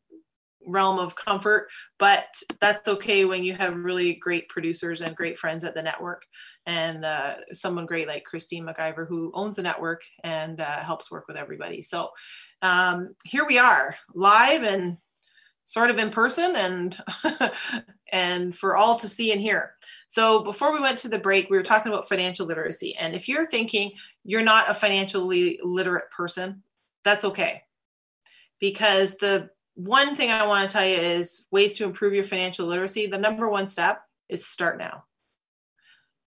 realm 0.66 0.98
of 0.98 1.14
comfort 1.14 1.68
but 1.98 2.26
that's 2.60 2.88
okay 2.88 3.24
when 3.24 3.44
you 3.44 3.54
have 3.54 3.74
really 3.76 4.14
great 4.14 4.48
producers 4.48 5.00
and 5.00 5.16
great 5.16 5.38
friends 5.38 5.64
at 5.64 5.74
the 5.74 5.82
network 5.82 6.26
and 6.66 7.04
uh, 7.04 7.36
someone 7.52 7.86
great 7.86 8.08
like 8.08 8.24
christine 8.24 8.64
mciver 8.64 9.06
who 9.06 9.30
owns 9.34 9.56
the 9.56 9.62
network 9.62 10.02
and 10.24 10.60
uh, 10.60 10.78
helps 10.78 11.10
work 11.10 11.28
with 11.28 11.36
everybody. 11.36 11.82
So 11.82 12.10
um, 12.62 13.14
here 13.24 13.46
we 13.46 13.58
are 13.58 13.96
live 14.14 14.62
and 14.62 14.98
sort 15.66 15.90
of 15.90 15.98
in 15.98 16.10
person 16.10 16.54
and 16.56 16.96
and 18.12 18.56
for 18.56 18.76
all 18.76 18.98
to 18.98 19.08
see 19.08 19.32
and 19.32 19.40
hear. 19.40 19.72
So 20.08 20.42
before 20.44 20.72
we 20.72 20.80
went 20.80 20.98
to 20.98 21.08
the 21.08 21.18
break 21.18 21.50
we 21.50 21.56
were 21.56 21.62
talking 21.62 21.92
about 21.92 22.08
financial 22.08 22.46
literacy. 22.46 22.96
And 22.96 23.14
if 23.14 23.28
you're 23.28 23.46
thinking 23.46 23.92
you're 24.24 24.42
not 24.42 24.70
a 24.70 24.74
financially 24.74 25.58
literate 25.62 26.10
person 26.10 26.62
that's 27.04 27.24
okay. 27.24 27.62
Because 28.58 29.16
the 29.16 29.50
one 29.76 30.16
thing 30.16 30.30
I 30.30 30.46
want 30.46 30.68
to 30.68 30.72
tell 30.72 30.86
you 30.86 30.96
is 30.96 31.44
ways 31.50 31.76
to 31.76 31.84
improve 31.84 32.14
your 32.14 32.24
financial 32.24 32.66
literacy. 32.66 33.06
The 33.06 33.18
number 33.18 33.48
one 33.48 33.66
step 33.66 34.00
is 34.28 34.46
start 34.46 34.78
now. 34.78 35.04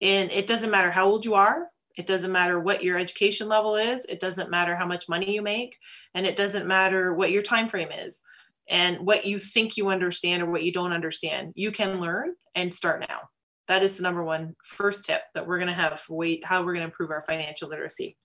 And 0.02 0.30
it 0.32 0.48
doesn't 0.48 0.70
matter 0.70 0.92
how 0.92 1.08
old 1.08 1.26
you 1.26 1.34
are, 1.34 1.68
it 1.98 2.06
doesn't 2.06 2.32
matter 2.32 2.60
what 2.60 2.84
your 2.84 2.98
education 2.98 3.48
level 3.48 3.76
is, 3.76 4.06
it 4.06 4.20
doesn't 4.20 4.52
matter 4.52 4.76
how 4.76 4.86
much 4.86 5.10
money 5.10 5.34
you 5.34 5.42
make, 5.42 5.78
and 6.14 6.28
it 6.28 6.36
doesn't 6.36 6.68
matter 6.68 7.14
what 7.14 7.32
your 7.32 7.42
time 7.42 7.70
frame 7.70 7.90
is 7.92 8.22
and 8.70 9.00
what 9.00 9.26
you 9.26 9.40
think 9.40 9.78
you 9.78 9.88
understand 9.88 10.44
or 10.44 10.52
what 10.52 10.64
you 10.64 10.72
don't 10.72 10.92
understand. 10.92 11.54
You 11.56 11.72
can 11.72 12.02
learn 12.02 12.34
and 12.54 12.76
start 12.76 13.06
now. 13.08 13.30
That 13.70 13.82
is 13.82 13.96
the 13.96 14.04
number 14.04 14.24
one 14.24 14.56
first 14.64 15.06
tip 15.06 15.22
that 15.34 15.48
we're 15.48 15.58
going 15.58 15.70
to 15.70 15.74
have 15.74 16.02
for 16.02 16.18
wait 16.18 16.46
how 16.46 16.60
we're 16.60 16.74
going 16.74 16.82
to 16.82 16.92
improve 16.92 17.12
our 17.12 17.24
financial 17.26 17.70
literacy. 17.70 18.18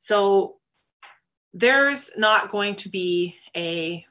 So 0.00 0.56
there's 1.54 2.10
not 2.16 2.50
going 2.50 2.74
to 2.76 2.88
be 2.88 3.36
a 3.56 4.04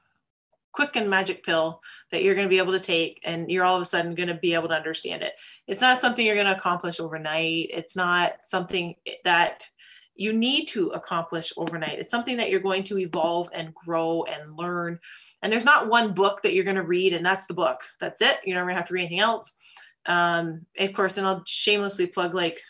quick 0.78 0.96
and 0.96 1.10
magic 1.10 1.44
pill 1.44 1.82
that 2.12 2.22
you're 2.22 2.36
going 2.36 2.46
to 2.46 2.50
be 2.50 2.60
able 2.60 2.72
to 2.72 2.80
take 2.80 3.20
and 3.24 3.50
you're 3.50 3.64
all 3.64 3.78
of 3.78 3.82
a 3.82 3.86
sudden 3.86 4.14
going 4.14 4.30
to 4.30 4.36
be 4.36 4.54
able 4.54 4.68
to 4.68 4.76
understand 4.76 5.24
it. 5.24 5.34
It's 5.66 5.82
not 5.82 6.00
something 6.00 6.24
you're 6.24 6.36
going 6.36 6.46
to 6.46 6.56
accomplish 6.56 7.00
overnight. 7.00 7.70
It's 7.72 7.96
not 7.96 8.34
something 8.44 8.94
that 9.24 9.64
you 10.16 10.34
need 10.34 10.68
to 10.68 10.90
accomplish 10.90 11.52
overnight. 11.58 11.98
It's 11.98 12.12
something 12.12 12.38
that 12.38 12.52
you're 12.52 12.60
going 12.60 12.84
to 12.84 13.00
evolve 13.00 13.50
and 13.56 13.74
grow 13.74 14.24
and 14.26 14.56
learn. 14.56 15.00
And 15.42 15.52
there's 15.52 15.66
not 15.66 15.90
one 15.90 16.14
book 16.14 16.44
that 16.44 16.54
you're 16.54 16.64
going 16.64 16.76
to 16.76 16.84
read 16.84 17.14
and 17.14 17.26
that's 17.26 17.48
the 17.48 17.56
book. 17.56 17.80
That's 18.00 18.22
it. 18.22 18.38
You're 18.46 18.58
never 18.58 18.68
going 18.68 18.76
to 18.76 18.82
have 18.82 18.88
to 18.90 18.94
read 18.94 19.06
anything 19.06 19.20
else. 19.20 19.54
Um, 20.06 20.64
of 20.78 20.94
course, 20.94 21.18
and 21.18 21.26
I'll 21.26 21.44
shamelessly 21.48 22.06
plug 22.06 22.36
like 22.36 22.62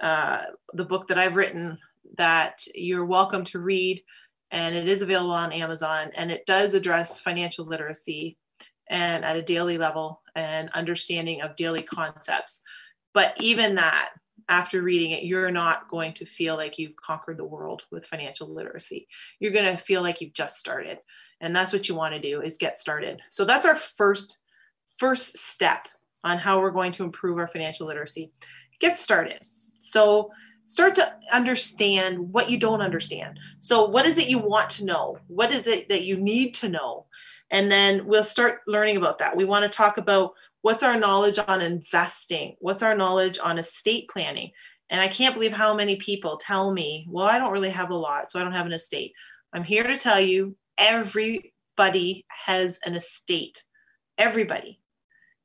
uh, 0.00 0.42
the 0.72 0.84
book 0.84 1.06
that 1.06 1.18
I've 1.18 1.36
written 1.36 1.78
that 2.16 2.66
you're 2.74 3.06
welcome 3.06 3.44
to 3.44 3.60
read 3.60 4.02
and 4.50 4.74
it 4.74 4.88
is 4.88 5.02
available 5.02 5.32
on 5.32 5.52
Amazon 5.52 6.10
and 6.14 6.30
it 6.30 6.46
does 6.46 6.74
address 6.74 7.20
financial 7.20 7.64
literacy 7.66 8.36
and 8.88 9.24
at 9.24 9.36
a 9.36 9.42
daily 9.42 9.78
level 9.78 10.22
and 10.34 10.70
understanding 10.70 11.42
of 11.42 11.56
daily 11.56 11.82
concepts. 11.82 12.60
But 13.12 13.34
even 13.40 13.74
that, 13.76 14.10
after 14.48 14.82
reading 14.82 15.10
it, 15.10 15.24
you're 15.24 15.50
not 15.50 15.88
going 15.88 16.12
to 16.14 16.24
feel 16.24 16.56
like 16.56 16.78
you've 16.78 16.96
conquered 16.96 17.38
the 17.38 17.44
world 17.44 17.82
with 17.90 18.06
financial 18.06 18.52
literacy. 18.52 19.08
You're 19.40 19.52
going 19.52 19.64
to 19.64 19.76
feel 19.76 20.02
like 20.02 20.20
you've 20.20 20.34
just 20.34 20.58
started. 20.58 20.98
And 21.40 21.54
that's 21.54 21.72
what 21.72 21.88
you 21.88 21.94
want 21.94 22.14
to 22.14 22.20
do 22.20 22.42
is 22.42 22.56
get 22.56 22.78
started. 22.78 23.20
So 23.30 23.44
that's 23.44 23.66
our 23.66 23.76
first 23.76 24.38
first 24.98 25.36
step 25.36 25.88
on 26.24 26.38
how 26.38 26.60
we're 26.60 26.70
going 26.70 26.92
to 26.92 27.04
improve 27.04 27.38
our 27.38 27.46
financial 27.46 27.86
literacy. 27.86 28.32
Get 28.80 28.98
started. 28.98 29.40
So 29.78 30.30
start 30.66 30.94
to 30.96 31.12
understand 31.32 32.18
what 32.32 32.50
you 32.50 32.58
don't 32.58 32.82
understand. 32.82 33.38
So 33.60 33.86
what 33.86 34.04
is 34.04 34.18
it 34.18 34.28
you 34.28 34.38
want 34.38 34.68
to 34.70 34.84
know? 34.84 35.18
What 35.28 35.52
is 35.52 35.66
it 35.66 35.88
that 35.88 36.04
you 36.04 36.16
need 36.16 36.54
to 36.56 36.68
know? 36.68 37.06
And 37.50 37.70
then 37.70 38.06
we'll 38.06 38.24
start 38.24 38.60
learning 38.66 38.96
about 38.96 39.18
that. 39.20 39.36
We 39.36 39.44
want 39.44 39.62
to 39.62 39.74
talk 39.74 39.96
about 39.96 40.34
what's 40.62 40.82
our 40.82 40.98
knowledge 40.98 41.38
on 41.46 41.62
investing? 41.62 42.56
What's 42.58 42.82
our 42.82 42.96
knowledge 42.96 43.38
on 43.42 43.58
estate 43.58 44.08
planning? 44.08 44.50
And 44.90 45.00
I 45.00 45.08
can't 45.08 45.34
believe 45.34 45.52
how 45.52 45.74
many 45.74 45.96
people 45.96 46.36
tell 46.36 46.72
me, 46.72 47.06
well, 47.08 47.26
I 47.26 47.38
don't 47.38 47.52
really 47.52 47.70
have 47.70 47.90
a 47.90 47.96
lot, 47.96 48.30
so 48.30 48.40
I 48.40 48.42
don't 48.42 48.52
have 48.52 48.66
an 48.66 48.72
estate. 48.72 49.12
I'm 49.52 49.64
here 49.64 49.84
to 49.84 49.96
tell 49.96 50.20
you 50.20 50.56
everybody 50.78 52.24
has 52.28 52.78
an 52.84 52.94
estate. 52.94 53.62
Everybody. 54.18 54.80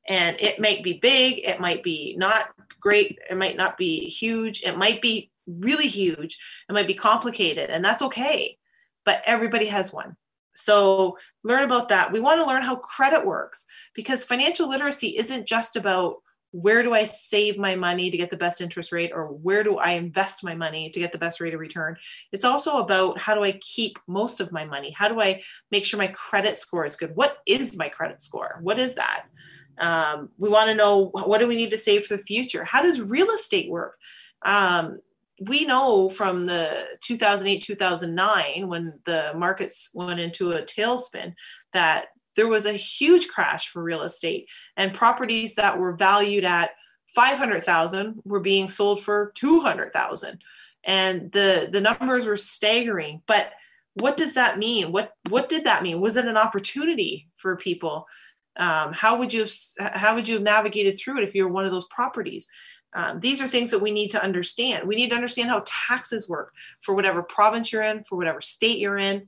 And 0.08 0.40
it 0.40 0.60
might 0.60 0.84
be 0.84 0.94
big, 0.94 1.40
it 1.40 1.60
might 1.60 1.84
be 1.84 2.16
not 2.18 2.50
great, 2.80 3.20
it 3.30 3.38
might 3.38 3.58
not 3.58 3.78
be 3.78 4.10
huge, 4.10 4.64
it 4.64 4.78
might 4.78 5.02
be 5.02 5.32
really 5.48 5.88
huge, 5.88 6.38
it 6.70 6.74
might 6.74 6.88
be 6.88 6.94
complicated, 6.94 7.70
and 7.70 7.84
that's 7.84 8.02
okay. 8.02 8.58
But 9.06 9.22
everybody 9.26 9.68
has 9.68 9.94
one. 9.94 10.16
So 10.56 11.18
learn 11.44 11.64
about 11.64 11.90
that. 11.90 12.12
We 12.12 12.20
want 12.20 12.40
to 12.42 12.48
learn 12.48 12.62
how 12.64 12.76
credit 12.76 13.26
works 13.26 13.66
because 13.96 14.24
financial 14.24 14.70
literacy 14.70 15.18
isn't 15.18 15.48
just 15.48 15.76
about 15.76 16.18
where 16.52 16.84
do 16.84 16.94
I 16.94 17.06
save 17.06 17.58
my 17.58 17.76
money 17.76 18.12
to 18.12 18.18
get 18.18 18.30
the 18.30 18.38
best 18.38 18.60
interest 18.60 18.92
rate 18.92 19.12
or 19.14 19.28
where 19.28 19.64
do 19.64 19.78
I 19.78 19.92
invest 19.92 20.44
my 20.44 20.54
money 20.54 20.90
to 20.90 21.00
get 21.00 21.14
the 21.14 21.18
best 21.18 21.40
rate 21.40 21.54
of 21.54 21.62
return. 21.62 21.96
It's 22.34 22.44
also 22.44 22.80
about 22.80 23.18
how 23.18 23.34
do 23.34 23.44
I 23.44 23.54
keep 23.62 23.98
most 24.06 24.42
of 24.42 24.52
my 24.52 24.66
money? 24.66 24.92
How 24.92 25.08
do 25.08 25.22
I 25.22 25.42
make 25.72 25.86
sure 25.86 25.98
my 25.98 26.08
credit 26.08 26.58
score 26.58 26.84
is 26.84 26.98
good? 26.98 27.16
What 27.16 27.38
is 27.46 27.78
my 27.78 27.88
credit 27.88 28.22
score? 28.22 28.60
What 28.62 28.80
is 28.80 28.96
that? 28.96 29.28
Um, 29.78 30.30
we 30.38 30.50
want 30.50 30.70
to 30.70 30.76
know 30.76 31.12
what 31.14 31.40
do 31.40 31.48
we 31.48 31.56
need 31.56 31.72
to 31.72 31.78
save 31.78 32.06
for 32.06 32.18
the 32.18 32.24
future? 32.24 32.64
How 32.64 32.82
does 32.82 33.02
real 33.02 33.32
estate 33.32 33.70
work? 33.70 33.98
Um, 34.44 35.00
we 35.42 35.66
know 35.66 36.10
from 36.10 36.46
the 36.46 36.86
2008 37.02 37.64
2009 37.64 38.68
when 38.68 38.94
the 39.06 39.34
markets 39.36 39.90
went 39.94 40.20
into 40.20 40.52
a 40.52 40.62
tailspin 40.62 41.34
that 41.74 42.08
there 42.36 42.48
was 42.48 42.66
a 42.66 42.74
huge 42.74 43.28
crash 43.28 43.70
for 43.70 43.84
real 43.84 44.04
estate 44.04 44.48
and 44.78 44.94
properties 44.94 45.56
that 45.56 45.78
were 45.78 45.94
valued 45.94 46.46
at 46.46 46.72
500,000 47.16 48.22
were 48.24 48.40
being 48.40 48.70
sold 48.70 49.04
for 49.04 49.32
200,000 49.36 50.42
and 50.84 51.32
the 51.32 51.70
the 51.72 51.82
numbers 51.82 52.26
were 52.26 52.38
staggering 52.38 53.22
but 53.28 53.52
what 53.96 54.18
does 54.18 54.34
that 54.36 54.58
mean 54.58 54.92
what 54.92 55.14
what 55.30 55.50
did 55.50 55.66
that 55.66 55.84
mean 55.84 56.00
was 56.00 56.16
it 56.16 56.26
an 56.26 56.38
opportunity 56.38 57.28
for 57.38 57.56
people 57.56 58.08
um, 58.58 58.94
how 58.94 59.18
would 59.18 59.34
you 59.34 59.42
have, 59.42 59.54
how 59.94 60.16
would 60.16 60.28
you 60.28 60.36
have 60.36 60.44
navigated 60.44 61.00
through 61.00 61.20
it 61.20 61.28
if 61.28 61.34
you 61.34 61.44
were 61.44 61.52
one 61.52 61.66
of 61.66 61.72
those 61.72 61.88
properties 61.88 62.48
um, 62.94 63.20
these 63.20 63.40
are 63.40 63.48
things 63.48 63.72
that 63.72 63.80
we 63.80 63.92
need 63.92 64.12
to 64.12 64.24
understand. 64.24 64.88
We 64.88 64.96
need 64.96 65.10
to 65.10 65.16
understand 65.16 65.50
how 65.50 65.64
taxes 65.66 66.28
work 66.28 66.54
for 66.82 66.94
whatever 66.94 67.24
province 67.24 67.72
you're 67.72 67.84
in, 67.84 68.04
for 68.04 68.18
whatever 68.18 68.42
state 68.42 68.80
you're 68.80 68.98
in. 68.98 69.28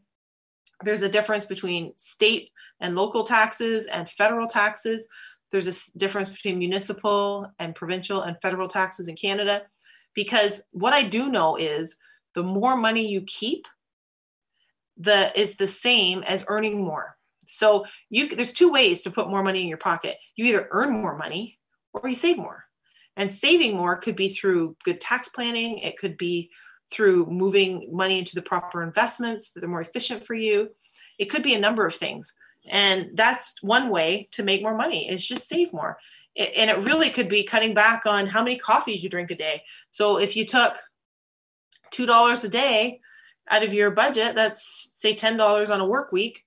There's 0.84 1.02
a 1.02 1.10
difference 1.10 1.46
between 1.46 1.94
state 1.98 2.50
and 2.82 2.96
local 2.96 3.24
taxes 3.24 3.86
and 3.86 4.10
federal 4.10 4.48
taxes. 4.48 5.08
There's 5.52 5.68
a 5.68 5.98
difference 5.98 6.30
between 6.30 6.60
municipal 6.60 7.50
and 7.60 7.76
provincial 7.76 8.22
and 8.22 8.38
federal 8.42 8.68
taxes 8.68 9.08
in 9.08 9.16
Canada. 9.16 9.64
Because 10.14 10.62
what 10.72 10.94
I 10.94 11.04
do 11.04 11.30
know 11.30 11.56
is 11.56 11.96
the 12.36 12.44
more 12.44 12.76
money 12.76 13.08
you 13.08 13.22
keep, 13.22 13.68
the 14.98 15.38
is 15.40 15.56
the 15.56 15.68
same 15.68 16.22
as 16.24 16.46
earning 16.48 16.84
more. 16.84 17.18
So 17.58 17.86
you 18.10 18.36
there's 18.36 18.54
two 18.54 18.72
ways 18.72 19.04
to 19.04 19.12
put 19.12 19.30
more 19.30 19.44
money 19.44 19.62
in 19.62 19.68
your 19.68 19.78
pocket. 19.78 20.18
You 20.36 20.46
either 20.46 20.68
earn 20.72 20.92
more 20.92 21.18
money 21.18 21.60
or 21.94 22.10
you 22.10 22.16
save 22.16 22.38
more. 22.38 22.66
And 23.16 23.32
saving 23.32 23.76
more 23.76 23.96
could 23.98 24.16
be 24.16 24.30
through 24.30 24.76
good 24.84 25.00
tax 25.00 25.30
planning, 25.30 25.80
it 25.80 25.98
could 25.98 26.18
be 26.18 26.50
through 26.92 27.28
moving 27.28 27.90
money 27.92 28.20
into 28.20 28.36
the 28.36 28.42
proper 28.42 28.84
investments 28.84 29.52
that 29.52 29.64
are 29.64 29.68
more 29.68 29.82
efficient 29.82 30.26
for 30.26 30.34
you. 30.34 30.70
It 31.18 31.26
could 31.26 31.44
be 31.44 31.54
a 31.54 31.60
number 31.60 31.86
of 31.86 31.96
things. 31.96 32.34
And 32.68 33.12
that's 33.14 33.56
one 33.62 33.90
way 33.90 34.30
to 34.32 34.44
make 34.44 34.62
more 34.62 34.76
money 34.76 35.10
is 35.10 35.28
just 35.28 35.48
save 35.48 35.74
more. 35.74 35.98
And 36.36 36.70
it 36.70 36.80
really 36.80 37.10
could 37.10 37.30
be 37.30 37.44
cutting 37.44 37.74
back 37.74 38.06
on 38.06 38.26
how 38.26 38.44
many 38.44 38.58
coffees 38.58 39.04
you 39.04 39.10
drink 39.10 39.30
a 39.30 39.36
day. 39.36 39.64
So 39.92 40.18
if 40.18 40.36
you 40.36 40.46
took 40.46 40.76
$2 41.94 42.44
a 42.44 42.50
day 42.50 43.02
out 43.50 43.64
of 43.64 43.74
your 43.74 43.92
budget, 43.92 44.36
that's 44.36 44.92
say 44.96 45.14
$10 45.16 45.72
on 45.72 45.82
a 45.82 45.86
work 45.86 46.12
week, 46.12 46.44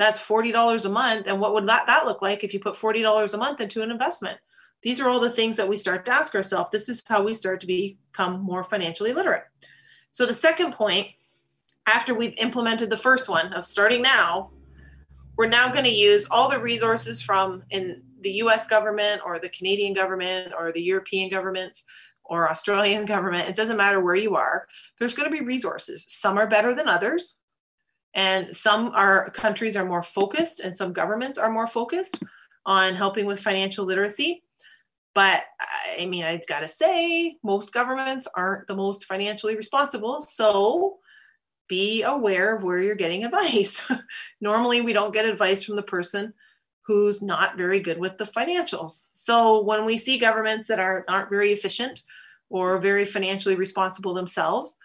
that's 0.00 0.18
$40 0.18 0.86
a 0.86 0.88
month. 0.88 1.26
And 1.26 1.38
what 1.38 1.52
would 1.52 1.66
that, 1.66 1.86
that 1.86 2.06
look 2.06 2.22
like 2.22 2.42
if 2.42 2.54
you 2.54 2.58
put 2.58 2.74
$40 2.74 3.34
a 3.34 3.36
month 3.36 3.60
into 3.60 3.82
an 3.82 3.90
investment? 3.90 4.38
These 4.82 4.98
are 4.98 5.10
all 5.10 5.20
the 5.20 5.28
things 5.28 5.58
that 5.58 5.68
we 5.68 5.76
start 5.76 6.06
to 6.06 6.12
ask 6.14 6.34
ourselves. 6.34 6.70
This 6.72 6.88
is 6.88 7.02
how 7.06 7.22
we 7.22 7.34
start 7.34 7.60
to 7.60 7.66
become 7.66 8.40
more 8.40 8.64
financially 8.64 9.12
literate. 9.12 9.42
So, 10.10 10.24
the 10.24 10.34
second 10.34 10.72
point, 10.72 11.08
after 11.86 12.14
we've 12.14 12.32
implemented 12.38 12.88
the 12.88 12.96
first 12.96 13.28
one 13.28 13.52
of 13.52 13.66
starting 13.66 14.00
now, 14.00 14.52
we're 15.36 15.48
now 15.48 15.70
going 15.70 15.84
to 15.84 15.90
use 15.90 16.26
all 16.30 16.48
the 16.48 16.58
resources 16.58 17.20
from 17.20 17.62
in 17.68 18.02
the 18.22 18.30
US 18.44 18.66
government 18.66 19.20
or 19.22 19.38
the 19.38 19.50
Canadian 19.50 19.92
government 19.92 20.54
or 20.58 20.72
the 20.72 20.82
European 20.82 21.28
governments 21.28 21.84
or 22.24 22.48
Australian 22.48 23.04
government. 23.14 23.50
It 23.50 23.56
doesn't 23.56 23.76
matter 23.76 24.00
where 24.00 24.14
you 24.14 24.34
are, 24.36 24.66
there's 24.98 25.14
going 25.14 25.30
to 25.30 25.36
be 25.36 25.44
resources. 25.44 26.06
Some 26.08 26.38
are 26.38 26.46
better 26.46 26.74
than 26.74 26.88
others. 26.88 27.36
And 28.14 28.54
some 28.54 28.92
are 28.94 29.30
countries 29.30 29.76
are 29.76 29.84
more 29.84 30.02
focused 30.02 30.60
and 30.60 30.76
some 30.76 30.92
governments 30.92 31.38
are 31.38 31.50
more 31.50 31.68
focused 31.68 32.22
on 32.66 32.94
helping 32.94 33.26
with 33.26 33.40
financial 33.40 33.84
literacy. 33.84 34.42
But 35.14 35.42
I 35.98 36.06
mean, 36.06 36.24
I've 36.24 36.46
got 36.46 36.60
to 36.60 36.68
say, 36.68 37.36
most 37.42 37.72
governments 37.72 38.28
aren't 38.36 38.66
the 38.66 38.76
most 38.76 39.06
financially 39.06 39.56
responsible. 39.56 40.20
So 40.20 40.98
be 41.68 42.02
aware 42.02 42.54
of 42.54 42.62
where 42.62 42.78
you're 42.78 42.94
getting 42.94 43.24
advice. 43.26 43.80
Normally, 44.40 44.80
we 44.80 44.92
don't 44.92 45.14
get 45.14 45.24
advice 45.24 45.64
from 45.64 45.76
the 45.76 45.82
person 45.82 46.34
who's 46.82 47.22
not 47.22 47.56
very 47.56 47.78
good 47.78 47.98
with 47.98 48.18
the 48.18 48.24
financials. 48.24 49.06
So 49.12 49.62
when 49.62 49.84
we 49.84 49.96
see 49.96 50.18
governments 50.18 50.66
that 50.68 50.80
are 50.80 51.04
aren't 51.08 51.30
very 51.30 51.52
efficient 51.52 52.02
or 52.48 52.78
very 52.78 53.04
financially 53.04 53.54
responsible 53.54 54.12
themselves, 54.12 54.76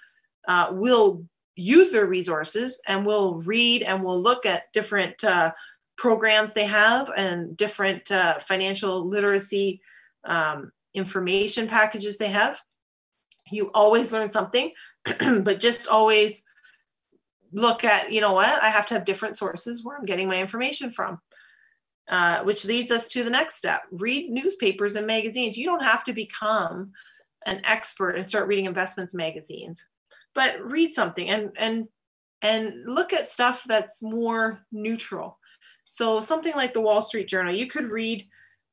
uh, 0.48 0.70
we'll 0.72 1.26
use 1.56 1.92
their 1.92 2.06
resources 2.06 2.82
and 2.88 3.06
we'll 3.06 3.36
read 3.36 3.82
and 3.84 4.04
we'll 4.04 4.22
look 4.22 4.46
at 4.46 4.72
different 4.74 5.24
uh, 5.24 5.52
programs 5.98 6.54
they 6.54 6.66
have 6.66 7.10
and 7.16 7.56
different 7.56 8.12
uh, 8.12 8.40
financial 8.40 9.08
literacy 9.08 9.82
um, 10.26 10.72
information 10.94 11.68
packages 11.68 12.18
they 12.18 12.28
have. 12.28 12.60
You 13.52 13.72
always 13.74 14.12
learn 14.12 14.32
something, 14.32 14.72
but 15.20 15.60
just 15.60 15.88
always 15.88 16.44
look 17.54 17.84
at, 17.84 18.12
you 18.12 18.20
know 18.20 18.34
what, 18.34 18.62
I 18.62 18.70
have 18.70 18.86
to 18.88 18.94
have 18.96 19.06
different 19.06 19.38
sources 19.38 19.84
where 19.84 19.98
I'm 19.98 20.06
getting 20.06 20.28
my 20.28 20.42
information 20.42 20.92
from. 20.92 21.20
Uh, 22.08 22.44
which 22.44 22.66
leads 22.66 22.92
us 22.92 23.10
to 23.10 23.24
the 23.24 23.32
next 23.32 23.56
step 23.56 23.82
read 23.92 24.30
newspapers 24.30 24.96
and 24.96 25.08
magazines. 25.08 25.58
You 25.58 25.66
don't 25.66 25.82
have 25.82 26.04
to 26.04 26.14
become 26.14 26.92
an 27.48 27.62
expert 27.64 28.12
and 28.12 28.28
start 28.28 28.48
reading 28.48 28.66
investments 28.66 29.16
magazines, 29.16 29.84
but 30.36 30.64
read 30.64 30.94
something 30.94 31.30
and, 31.30 31.52
and, 31.58 31.88
and 32.42 32.84
look 32.86 33.14
at 33.14 33.30
stuff 33.30 33.64
that's 33.68 34.02
more 34.02 34.60
neutral. 34.72 35.40
So, 35.88 36.20
something 36.20 36.54
like 36.56 36.74
the 36.74 36.82
Wall 36.82 37.02
Street 37.02 37.30
Journal, 37.30 37.56
you 37.56 37.68
could 37.68 37.90
read 37.90 38.28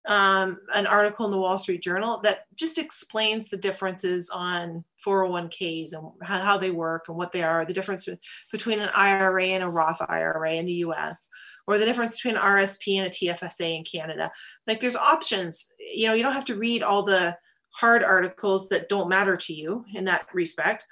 um, 0.06 0.58
an 0.74 0.86
article 0.86 1.26
in 1.26 1.32
the 1.32 1.38
Wall 1.38 1.58
Street 1.58 1.82
Journal 1.82 2.20
that 2.22 2.46
just 2.56 2.78
explains 2.78 3.48
the 3.48 3.56
differences 3.56 4.30
on 4.30 4.84
401ks 5.06 5.92
and 5.92 6.10
how, 6.22 6.58
they 6.58 6.70
work 6.70 7.04
and 7.08 7.16
what 7.16 7.32
they 7.32 7.42
are, 7.42 7.64
the 7.64 7.72
difference 7.72 8.08
between 8.50 8.80
an 8.80 8.90
IRA 8.94 9.46
and 9.46 9.62
a 9.62 9.68
Roth 9.68 10.00
IRA 10.08 10.54
in 10.54 10.66
the 10.66 10.72
US, 10.86 11.28
or 11.66 11.78
the 11.78 11.84
difference 11.84 12.16
between 12.16 12.40
RSP 12.40 12.98
and 12.98 13.06
a 13.06 13.10
TFSA 13.10 13.78
in 13.78 13.84
Canada. 13.84 14.32
Like 14.66 14.80
there's 14.80 14.96
options. 14.96 15.72
You 15.78 16.08
know, 16.08 16.14
you 16.14 16.22
don't 16.22 16.34
have 16.34 16.44
to 16.46 16.56
read 16.56 16.82
all 16.82 17.02
the 17.04 17.36
hard 17.70 18.02
articles 18.02 18.68
that 18.68 18.88
don't 18.88 19.08
matter 19.08 19.36
to 19.36 19.54
you 19.54 19.84
in 19.94 20.04
that 20.06 20.26
respect, 20.32 20.84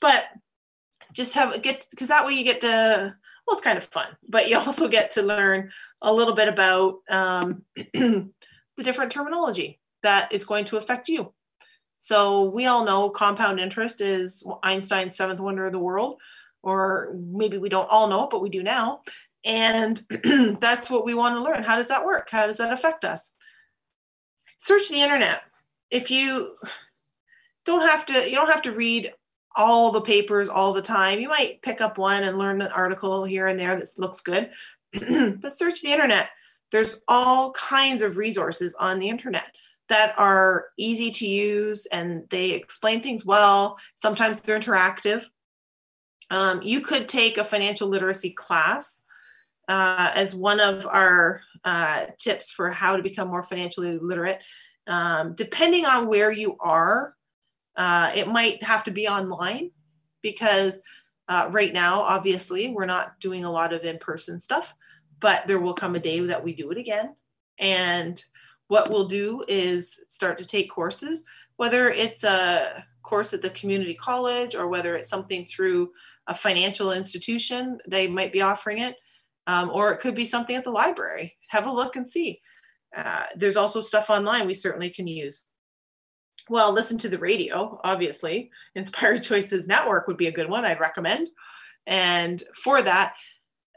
but 0.00 0.24
just 1.12 1.34
have 1.34 1.60
get 1.62 1.86
because 1.90 2.08
that 2.08 2.26
way 2.26 2.34
you 2.34 2.44
get 2.44 2.60
to 2.60 3.14
well 3.46 3.56
it's 3.56 3.64
kind 3.64 3.78
of 3.78 3.84
fun 3.84 4.08
but 4.28 4.48
you 4.48 4.56
also 4.58 4.88
get 4.88 5.10
to 5.12 5.22
learn 5.22 5.70
a 6.02 6.12
little 6.12 6.34
bit 6.34 6.48
about 6.48 6.98
um, 7.08 7.62
the 7.92 8.30
different 8.82 9.12
terminology 9.12 9.80
that 10.02 10.32
is 10.32 10.44
going 10.44 10.64
to 10.66 10.76
affect 10.76 11.08
you. 11.08 11.32
So 12.00 12.44
we 12.44 12.66
all 12.66 12.84
know 12.84 13.10
compound 13.10 13.58
interest 13.58 14.00
is 14.00 14.46
Einstein's 14.62 15.16
seventh 15.16 15.40
wonder 15.40 15.66
of 15.66 15.72
the 15.72 15.78
world, 15.78 16.18
or 16.62 17.14
maybe 17.16 17.58
we 17.58 17.68
don't 17.68 17.90
all 17.90 18.08
know, 18.08 18.24
it, 18.24 18.30
but 18.30 18.40
we 18.40 18.48
do 18.48 18.62
now. 18.62 19.02
And 19.44 20.00
that's 20.60 20.88
what 20.88 21.04
we 21.04 21.14
want 21.14 21.34
to 21.34 21.42
learn. 21.42 21.64
How 21.64 21.76
does 21.76 21.88
that 21.88 22.04
work? 22.04 22.28
How 22.30 22.46
does 22.46 22.58
that 22.58 22.72
affect 22.72 23.04
us? 23.04 23.32
Search 24.58 24.88
the 24.88 25.02
internet. 25.02 25.40
If 25.90 26.10
you 26.10 26.54
don't 27.64 27.88
have 27.88 28.06
to, 28.06 28.28
you 28.28 28.36
don't 28.36 28.52
have 28.52 28.62
to 28.62 28.72
read 28.72 29.12
all 29.56 29.90
the 29.90 30.00
papers 30.00 30.48
all 30.48 30.72
the 30.72 30.82
time. 30.82 31.18
You 31.20 31.28
might 31.28 31.62
pick 31.62 31.80
up 31.80 31.98
one 31.98 32.24
and 32.24 32.38
learn 32.38 32.62
an 32.62 32.72
article 32.72 33.24
here 33.24 33.48
and 33.48 33.58
there 33.58 33.76
that 33.76 33.88
looks 33.98 34.20
good, 34.20 34.50
but 34.92 35.56
search 35.56 35.82
the 35.82 35.92
internet 35.92 36.28
there's 36.70 37.00
all 37.08 37.52
kinds 37.52 38.02
of 38.02 38.16
resources 38.16 38.74
on 38.78 38.98
the 38.98 39.08
internet 39.08 39.54
that 39.88 40.14
are 40.18 40.66
easy 40.76 41.10
to 41.10 41.26
use 41.26 41.86
and 41.86 42.24
they 42.30 42.50
explain 42.50 43.02
things 43.02 43.24
well. 43.24 43.78
Sometimes 43.96 44.40
they're 44.40 44.58
interactive. 44.58 45.24
Um, 46.30 46.60
you 46.60 46.82
could 46.82 47.08
take 47.08 47.38
a 47.38 47.44
financial 47.44 47.88
literacy 47.88 48.30
class 48.30 49.00
uh, 49.66 50.12
as 50.14 50.34
one 50.34 50.60
of 50.60 50.86
our 50.86 51.40
uh, 51.64 52.06
tips 52.18 52.50
for 52.50 52.70
how 52.70 52.96
to 52.96 53.02
become 53.02 53.28
more 53.28 53.42
financially 53.42 53.98
literate. 53.98 54.42
Um, 54.86 55.34
depending 55.34 55.86
on 55.86 56.06
where 56.06 56.30
you 56.30 56.56
are, 56.60 57.14
uh, 57.78 58.12
it 58.14 58.28
might 58.28 58.62
have 58.62 58.84
to 58.84 58.90
be 58.90 59.08
online 59.08 59.70
because 60.20 60.80
uh, 61.28 61.48
right 61.50 61.72
now, 61.72 62.00
obviously, 62.00 62.68
we're 62.68 62.86
not 62.86 63.18
doing 63.20 63.44
a 63.44 63.50
lot 63.50 63.72
of 63.72 63.84
in 63.84 63.98
person 63.98 64.38
stuff 64.38 64.74
but 65.20 65.46
there 65.46 65.60
will 65.60 65.74
come 65.74 65.94
a 65.94 66.00
day 66.00 66.20
that 66.20 66.42
we 66.42 66.54
do 66.54 66.70
it 66.70 66.78
again. 66.78 67.14
And 67.58 68.22
what 68.68 68.90
we'll 68.90 69.08
do 69.08 69.44
is 69.48 69.98
start 70.08 70.38
to 70.38 70.46
take 70.46 70.70
courses, 70.70 71.24
whether 71.56 71.90
it's 71.90 72.24
a 72.24 72.84
course 73.02 73.32
at 73.32 73.42
the 73.42 73.50
community 73.50 73.94
college 73.94 74.54
or 74.54 74.68
whether 74.68 74.94
it's 74.94 75.08
something 75.08 75.44
through 75.46 75.90
a 76.26 76.34
financial 76.34 76.92
institution, 76.92 77.78
they 77.88 78.06
might 78.06 78.32
be 78.32 78.42
offering 78.42 78.78
it, 78.78 78.96
um, 79.46 79.70
or 79.72 79.92
it 79.92 80.00
could 80.00 80.14
be 80.14 80.26
something 80.26 80.54
at 80.54 80.64
the 80.64 80.70
library. 80.70 81.34
Have 81.48 81.66
a 81.66 81.72
look 81.72 81.96
and 81.96 82.08
see. 82.08 82.40
Uh, 82.94 83.24
there's 83.34 83.56
also 83.56 83.80
stuff 83.80 84.10
online 84.10 84.46
we 84.46 84.54
certainly 84.54 84.90
can 84.90 85.06
use. 85.06 85.44
Well, 86.48 86.72
listen 86.72 86.98
to 86.98 87.08
the 87.08 87.18
radio, 87.18 87.80
obviously. 87.84 88.50
Inspired 88.74 89.22
Choices 89.22 89.66
Network 89.66 90.06
would 90.06 90.16
be 90.16 90.28
a 90.28 90.32
good 90.32 90.48
one, 90.48 90.64
I'd 90.64 90.80
recommend. 90.80 91.28
And 91.86 92.42
for 92.54 92.82
that, 92.82 93.14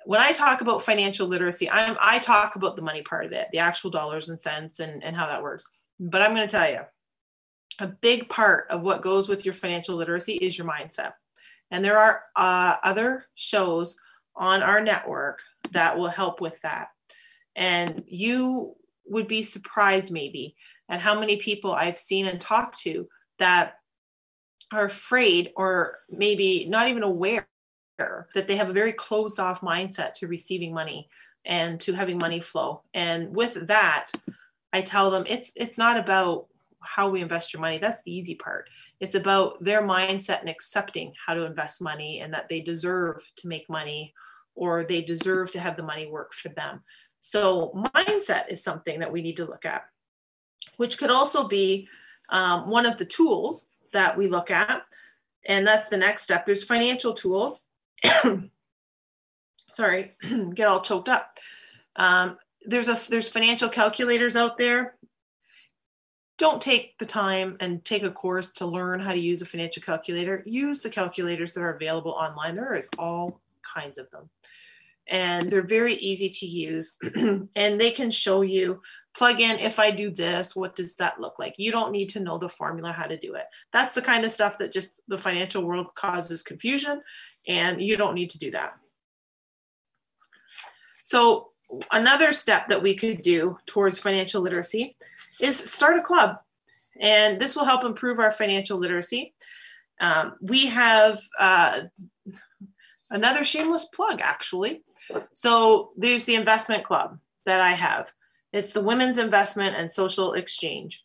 when 0.05 0.21
I 0.21 0.31
talk 0.31 0.61
about 0.61 0.83
financial 0.83 1.27
literacy, 1.27 1.69
I'm, 1.69 1.97
I 1.99 2.19
talk 2.19 2.55
about 2.55 2.75
the 2.75 2.81
money 2.81 3.01
part 3.01 3.25
of 3.25 3.31
it, 3.33 3.47
the 3.51 3.59
actual 3.59 3.89
dollars 3.89 4.29
and 4.29 4.39
cents 4.39 4.79
and, 4.79 5.03
and 5.03 5.15
how 5.15 5.27
that 5.27 5.43
works. 5.43 5.65
But 5.99 6.21
I'm 6.21 6.33
going 6.33 6.47
to 6.47 6.51
tell 6.51 6.69
you, 6.69 6.79
a 7.79 7.87
big 7.87 8.29
part 8.29 8.67
of 8.69 8.81
what 8.81 9.01
goes 9.01 9.29
with 9.29 9.45
your 9.45 9.53
financial 9.53 9.95
literacy 9.95 10.33
is 10.33 10.57
your 10.57 10.67
mindset. 10.67 11.13
And 11.71 11.83
there 11.83 11.97
are 11.97 12.23
uh, 12.35 12.77
other 12.83 13.25
shows 13.35 13.97
on 14.35 14.61
our 14.61 14.81
network 14.81 15.39
that 15.71 15.97
will 15.97 16.07
help 16.07 16.41
with 16.41 16.55
that. 16.63 16.89
And 17.55 18.03
you 18.07 18.75
would 19.05 19.27
be 19.27 19.43
surprised 19.43 20.11
maybe 20.11 20.55
at 20.91 20.99
how 20.99 21.19
many 21.19 21.37
people 21.37 21.71
I've 21.71 21.97
seen 21.97 22.27
and 22.27 22.39
talked 22.39 22.79
to 22.81 23.07
that 23.39 23.75
are 24.71 24.85
afraid 24.85 25.51
or 25.55 25.97
maybe 26.09 26.67
not 26.69 26.89
even 26.89 27.01
aware 27.01 27.47
that 27.97 28.47
they 28.47 28.55
have 28.55 28.69
a 28.69 28.73
very 28.73 28.93
closed 28.93 29.39
off 29.39 29.61
mindset 29.61 30.13
to 30.13 30.27
receiving 30.27 30.73
money 30.73 31.07
and 31.45 31.79
to 31.79 31.93
having 31.93 32.17
money 32.17 32.39
flow. 32.39 32.81
And 32.93 33.35
with 33.35 33.67
that, 33.67 34.07
I 34.73 34.81
tell 34.81 35.11
them 35.11 35.23
it's 35.27 35.51
it's 35.55 35.77
not 35.77 35.97
about 35.97 36.47
how 36.81 37.09
we 37.09 37.21
invest 37.21 37.53
your 37.53 37.61
money. 37.61 37.77
That's 37.77 38.01
the 38.03 38.13
easy 38.13 38.35
part. 38.35 38.69
It's 38.99 39.15
about 39.15 39.63
their 39.63 39.81
mindset 39.81 40.41
and 40.41 40.49
accepting 40.49 41.13
how 41.25 41.35
to 41.35 41.45
invest 41.45 41.81
money 41.81 42.19
and 42.19 42.33
that 42.33 42.49
they 42.49 42.59
deserve 42.59 43.23
to 43.37 43.47
make 43.47 43.69
money 43.69 44.13
or 44.55 44.83
they 44.83 45.01
deserve 45.01 45.51
to 45.51 45.59
have 45.59 45.77
the 45.77 45.83
money 45.83 46.07
work 46.07 46.33
for 46.33 46.49
them. 46.49 46.81
So 47.21 47.71
mindset 47.95 48.49
is 48.49 48.63
something 48.63 48.99
that 48.99 49.11
we 49.11 49.21
need 49.21 49.37
to 49.37 49.45
look 49.45 49.65
at, 49.65 49.83
which 50.77 50.97
could 50.97 51.09
also 51.09 51.47
be 51.47 51.87
um, 52.29 52.69
one 52.69 52.85
of 52.85 52.97
the 52.97 53.05
tools 53.05 53.65
that 53.93 54.17
we 54.17 54.27
look 54.27 54.51
at. 54.51 54.83
And 55.45 55.65
that's 55.65 55.89
the 55.89 55.97
next 55.97 56.23
step. 56.23 56.45
There's 56.45 56.63
financial 56.63 57.13
tools. 57.13 57.59
sorry, 59.69 60.15
get 60.53 60.67
all 60.67 60.81
choked 60.81 61.09
up. 61.09 61.37
Um, 61.95 62.37
there's 62.63 62.87
a 62.87 62.99
there's 63.09 63.29
financial 63.29 63.69
calculators 63.69 64.35
out 64.35 64.57
there. 64.57 64.95
Don't 66.37 66.61
take 66.61 66.97
the 66.97 67.05
time 67.05 67.57
and 67.59 67.83
take 67.85 68.03
a 68.03 68.11
course 68.11 68.51
to 68.53 68.65
learn 68.65 68.99
how 68.99 69.11
to 69.11 69.19
use 69.19 69.41
a 69.41 69.45
financial 69.45 69.83
calculator. 69.83 70.43
Use 70.45 70.81
the 70.81 70.89
calculators 70.89 71.53
that 71.53 71.61
are 71.61 71.75
available 71.75 72.11
online. 72.11 72.55
There 72.55 72.75
is 72.75 72.89
all 72.97 73.41
kinds 73.61 73.97
of 73.97 74.09
them. 74.11 74.29
And 75.07 75.51
they're 75.51 75.61
very 75.61 75.95
easy 75.95 76.29
to 76.29 76.45
use. 76.47 76.95
and 77.15 77.79
they 77.79 77.91
can 77.91 78.09
show 78.09 78.41
you 78.41 78.81
plug 79.15 79.39
in 79.39 79.59
if 79.59 79.79
I 79.79 79.91
do 79.91 80.09
this, 80.09 80.55
what 80.55 80.75
does 80.75 80.95
that 80.95 81.19
look 81.19 81.37
like? 81.39 81.55
You 81.57 81.71
don't 81.71 81.91
need 81.91 82.09
to 82.09 82.19
know 82.19 82.37
the 82.37 82.49
formula 82.49 82.91
how 82.91 83.05
to 83.05 83.17
do 83.17 83.35
it. 83.35 83.45
That's 83.73 83.93
the 83.93 84.01
kind 84.01 84.25
of 84.25 84.31
stuff 84.31 84.57
that 84.59 84.71
just 84.71 85.01
the 85.07 85.17
financial 85.17 85.63
world 85.63 85.87
causes 85.95 86.43
confusion 86.43 87.01
and 87.47 87.81
you 87.81 87.97
don't 87.97 88.15
need 88.15 88.29
to 88.31 88.39
do 88.39 88.51
that. 88.51 88.73
So 91.03 91.49
another 91.91 92.31
step 92.31 92.67
that 92.69 92.81
we 92.81 92.95
could 92.95 93.21
do 93.21 93.57
towards 93.65 93.99
financial 93.99 94.41
literacy 94.41 94.95
is 95.39 95.57
start 95.57 95.97
a 95.97 96.01
club. 96.01 96.37
And 96.99 97.39
this 97.39 97.55
will 97.55 97.65
help 97.65 97.83
improve 97.83 98.19
our 98.19 98.31
financial 98.31 98.77
literacy. 98.77 99.33
Um, 99.99 100.35
we 100.41 100.67
have 100.67 101.19
uh, 101.39 101.81
another 103.09 103.43
shameless 103.43 103.85
plug, 103.85 104.19
actually. 104.21 104.83
So 105.33 105.91
there's 105.97 106.25
the 106.25 106.35
investment 106.35 106.83
club 106.83 107.19
that 107.45 107.61
I 107.61 107.73
have. 107.73 108.07
It's 108.53 108.73
the 108.73 108.83
Women's 108.83 109.17
Investment 109.17 109.75
and 109.75 109.91
Social 109.91 110.33
Exchange. 110.33 111.03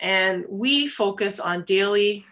And 0.00 0.44
we 0.48 0.88
focus 0.88 1.40
on 1.40 1.64
daily 1.64 2.24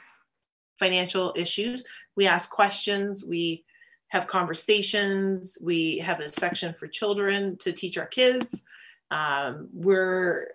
financial 0.79 1.35
issues 1.37 1.85
we 2.19 2.27
ask 2.27 2.51
questions, 2.51 3.25
we 3.25 3.65
have 4.09 4.27
conversations, 4.27 5.57
we 5.63 5.99
have 5.99 6.19
a 6.19 6.29
section 6.29 6.75
for 6.75 6.89
children 6.89 7.57
to 7.59 7.73
teach 7.73 7.97
our 7.97 8.07
kids. 8.07 8.65
Um, 9.13 9.69
we're 9.73 10.49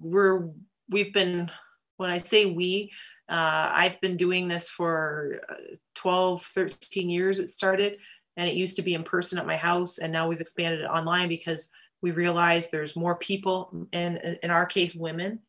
we're 0.00 0.48
we've 0.88 1.12
been 1.12 1.50
when 1.98 2.08
I 2.08 2.16
say 2.16 2.46
we, 2.46 2.90
uh, 3.28 3.68
I've 3.70 4.00
been 4.00 4.16
doing 4.16 4.48
this 4.48 4.70
for 4.70 5.42
uh, 5.50 5.76
12, 5.94 6.42
13 6.54 7.10
years. 7.10 7.38
It 7.38 7.48
started, 7.48 7.98
and 8.38 8.48
it 8.48 8.54
used 8.54 8.76
to 8.76 8.82
be 8.82 8.94
in 8.94 9.04
person 9.04 9.38
at 9.38 9.46
my 9.46 9.58
house, 9.58 9.98
and 9.98 10.10
now 10.10 10.26
we've 10.26 10.40
expanded 10.40 10.80
it 10.80 10.84
online 10.84 11.28
because 11.28 11.68
we 12.02 12.10
realize 12.12 12.70
there's 12.70 12.96
more 12.96 13.16
people, 13.16 13.86
and 13.92 14.38
in 14.42 14.50
our 14.50 14.66
case, 14.66 14.94
women, 14.94 15.40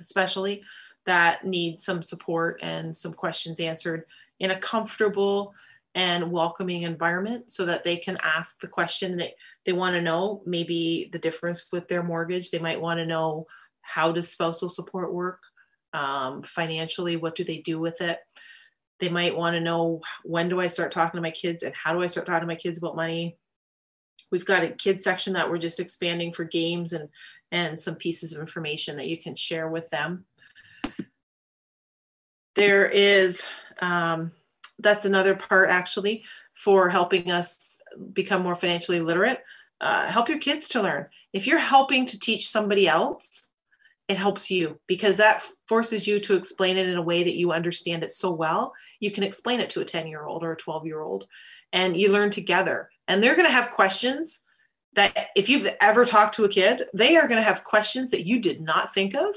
especially, 0.00 0.62
that 1.06 1.44
need 1.44 1.78
some 1.78 2.02
support 2.02 2.58
and 2.62 2.96
some 2.96 3.12
questions 3.12 3.60
answered 3.60 4.04
in 4.40 4.50
a 4.50 4.58
comfortable 4.58 5.54
and 5.94 6.32
welcoming 6.32 6.82
environment 6.82 7.50
so 7.50 7.66
that 7.66 7.84
they 7.84 7.96
can 7.96 8.16
ask 8.22 8.60
the 8.60 8.68
question 8.68 9.16
that 9.18 9.32
they 9.66 9.72
want 9.72 9.94
to 9.94 10.00
know 10.00 10.42
maybe 10.46 11.10
the 11.12 11.18
difference 11.18 11.66
with 11.72 11.86
their 11.88 12.02
mortgage. 12.02 12.50
They 12.50 12.58
might 12.58 12.80
want 12.80 12.98
to 12.98 13.06
know 13.06 13.46
how 13.82 14.10
does 14.10 14.30
spousal 14.30 14.68
support 14.68 15.12
work? 15.12 15.40
Um, 15.92 16.42
financially 16.42 17.16
what 17.16 17.34
do 17.34 17.44
they 17.44 17.58
do 17.58 17.78
with 17.78 18.00
it? 18.00 18.18
They 19.00 19.10
might 19.10 19.36
want 19.36 19.54
to 19.54 19.60
know 19.60 20.00
when 20.24 20.48
do 20.48 20.60
i 20.60 20.68
start 20.68 20.92
talking 20.92 21.18
to 21.18 21.22
my 21.22 21.32
kids 21.32 21.64
and 21.64 21.74
how 21.74 21.92
do 21.92 22.02
i 22.02 22.06
start 22.06 22.24
talking 22.24 22.42
to 22.42 22.46
my 22.46 22.54
kids 22.54 22.78
about 22.78 22.96
money 22.96 23.36
we've 24.30 24.46
got 24.46 24.64
a 24.64 24.68
kids 24.68 25.04
section 25.04 25.32
that 25.34 25.50
we're 25.50 25.58
just 25.58 25.80
expanding 25.80 26.32
for 26.32 26.44
games 26.44 26.92
and 26.92 27.08
and 27.50 27.78
some 27.78 27.94
pieces 27.94 28.32
of 28.32 28.40
information 28.40 28.96
that 28.96 29.08
you 29.08 29.18
can 29.18 29.34
share 29.34 29.68
with 29.68 29.88
them 29.90 30.24
there 32.54 32.86
is 32.86 33.42
um, 33.80 34.32
that's 34.78 35.04
another 35.04 35.34
part 35.34 35.70
actually 35.70 36.24
for 36.54 36.88
helping 36.88 37.30
us 37.30 37.80
become 38.12 38.42
more 38.42 38.56
financially 38.56 39.00
literate. 39.00 39.42
Uh, 39.80 40.06
help 40.06 40.28
your 40.28 40.38
kids 40.38 40.68
to 40.68 40.82
learn. 40.82 41.06
If 41.32 41.46
you're 41.46 41.58
helping 41.58 42.06
to 42.06 42.18
teach 42.18 42.48
somebody 42.48 42.86
else 42.86 43.48
it 44.08 44.16
helps 44.16 44.50
you 44.50 44.78
because 44.86 45.16
that 45.16 45.42
forces 45.68 46.06
you 46.06 46.20
to 46.20 46.34
explain 46.34 46.76
it 46.76 46.88
in 46.88 46.96
a 46.96 47.02
way 47.02 47.22
that 47.22 47.36
you 47.36 47.52
understand 47.52 48.02
it 48.02 48.12
so 48.12 48.30
well. 48.30 48.72
You 49.00 49.10
can 49.10 49.22
explain 49.22 49.60
it 49.60 49.70
to 49.70 49.80
a 49.80 49.84
10 49.84 50.06
year 50.06 50.24
old 50.24 50.42
or 50.42 50.52
a 50.52 50.56
12 50.56 50.86
year 50.86 51.00
old 51.00 51.26
and 51.72 51.96
you 51.96 52.10
learn 52.10 52.30
together. 52.30 52.90
And 53.08 53.22
they're 53.22 53.36
going 53.36 53.46
to 53.46 53.52
have 53.52 53.70
questions 53.70 54.42
that 54.94 55.28
if 55.34 55.48
you've 55.48 55.68
ever 55.80 56.04
talked 56.04 56.34
to 56.36 56.44
a 56.44 56.48
kid, 56.48 56.84
they 56.92 57.16
are 57.16 57.26
going 57.26 57.40
to 57.40 57.46
have 57.46 57.64
questions 57.64 58.10
that 58.10 58.26
you 58.26 58.40
did 58.40 58.60
not 58.60 58.92
think 58.92 59.14
of 59.14 59.34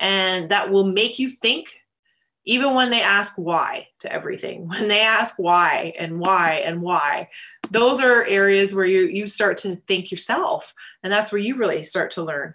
and 0.00 0.48
that 0.50 0.70
will 0.70 0.84
make 0.84 1.18
you 1.18 1.28
think 1.28 1.74
even 2.44 2.74
when 2.74 2.88
they 2.88 3.02
ask 3.02 3.34
why 3.36 3.86
to 4.00 4.12
everything 4.12 4.68
when 4.68 4.88
they 4.88 5.00
ask 5.00 5.34
why 5.38 5.92
and 5.98 6.18
why 6.18 6.62
and 6.64 6.80
why 6.80 7.28
those 7.70 8.00
are 8.00 8.24
areas 8.24 8.74
where 8.74 8.86
you 8.86 9.02
you 9.02 9.26
start 9.26 9.58
to 9.58 9.76
think 9.86 10.10
yourself 10.10 10.72
and 11.02 11.12
that's 11.12 11.30
where 11.30 11.40
you 11.40 11.56
really 11.56 11.84
start 11.84 12.12
to 12.12 12.22
learn 12.22 12.54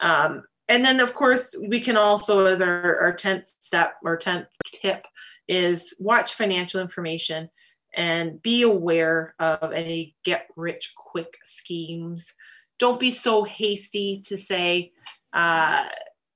um, 0.00 0.42
and 0.72 0.82
then 0.82 1.00
of 1.00 1.12
course 1.12 1.54
we 1.68 1.80
can 1.80 1.98
also 1.98 2.46
as 2.46 2.62
our, 2.62 2.98
our 2.98 3.12
10th 3.12 3.52
step 3.60 3.96
or 4.02 4.16
10th 4.16 4.46
tip 4.72 5.06
is 5.46 5.94
watch 6.00 6.34
financial 6.34 6.80
information 6.80 7.50
and 7.94 8.40
be 8.40 8.62
aware 8.62 9.34
of 9.38 9.72
any 9.72 10.16
get 10.24 10.48
rich 10.56 10.94
quick 10.96 11.36
schemes 11.44 12.32
don't 12.78 12.98
be 12.98 13.10
so 13.10 13.44
hasty 13.44 14.22
to 14.24 14.36
say 14.36 14.90
uh, 15.34 15.86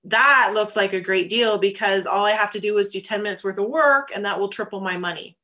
that 0.05 0.53
looks 0.55 0.77
like 0.77 0.93
a 0.93 1.01
great 1.01 1.29
deal 1.29 1.59
because 1.59 2.07
all 2.07 2.25
I 2.25 2.33
have 2.33 2.53
to 2.53 2.61
do 2.61 2.77
is 2.79 2.91
do 2.91 3.01
10 3.01 3.23
minutes 3.23 3.43
worth 3.43 3.59
of 3.59 3.69
work 3.69 4.11
and 4.15 4.25
that 4.25 4.39
will 4.39 4.49
triple 4.49 4.81
my 4.81 4.97
money. 4.97 5.37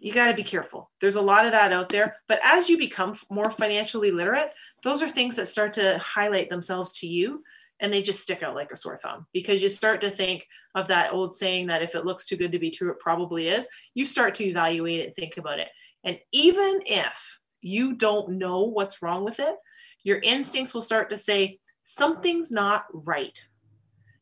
You 0.00 0.12
got 0.12 0.26
to 0.26 0.34
be 0.34 0.42
careful. 0.42 0.90
There's 1.00 1.14
a 1.14 1.22
lot 1.22 1.46
of 1.46 1.52
that 1.52 1.72
out 1.72 1.88
there. 1.88 2.16
But 2.26 2.40
as 2.42 2.68
you 2.68 2.76
become 2.76 3.16
more 3.30 3.52
financially 3.52 4.10
literate, 4.10 4.52
those 4.84 5.02
are 5.02 5.08
things 5.08 5.36
that 5.36 5.48
start 5.48 5.72
to 5.72 5.98
highlight 5.98 6.50
themselves 6.50 6.92
to 7.00 7.06
you 7.06 7.42
and 7.80 7.92
they 7.92 8.02
just 8.02 8.22
stick 8.22 8.42
out 8.42 8.54
like 8.54 8.70
a 8.70 8.76
sore 8.76 8.98
thumb 8.98 9.26
because 9.32 9.62
you 9.62 9.68
start 9.68 10.00
to 10.02 10.10
think 10.10 10.46
of 10.74 10.88
that 10.88 11.12
old 11.12 11.34
saying 11.34 11.66
that 11.66 11.82
if 11.82 11.94
it 11.94 12.04
looks 12.04 12.26
too 12.26 12.36
good 12.36 12.52
to 12.52 12.58
be 12.58 12.70
true, 12.70 12.90
it 12.90 13.00
probably 13.00 13.48
is. 13.48 13.66
You 13.94 14.06
start 14.06 14.34
to 14.36 14.44
evaluate 14.44 15.00
it 15.00 15.06
and 15.06 15.16
think 15.16 15.36
about 15.38 15.58
it. 15.58 15.68
And 16.04 16.18
even 16.32 16.82
if 16.86 17.40
you 17.62 17.94
don't 17.94 18.38
know 18.38 18.62
what's 18.62 19.02
wrong 19.02 19.24
with 19.24 19.40
it, 19.40 19.56
your 20.02 20.18
instincts 20.18 20.74
will 20.74 20.82
start 20.82 21.10
to 21.10 21.18
say, 21.18 21.58
something's 21.82 22.50
not 22.50 22.84
right. 22.92 23.38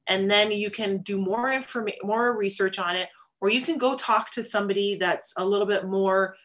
And 0.07 0.31
then 0.31 0.53
you 0.53 0.71
can 0.71 0.99
do 0.99 1.19
more 1.19 1.53
information, 1.53 2.01
more 2.05 2.37
research 2.37 2.79
on 2.79 2.97
it, 2.97 3.09
or 3.41 3.51
you 3.51 3.61
can 3.61 3.79
go 3.79 3.97
talk 3.97 4.31
to 4.33 4.45
somebody 4.45 4.97
that's 4.97 5.33
a 5.37 5.45
little 5.45 5.67
bit 5.67 5.87
more 5.87 6.37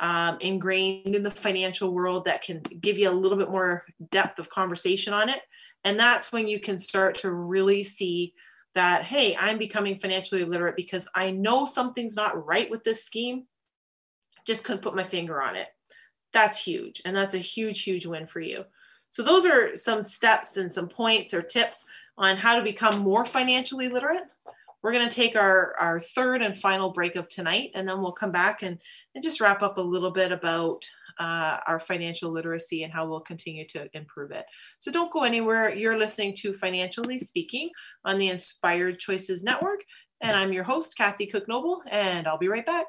um, 0.00 0.38
ingrained 0.40 1.14
in 1.14 1.22
the 1.22 1.30
financial 1.30 1.92
world 1.92 2.24
that 2.24 2.42
can 2.42 2.60
give 2.80 2.98
you 2.98 3.08
a 3.08 3.12
little 3.12 3.38
bit 3.38 3.50
more 3.50 3.84
depth 4.10 4.38
of 4.38 4.50
conversation 4.50 5.12
on 5.12 5.28
it. 5.28 5.40
And 5.84 5.98
that's 5.98 6.32
when 6.32 6.48
you 6.48 6.58
can 6.60 6.78
start 6.78 7.18
to 7.18 7.30
really 7.30 7.82
see 7.82 8.34
that, 8.74 9.04
hey, 9.04 9.36
I'm 9.36 9.58
becoming 9.58 9.98
financially 9.98 10.44
literate 10.44 10.76
because 10.76 11.06
I 11.14 11.30
know 11.30 11.64
something's 11.64 12.16
not 12.16 12.44
right 12.44 12.70
with 12.70 12.82
this 12.82 13.04
scheme. 13.04 13.44
Just 14.46 14.64
couldn't 14.64 14.82
put 14.82 14.96
my 14.96 15.04
finger 15.04 15.40
on 15.40 15.56
it. 15.56 15.68
That's 16.32 16.58
huge. 16.58 17.00
And 17.04 17.14
that's 17.14 17.34
a 17.34 17.38
huge, 17.38 17.82
huge 17.82 18.06
win 18.06 18.26
for 18.26 18.40
you. 18.40 18.64
So 19.10 19.22
those 19.22 19.46
are 19.46 19.76
some 19.76 20.02
steps 20.02 20.56
and 20.56 20.72
some 20.72 20.88
points 20.88 21.32
or 21.32 21.42
tips 21.42 21.84
on 22.18 22.36
how 22.36 22.56
to 22.56 22.64
become 22.64 22.98
more 22.98 23.24
financially 23.24 23.88
literate. 23.88 24.24
We're 24.84 24.92
going 24.92 25.08
to 25.08 25.16
take 25.16 25.34
our, 25.34 25.74
our 25.80 25.98
third 25.98 26.42
and 26.42 26.58
final 26.58 26.92
break 26.92 27.16
of 27.16 27.26
tonight, 27.30 27.70
and 27.74 27.88
then 27.88 28.02
we'll 28.02 28.12
come 28.12 28.30
back 28.30 28.62
and, 28.62 28.78
and 29.14 29.24
just 29.24 29.40
wrap 29.40 29.62
up 29.62 29.78
a 29.78 29.80
little 29.80 30.10
bit 30.10 30.30
about 30.30 30.84
uh, 31.18 31.56
our 31.66 31.80
financial 31.80 32.30
literacy 32.30 32.82
and 32.82 32.92
how 32.92 33.08
we'll 33.08 33.20
continue 33.20 33.66
to 33.68 33.88
improve 33.94 34.30
it. 34.30 34.44
So 34.80 34.92
don't 34.92 35.10
go 35.10 35.22
anywhere. 35.22 35.74
You're 35.74 35.96
listening 35.96 36.34
to 36.40 36.52
Financially 36.52 37.16
Speaking 37.16 37.70
on 38.04 38.18
the 38.18 38.28
Inspired 38.28 38.98
Choices 38.98 39.42
Network, 39.42 39.80
and 40.20 40.36
I'm 40.36 40.52
your 40.52 40.64
host, 40.64 40.98
Kathy 40.98 41.24
Cook 41.24 41.48
Noble, 41.48 41.80
and 41.90 42.28
I'll 42.28 42.36
be 42.36 42.48
right 42.48 42.66
back. 42.66 42.88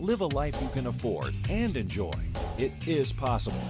Live 0.00 0.20
a 0.20 0.26
life 0.26 0.54
you 0.62 0.68
can 0.68 0.86
afford 0.86 1.34
and 1.50 1.76
enjoy. 1.76 2.12
It 2.56 2.86
is 2.86 3.12
possible. 3.12 3.60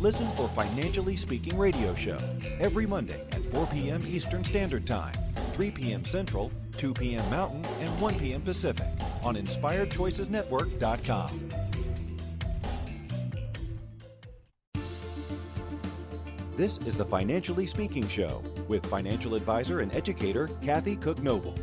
Listen 0.00 0.28
for 0.32 0.46
Financially 0.48 1.16
Speaking 1.16 1.56
Radio 1.56 1.94
Show 1.94 2.18
every 2.60 2.86
Monday 2.86 3.24
at 3.32 3.42
4 3.46 3.68
p.m. 3.68 4.02
Eastern 4.06 4.44
Standard 4.44 4.86
Time, 4.86 5.14
3 5.54 5.70
p.m. 5.70 6.04
Central, 6.04 6.52
2 6.76 6.92
p.m. 6.92 7.24
Mountain, 7.30 7.64
and 7.80 7.88
1 8.02 8.18
p.m. 8.18 8.42
Pacific 8.42 8.86
on 9.22 9.34
InspiredChoicesNetwork.com. 9.36 11.48
This 16.54 16.76
is 16.84 16.96
the 16.96 17.06
Financially 17.06 17.66
Speaking 17.66 18.06
Show 18.08 18.42
with 18.68 18.84
financial 18.84 19.34
advisor 19.34 19.80
and 19.80 19.96
educator 19.96 20.48
Kathy 20.60 20.96
Cook 20.96 21.22
Noble. 21.22 21.54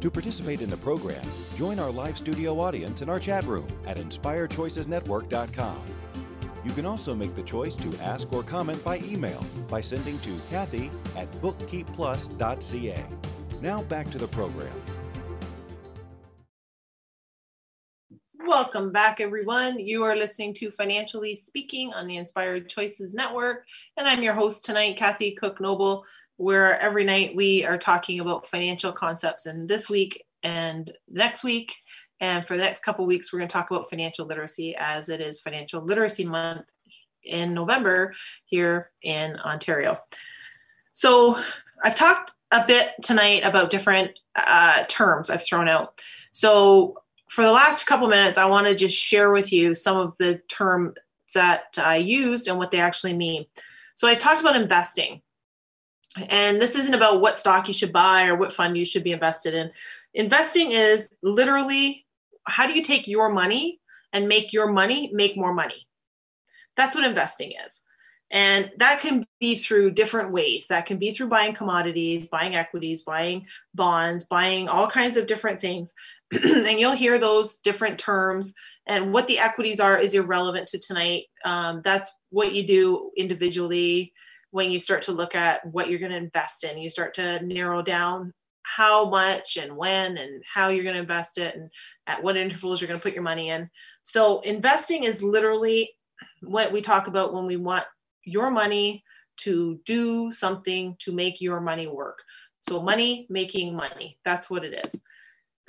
To 0.00 0.10
participate 0.12 0.62
in 0.62 0.70
the 0.70 0.76
program, 0.76 1.24
join 1.56 1.80
our 1.80 1.90
live 1.90 2.16
studio 2.16 2.60
audience 2.60 3.02
in 3.02 3.08
our 3.08 3.18
chat 3.18 3.42
room 3.44 3.66
at 3.84 3.96
inspiredchoicesnetwork.com. 3.96 5.82
You 6.64 6.70
can 6.72 6.86
also 6.86 7.16
make 7.16 7.34
the 7.34 7.42
choice 7.42 7.74
to 7.76 7.92
ask 8.02 8.32
or 8.32 8.44
comment 8.44 8.84
by 8.84 8.98
email 8.98 9.44
by 9.68 9.80
sending 9.80 10.18
to 10.20 10.38
Kathy 10.50 10.90
at 11.16 11.30
bookkeepplus.ca. 11.40 13.04
Now 13.60 13.82
back 13.82 14.10
to 14.10 14.18
the 14.18 14.28
program. 14.28 14.72
Welcome 18.46 18.92
back, 18.92 19.20
everyone. 19.20 19.80
You 19.80 20.04
are 20.04 20.16
listening 20.16 20.54
to 20.54 20.70
Financially 20.70 21.34
Speaking 21.34 21.92
on 21.92 22.06
the 22.06 22.16
Inspired 22.16 22.68
Choices 22.68 23.14
Network, 23.14 23.64
and 23.96 24.06
I'm 24.06 24.22
your 24.22 24.34
host 24.34 24.64
tonight, 24.64 24.96
Kathy 24.96 25.32
Cook 25.32 25.60
Noble 25.60 26.04
where 26.38 26.80
every 26.80 27.04
night 27.04 27.36
we 27.36 27.64
are 27.64 27.76
talking 27.76 28.20
about 28.20 28.46
financial 28.46 28.92
concepts. 28.92 29.46
And 29.46 29.68
this 29.68 29.90
week 29.90 30.24
and 30.42 30.90
next 31.08 31.44
week, 31.44 31.74
and 32.20 32.46
for 32.46 32.56
the 32.56 32.62
next 32.62 32.82
couple 32.82 33.06
weeks, 33.06 33.32
we're 33.32 33.40
going 33.40 33.48
to 33.48 33.52
talk 33.52 33.70
about 33.70 33.90
financial 33.90 34.26
literacy 34.26 34.74
as 34.78 35.08
it 35.08 35.20
is 35.20 35.40
Financial 35.40 35.82
Literacy 35.82 36.24
Month 36.24 36.66
in 37.24 37.54
November 37.54 38.14
here 38.46 38.90
in 39.02 39.36
Ontario. 39.40 39.98
So 40.94 41.42
I've 41.82 41.94
talked 41.94 42.32
a 42.50 42.64
bit 42.66 42.92
tonight 43.02 43.42
about 43.44 43.70
different 43.70 44.18
uh, 44.34 44.84
terms 44.88 45.30
I've 45.30 45.44
thrown 45.44 45.68
out. 45.68 46.00
So 46.32 47.02
for 47.28 47.42
the 47.42 47.52
last 47.52 47.86
couple 47.86 48.08
minutes, 48.08 48.38
I 48.38 48.46
want 48.46 48.66
to 48.66 48.74
just 48.74 48.96
share 48.96 49.30
with 49.30 49.52
you 49.52 49.74
some 49.74 49.96
of 49.96 50.16
the 50.18 50.40
terms 50.48 50.94
that 51.34 51.76
I 51.76 51.96
used 51.96 52.48
and 52.48 52.58
what 52.58 52.70
they 52.70 52.80
actually 52.80 53.12
mean. 53.12 53.44
So 53.96 54.08
I 54.08 54.14
talked 54.14 54.40
about 54.40 54.56
investing. 54.56 55.20
And 56.28 56.60
this 56.60 56.76
isn't 56.76 56.94
about 56.94 57.20
what 57.20 57.36
stock 57.36 57.68
you 57.68 57.74
should 57.74 57.92
buy 57.92 58.26
or 58.26 58.36
what 58.36 58.52
fund 58.52 58.76
you 58.76 58.84
should 58.84 59.04
be 59.04 59.12
invested 59.12 59.54
in. 59.54 59.70
Investing 60.14 60.72
is 60.72 61.08
literally 61.22 62.06
how 62.46 62.66
do 62.66 62.72
you 62.72 62.82
take 62.82 63.06
your 63.06 63.28
money 63.28 63.80
and 64.12 64.28
make 64.28 64.52
your 64.52 64.70
money 64.72 65.10
make 65.12 65.36
more 65.36 65.52
money? 65.52 65.86
That's 66.76 66.94
what 66.94 67.04
investing 67.04 67.52
is. 67.64 67.82
And 68.30 68.70
that 68.76 69.00
can 69.00 69.26
be 69.40 69.56
through 69.56 69.92
different 69.92 70.32
ways. 70.32 70.66
That 70.68 70.86
can 70.86 70.98
be 70.98 71.12
through 71.12 71.28
buying 71.28 71.54
commodities, 71.54 72.28
buying 72.28 72.56
equities, 72.56 73.02
buying 73.02 73.46
bonds, 73.74 74.24
buying 74.24 74.68
all 74.68 74.86
kinds 74.86 75.16
of 75.16 75.26
different 75.26 75.60
things. 75.60 75.94
and 76.32 76.78
you'll 76.78 76.92
hear 76.92 77.18
those 77.18 77.56
different 77.58 77.98
terms. 77.98 78.54
And 78.86 79.12
what 79.12 79.26
the 79.26 79.38
equities 79.38 79.80
are 79.80 79.98
is 79.98 80.14
irrelevant 80.14 80.68
to 80.68 80.78
tonight. 80.78 81.24
Um, 81.44 81.80
that's 81.82 82.14
what 82.30 82.52
you 82.52 82.66
do 82.66 83.10
individually 83.16 84.12
when 84.50 84.70
you 84.70 84.78
start 84.78 85.02
to 85.02 85.12
look 85.12 85.34
at 85.34 85.64
what 85.66 85.88
you're 85.88 85.98
going 85.98 86.12
to 86.12 86.16
invest 86.16 86.64
in. 86.64 86.78
You 86.78 86.90
start 86.90 87.14
to 87.14 87.44
narrow 87.44 87.82
down 87.82 88.32
how 88.62 89.08
much 89.08 89.56
and 89.56 89.76
when 89.76 90.18
and 90.18 90.42
how 90.52 90.68
you're 90.68 90.84
going 90.84 90.94
to 90.94 91.00
invest 91.00 91.38
it 91.38 91.54
and 91.54 91.70
at 92.06 92.22
what 92.22 92.36
intervals 92.36 92.80
you're 92.80 92.88
going 92.88 93.00
to 93.00 93.02
put 93.02 93.14
your 93.14 93.22
money 93.22 93.50
in. 93.50 93.68
So, 94.04 94.40
investing 94.40 95.04
is 95.04 95.22
literally 95.22 95.90
what 96.40 96.72
we 96.72 96.80
talk 96.80 97.06
about 97.06 97.34
when 97.34 97.46
we 97.46 97.56
want 97.56 97.84
your 98.24 98.50
money 98.50 99.04
to 99.38 99.80
do 99.84 100.32
something 100.32 100.96
to 101.00 101.12
make 101.12 101.40
your 101.40 101.60
money 101.60 101.86
work. 101.86 102.22
So, 102.62 102.82
money 102.82 103.26
making 103.30 103.74
money, 103.74 104.18
that's 104.24 104.50
what 104.50 104.64
it 104.64 104.84
is. 104.84 104.94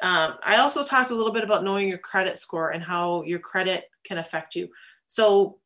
Um, 0.02 0.36
I 0.44 0.58
also 0.58 0.86
talked 0.86 1.12
a 1.12 1.16
little 1.16 1.34
bit 1.34 1.44
about 1.44 1.64
knowing 1.64 1.90
your 1.90 1.98
credit 1.98 2.38
score 2.38 2.70
and 2.70 2.82
how 2.82 3.24
your 3.24 3.40
credit 3.40 3.86
can 4.06 4.18
affect 4.18 4.56
you. 4.56 4.70
So, 5.08 5.60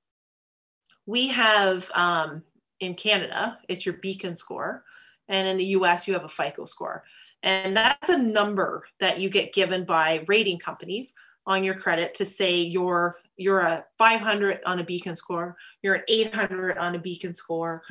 we 1.06 1.28
have 1.28 1.90
um, 1.94 2.44
in 2.86 2.96
Canada, 2.96 3.60
it's 3.68 3.86
your 3.86 3.96
Beacon 3.96 4.36
score. 4.36 4.84
And 5.28 5.48
in 5.48 5.58
the 5.58 5.66
US, 5.78 6.08
you 6.08 6.14
have 6.14 6.26
a 6.26 6.30
FICO 6.30 6.66
score. 6.66 7.04
And 7.42 7.76
that's 7.76 8.10
a 8.10 8.18
number 8.18 8.86
that 9.00 9.20
you 9.20 9.30
get 9.30 9.54
given 9.54 9.86
by 9.86 10.24
rating 10.28 10.60
companies 10.60 11.14
on 11.46 11.64
your 11.64 11.76
credit 11.76 12.14
to 12.16 12.26
say 12.26 12.58
you're 12.58 13.18
you're 13.36 13.62
a 13.62 13.86
500 13.98 14.62
on 14.66 14.80
a 14.80 14.84
beacon 14.84 15.16
score 15.16 15.58
you're 15.82 15.96
an 15.96 16.04
800 16.08 16.78
on 16.78 16.96
a 16.96 17.00
beacon 17.00 17.36
score 17.36 17.84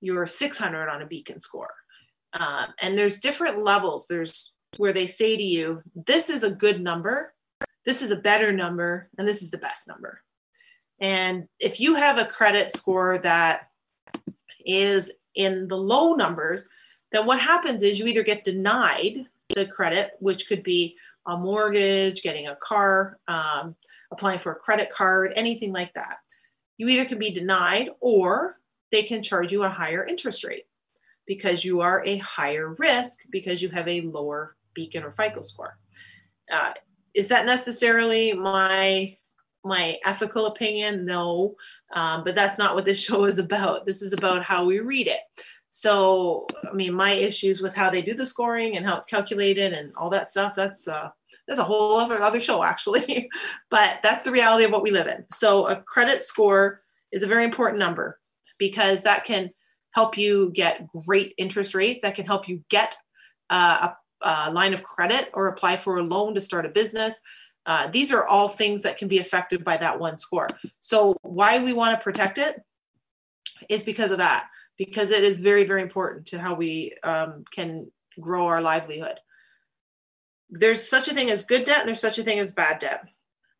you're 0.00 0.22
a 0.22 0.28
600 0.28 0.88
on 0.88 1.02
a 1.02 1.06
beacon 1.06 1.40
score 1.40 1.72
um, 2.34 2.66
and 2.80 2.96
there's 2.96 3.20
different 3.20 3.62
levels 3.62 4.06
there's 4.08 4.56
where 4.76 4.92
they 4.92 5.06
say 5.06 5.36
to 5.36 5.42
you 5.42 5.82
this 5.94 6.30
is 6.30 6.44
a 6.44 6.50
good 6.50 6.80
number 6.80 7.32
this 7.84 8.02
is 8.02 8.10
a 8.10 8.16
better 8.20 8.52
number 8.52 9.08
and 9.18 9.26
this 9.26 9.42
is 9.42 9.50
the 9.50 9.58
best 9.58 9.88
number 9.88 10.22
and 11.00 11.48
if 11.58 11.80
you 11.80 11.94
have 11.94 12.18
a 12.18 12.26
credit 12.26 12.70
score 12.70 13.18
that 13.18 13.68
is 14.66 15.12
in 15.34 15.68
the 15.68 15.76
low 15.76 16.14
numbers 16.14 16.68
then 17.12 17.26
what 17.26 17.40
happens 17.40 17.82
is 17.82 17.98
you 17.98 18.06
either 18.06 18.22
get 18.22 18.44
denied 18.44 19.26
the 19.54 19.66
credit 19.66 20.12
which 20.18 20.48
could 20.48 20.62
be 20.62 20.96
a 21.26 21.36
mortgage, 21.36 22.22
getting 22.22 22.48
a 22.48 22.56
car, 22.56 23.18
um, 23.28 23.74
applying 24.12 24.38
for 24.38 24.52
a 24.52 24.56
credit 24.56 24.90
card, 24.90 25.32
anything 25.34 25.72
like 25.72 25.92
that. 25.94 26.18
You 26.76 26.88
either 26.88 27.04
can 27.04 27.18
be 27.18 27.30
denied 27.30 27.90
or 28.00 28.58
they 28.92 29.02
can 29.02 29.22
charge 29.22 29.52
you 29.52 29.64
a 29.64 29.68
higher 29.68 30.04
interest 30.04 30.44
rate 30.44 30.66
because 31.26 31.64
you 31.64 31.80
are 31.80 32.04
a 32.04 32.18
higher 32.18 32.74
risk 32.78 33.20
because 33.30 33.60
you 33.60 33.68
have 33.70 33.88
a 33.88 34.02
lower 34.02 34.56
beacon 34.74 35.02
or 35.02 35.12
FICO 35.12 35.42
score. 35.42 35.78
Uh, 36.50 36.74
is 37.14 37.28
that 37.28 37.46
necessarily 37.46 38.32
my 38.32 39.16
my 39.66 39.98
ethical 40.04 40.46
opinion? 40.46 41.04
No, 41.04 41.56
um, 41.92 42.24
but 42.24 42.34
that's 42.34 42.58
not 42.58 42.74
what 42.74 42.84
this 42.84 43.00
show 43.04 43.24
is 43.24 43.38
about. 43.38 43.84
This 43.84 44.02
is 44.02 44.12
about 44.12 44.42
how 44.42 44.64
we 44.64 44.80
read 44.80 45.06
it. 45.06 45.20
So, 45.70 46.46
I 46.66 46.72
mean, 46.72 46.94
my 46.94 47.12
issues 47.12 47.60
with 47.60 47.74
how 47.74 47.90
they 47.90 48.00
do 48.00 48.14
the 48.14 48.24
scoring 48.24 48.76
and 48.76 48.86
how 48.86 48.96
it's 48.96 49.06
calculated 49.06 49.74
and 49.74 49.92
all 49.94 50.08
that 50.08 50.28
stuff, 50.28 50.54
that's 50.56 50.88
uh, 50.88 51.10
that's 51.46 51.60
a 51.60 51.64
whole 51.64 51.98
other, 51.98 52.20
other 52.22 52.40
show 52.40 52.62
actually. 52.62 53.28
but 53.70 53.98
that's 54.02 54.24
the 54.24 54.32
reality 54.32 54.64
of 54.64 54.70
what 54.70 54.82
we 54.82 54.90
live 54.90 55.06
in. 55.06 55.24
So 55.32 55.66
a 55.68 55.76
credit 55.76 56.22
score 56.22 56.80
is 57.12 57.22
a 57.22 57.26
very 57.26 57.44
important 57.44 57.78
number 57.78 58.18
because 58.58 59.02
that 59.02 59.24
can 59.26 59.50
help 59.90 60.16
you 60.16 60.50
get 60.54 60.86
great 61.06 61.34
interest 61.38 61.74
rates. 61.74 62.02
That 62.02 62.14
can 62.14 62.26
help 62.26 62.48
you 62.48 62.62
get 62.68 62.96
uh, 63.50 63.90
a, 64.22 64.28
a, 64.28 64.52
line 64.52 64.74
of 64.74 64.82
credit 64.82 65.30
or 65.34 65.48
apply 65.48 65.76
for 65.76 65.98
a 65.98 66.02
loan 66.02 66.34
to 66.34 66.40
start 66.40 66.66
a 66.66 66.70
business. 66.70 67.20
Uh, 67.66 67.88
these 67.88 68.12
are 68.12 68.24
all 68.24 68.48
things 68.48 68.82
that 68.82 68.96
can 68.96 69.08
be 69.08 69.18
affected 69.18 69.64
by 69.64 69.76
that 69.76 69.98
one 69.98 70.16
score. 70.16 70.48
So 70.80 71.16
why 71.22 71.62
we 71.62 71.72
want 71.72 71.98
to 71.98 72.02
protect 72.02 72.38
it 72.38 72.62
is 73.68 73.84
because 73.84 74.12
of 74.12 74.18
that 74.18 74.46
because 74.76 75.10
it 75.10 75.24
is 75.24 75.38
very, 75.38 75.64
very 75.64 75.82
important 75.82 76.26
to 76.26 76.38
how 76.38 76.54
we 76.54 76.94
um, 77.02 77.44
can 77.50 77.90
grow 78.20 78.46
our 78.46 78.60
livelihood. 78.60 79.18
There's 80.50 80.88
such 80.88 81.08
a 81.08 81.14
thing 81.14 81.30
as 81.30 81.44
good 81.44 81.64
debt 81.64 81.80
and 81.80 81.88
there's 81.88 82.00
such 82.00 82.18
a 82.18 82.22
thing 82.22 82.38
as 82.38 82.52
bad 82.52 82.78
debt. 82.78 83.04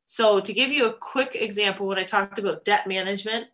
So, 0.05 0.39
to 0.39 0.53
give 0.53 0.71
you 0.71 0.87
a 0.87 0.93
quick 0.93 1.35
example, 1.35 1.87
when 1.87 1.99
I 1.99 2.05
talked 2.05 2.39
about 2.39 2.65
debt 2.65 2.87
management, 2.87 3.47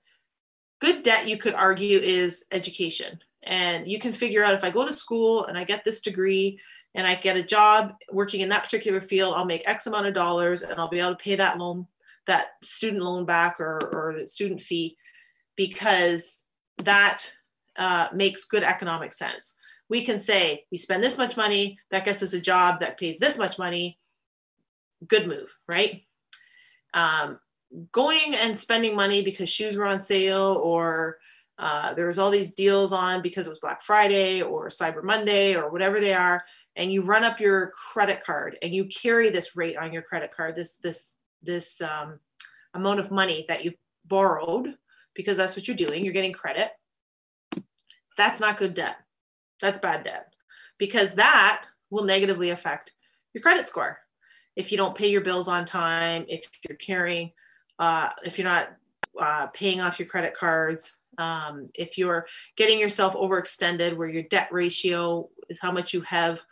good 0.81 1.03
debt, 1.03 1.27
you 1.27 1.39
could 1.39 1.55
argue, 1.55 1.99
is 1.99 2.45
education. 2.53 3.19
And 3.43 3.87
you 3.87 3.99
can 3.99 4.13
figure 4.13 4.45
out 4.45 4.55
if 4.55 4.63
I 4.63 4.71
go 4.71 4.87
to 4.87 4.93
school 4.93 5.47
and 5.47 5.57
I 5.57 5.65
get 5.65 5.83
this 5.85 6.03
degree 6.03 6.61
and 6.95 7.07
I 7.07 7.14
get 7.14 7.36
a 7.36 7.43
job 7.43 7.95
working 8.11 8.40
in 8.40 8.51
that 8.51 8.64
particular 8.64 9.01
field, 9.01 9.34
I'll 9.36 9.45
make 9.45 9.66
X 9.66 9.86
amount 9.86 10.07
of 10.07 10.14
dollars 10.14 10.62
and 10.62 10.78
I'll 10.78 10.88
be 10.88 11.01
able 11.01 11.11
to 11.11 11.16
pay 11.16 11.36
that 11.36 11.59
loan, 11.59 11.86
that 12.26 12.49
student 12.62 13.03
loan 13.03 13.24
back 13.24 13.61
or, 13.61 13.78
or 13.93 14.16
the 14.18 14.26
student 14.26 14.61
fee 14.61 14.97
because 15.57 16.40
that 16.78 17.30
uh, 17.76 18.09
makes 18.12 18.45
good 18.45 18.62
economic 18.62 19.12
sense. 19.14 19.57
We 19.88 20.05
can 20.05 20.18
say 20.18 20.64
we 20.70 20.78
spend 20.78 21.03
this 21.03 21.18
much 21.18 21.36
money, 21.36 21.78
that 21.90 22.05
gets 22.05 22.22
us 22.22 22.32
a 22.32 22.40
job 22.40 22.80
that 22.80 22.99
pays 22.99 23.18
this 23.18 23.38
much 23.38 23.59
money. 23.59 23.99
Good 25.07 25.26
move, 25.26 25.49
right? 25.66 26.03
Um, 26.95 27.40
going 27.90 28.34
and 28.34 28.57
spending 28.57 28.95
money 28.95 29.22
because 29.22 29.49
shoes 29.49 29.76
were 29.76 29.86
on 29.86 30.01
sale 30.01 30.61
or 30.62 31.18
uh, 31.59 31.95
there 31.95 32.09
was 32.09 32.18
all 32.18 32.30
these 32.30 32.55
deals 32.55 32.93
on 32.93 33.22
because 33.22 33.47
it 33.47 33.51
was 33.51 33.61
Black 33.61 33.82
Friday 33.82 34.43
or 34.43 34.68
Cyber 34.68 35.03
Monday 35.03 35.55
or 35.55 35.70
whatever 35.70 36.01
they 36.01 36.14
are, 36.14 36.45
and 36.77 36.93
you 36.93 37.03
run 37.03 37.25
up 37.25 37.41
your 37.41 37.73
credit 37.93 38.25
card 38.25 38.57
and 38.62 38.75
you 38.75 38.87
carry 38.87 39.31
this 39.31 39.57
rate 39.57 39.77
on 39.77 39.93
your 39.93 40.03
credit 40.03 40.33
card, 40.35 40.57
this 40.57 40.77
this 40.77 41.14
this 41.43 41.81
um, 41.81 42.18
amount 42.75 43.01
of 43.01 43.11
money 43.11 43.45
that 43.49 43.64
you've 43.64 43.75
borrowed 44.07 44.77
because 45.14 45.37
that's 45.37 45.57
what 45.57 45.68
you're 45.68 45.77
doing. 45.77 46.05
You're 46.05 46.14
getting 46.14 46.33
credit 46.33 46.70
that's 48.16 48.41
not 48.41 48.59
good 48.59 48.75
debt. 48.75 48.97
That's 49.61 49.79
bad 49.79 50.05
debt 50.05 50.33
because 50.79 51.12
that 51.12 51.64
will 51.91 52.05
negatively 52.05 52.51
affect 52.51 52.93
your 53.33 53.43
credit 53.43 53.68
score. 53.68 53.99
If 54.57 54.70
you 54.70 54.77
don't 54.77 54.97
pay 54.97 55.09
your 55.09 55.23
bills 55.23 55.49
on 55.49 55.64
time, 55.64 56.27
if 56.29 56.47
you're 56.68 56.77
carrying, 56.77 57.33
uh, 57.79 58.11
if 58.25 58.39
you're 58.39 58.49
not 58.49 58.77
uh, 59.20 59.47
paying 59.49 59.81
off 59.81 59.99
your 59.99 60.09
credit 60.09 60.35
cards, 60.35 60.97
um, 61.18 61.68
if 61.75 61.97
you're 61.97 62.27
getting 62.57 62.79
yourself 62.79 63.14
overextended 63.14 63.97
where 63.97 64.09
your 64.09 64.25
debt 64.25 64.49
ratio 64.51 65.29
is 65.49 65.61
how 65.61 65.70
much 65.70 65.95
you 65.95 66.01
have 66.03 66.43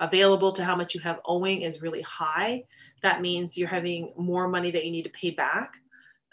available 0.00 0.52
to 0.52 0.64
how 0.64 0.74
much 0.74 0.94
you 0.94 1.00
have 1.00 1.20
owing 1.24 1.62
is 1.62 1.82
really 1.82 2.02
high, 2.02 2.64
that 3.02 3.20
means 3.20 3.56
you're 3.56 3.68
having 3.68 4.12
more 4.16 4.48
money 4.48 4.70
that 4.70 4.84
you 4.84 4.90
need 4.90 5.04
to 5.04 5.10
pay 5.10 5.30
back. 5.30 5.74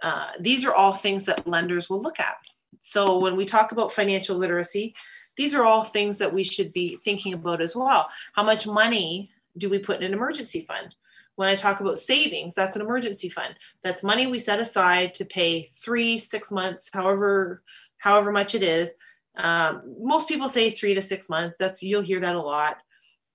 Uh, 0.01 0.31
these 0.39 0.65
are 0.65 0.73
all 0.73 0.93
things 0.93 1.25
that 1.25 1.47
lenders 1.47 1.89
will 1.89 2.01
look 2.01 2.19
at. 2.19 2.37
So 2.79 3.19
when 3.19 3.35
we 3.35 3.45
talk 3.45 3.71
about 3.71 3.93
financial 3.93 4.37
literacy, 4.37 4.95
these 5.35 5.53
are 5.53 5.63
all 5.63 5.83
things 5.83 6.17
that 6.17 6.33
we 6.33 6.43
should 6.43 6.73
be 6.73 6.97
thinking 7.03 7.33
about 7.33 7.61
as 7.61 7.75
well. 7.75 8.09
How 8.33 8.43
much 8.43 8.65
money 8.67 9.29
do 9.57 9.69
we 9.69 9.79
put 9.79 9.97
in 9.97 10.03
an 10.03 10.13
emergency 10.13 10.61
fund? 10.61 10.95
When 11.35 11.49
I 11.49 11.55
talk 11.55 11.79
about 11.79 11.99
savings, 11.99 12.55
that's 12.55 12.75
an 12.75 12.81
emergency 12.81 13.29
fund. 13.29 13.53
That's 13.83 14.03
money 14.03 14.25
we 14.25 14.39
set 14.39 14.59
aside 14.59 15.13
to 15.15 15.25
pay 15.25 15.69
three, 15.79 16.17
six 16.17 16.51
months, 16.51 16.89
however, 16.91 17.61
however 17.97 18.31
much 18.31 18.55
it 18.55 18.63
is. 18.63 18.95
Um, 19.35 19.95
most 19.99 20.27
people 20.27 20.49
say 20.49 20.71
three 20.71 20.95
to 20.95 21.01
six 21.01 21.29
months. 21.29 21.57
That's 21.59 21.83
you'll 21.83 22.01
hear 22.01 22.19
that 22.21 22.35
a 22.35 22.41
lot. 22.41 22.77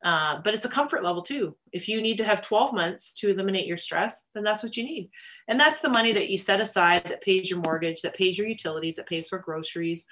Uh, 0.02 0.40
but 0.42 0.52
it's 0.52 0.64
a 0.64 0.70
comfort 0.70 1.04
level 1.04 1.22
too. 1.22 1.54
If 1.72 1.88
you 1.88 2.02
need 2.02 2.18
to 2.18 2.24
have 2.24 2.42
12 2.42 2.74
months 2.74 3.14
to 3.14 3.30
eliminate 3.30 3.66
your 3.66 3.76
stress, 3.76 4.26
then 4.34 4.42
that's 4.42 4.62
what 4.62 4.76
you 4.76 4.82
need. 4.82 5.10
And 5.46 5.60
that's 5.60 5.80
the 5.80 5.88
money 5.88 6.12
that 6.12 6.28
you 6.28 6.38
set 6.38 6.60
aside 6.60 7.04
that 7.04 7.22
pays 7.22 7.48
your 7.48 7.60
mortgage, 7.60 8.02
that 8.02 8.16
pays 8.16 8.36
your 8.36 8.48
utilities, 8.48 8.96
that 8.96 9.06
pays 9.06 9.28
for 9.28 9.38
groceries, 9.38 10.06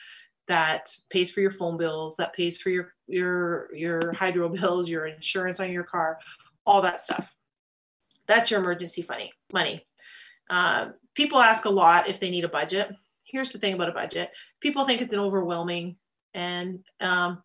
that 0.46 0.94
pays 1.10 1.30
for 1.30 1.40
your 1.40 1.50
phone 1.50 1.76
bills, 1.76 2.16
that 2.16 2.34
pays 2.34 2.58
for 2.58 2.70
your 2.70 2.92
your 3.08 3.74
your 3.74 4.12
hydro 4.12 4.48
bills, 4.60 4.88
your 4.88 5.06
insurance 5.06 5.58
on 5.58 5.72
your 5.72 5.84
car, 5.84 6.18
all 6.64 6.82
that 6.82 7.00
stuff. 7.00 7.34
That's 8.26 8.50
your 8.50 8.60
emergency 8.60 9.04
money. 9.08 9.32
Money. 9.52 9.86
Uh, 10.48 10.90
people 11.14 11.40
ask 11.40 11.64
a 11.64 11.70
lot 11.70 12.08
if 12.08 12.20
they 12.20 12.30
need 12.30 12.44
a 12.44 12.48
budget. 12.48 12.92
Here's 13.24 13.52
the 13.52 13.58
thing 13.58 13.74
about 13.74 13.88
a 13.88 13.92
budget: 13.92 14.30
people 14.60 14.84
think 14.84 15.00
it's 15.00 15.12
an 15.12 15.20
overwhelming 15.20 15.96
and 16.34 16.84
um, 17.00 17.42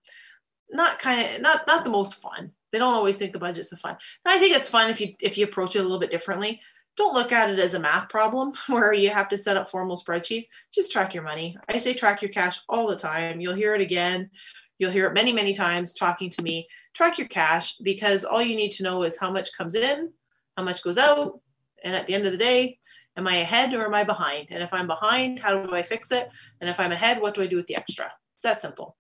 not 0.72 1.00
kind 1.00 1.36
of 1.36 1.42
not 1.42 1.68
not 1.68 1.84
the 1.84 1.90
most 1.90 2.22
fun. 2.22 2.52
They 2.72 2.80
don't 2.80 2.94
always 2.94 3.18
think 3.18 3.32
the 3.32 3.40
budget's 3.40 3.70
the 3.70 3.78
fun. 3.78 3.98
And 4.26 4.34
I 4.36 4.40
think 4.40 4.56
it's 4.56 4.70
fun 4.70 4.92
if 4.92 5.00
you 5.00 5.14
if 5.22 5.38
you 5.38 5.46
approach 5.46 5.76
it 5.76 5.80
a 5.80 5.84
little 5.84 6.00
bit 6.00 6.12
differently. 6.12 6.62
Don't 6.98 7.14
look 7.14 7.32
at 7.32 7.50
it 7.50 7.60
as 7.60 7.74
a 7.74 7.80
math 7.80 8.10
problem 8.10 8.54
where 8.68 8.94
you 8.94 9.10
have 9.10 9.30
to 9.30 9.38
set 9.38 9.58
up 9.58 9.70
formal 9.70 9.98
spreadsheets. 9.98 10.46
Just 10.74 10.92
track 10.92 11.14
your 11.14 11.24
money. 11.24 11.58
I 11.68 11.78
say 11.78 11.94
track 11.94 12.22
your 12.22 12.32
cash 12.32 12.60
all 12.70 12.88
the 12.88 12.96
time. 12.96 13.42
You'll 13.42 13.54
hear 13.54 13.76
it 13.76 13.82
again. 13.82 14.30
You'll 14.78 14.92
hear 14.92 15.08
it 15.08 15.14
many, 15.14 15.32
many 15.32 15.54
times 15.54 15.94
talking 15.94 16.30
to 16.32 16.44
me. 16.44 16.68
Track 16.94 17.18
your 17.18 17.28
cash 17.28 17.78
because 17.78 18.24
all 18.24 18.42
you 18.42 18.56
need 18.56 18.72
to 18.72 18.84
know 18.84 19.04
is 19.04 19.18
how 19.18 19.32
much 19.32 19.56
comes 19.58 19.76
in, 19.76 20.12
how 20.58 20.64
much 20.64 20.84
goes 20.84 20.98
out, 20.98 21.40
and 21.84 21.96
at 21.96 22.08
the 22.08 22.14
end 22.14 22.26
of 22.26 22.32
the 22.32 22.38
day, 22.38 22.80
am 23.18 23.28
I 23.28 23.38
ahead 23.38 23.74
or 23.74 23.86
am 23.86 23.94
I 23.94 24.04
behind? 24.04 24.48
And 24.52 24.64
if 24.64 24.74
I'm 24.74 24.88
behind, 24.88 25.40
how 25.40 25.64
do 25.64 25.74
I 25.74 25.84
fix 25.84 26.12
it? 26.12 26.30
And 26.60 26.70
if 26.70 26.80
I'm 26.80 26.92
ahead, 26.92 27.22
what 27.22 27.34
do 27.34 27.42
I 27.42 27.48
do 27.48 27.56
with 27.56 27.68
the 27.68 27.76
extra? 27.76 28.06
It's 28.06 28.44
that 28.44 28.62
simple. 28.62 28.98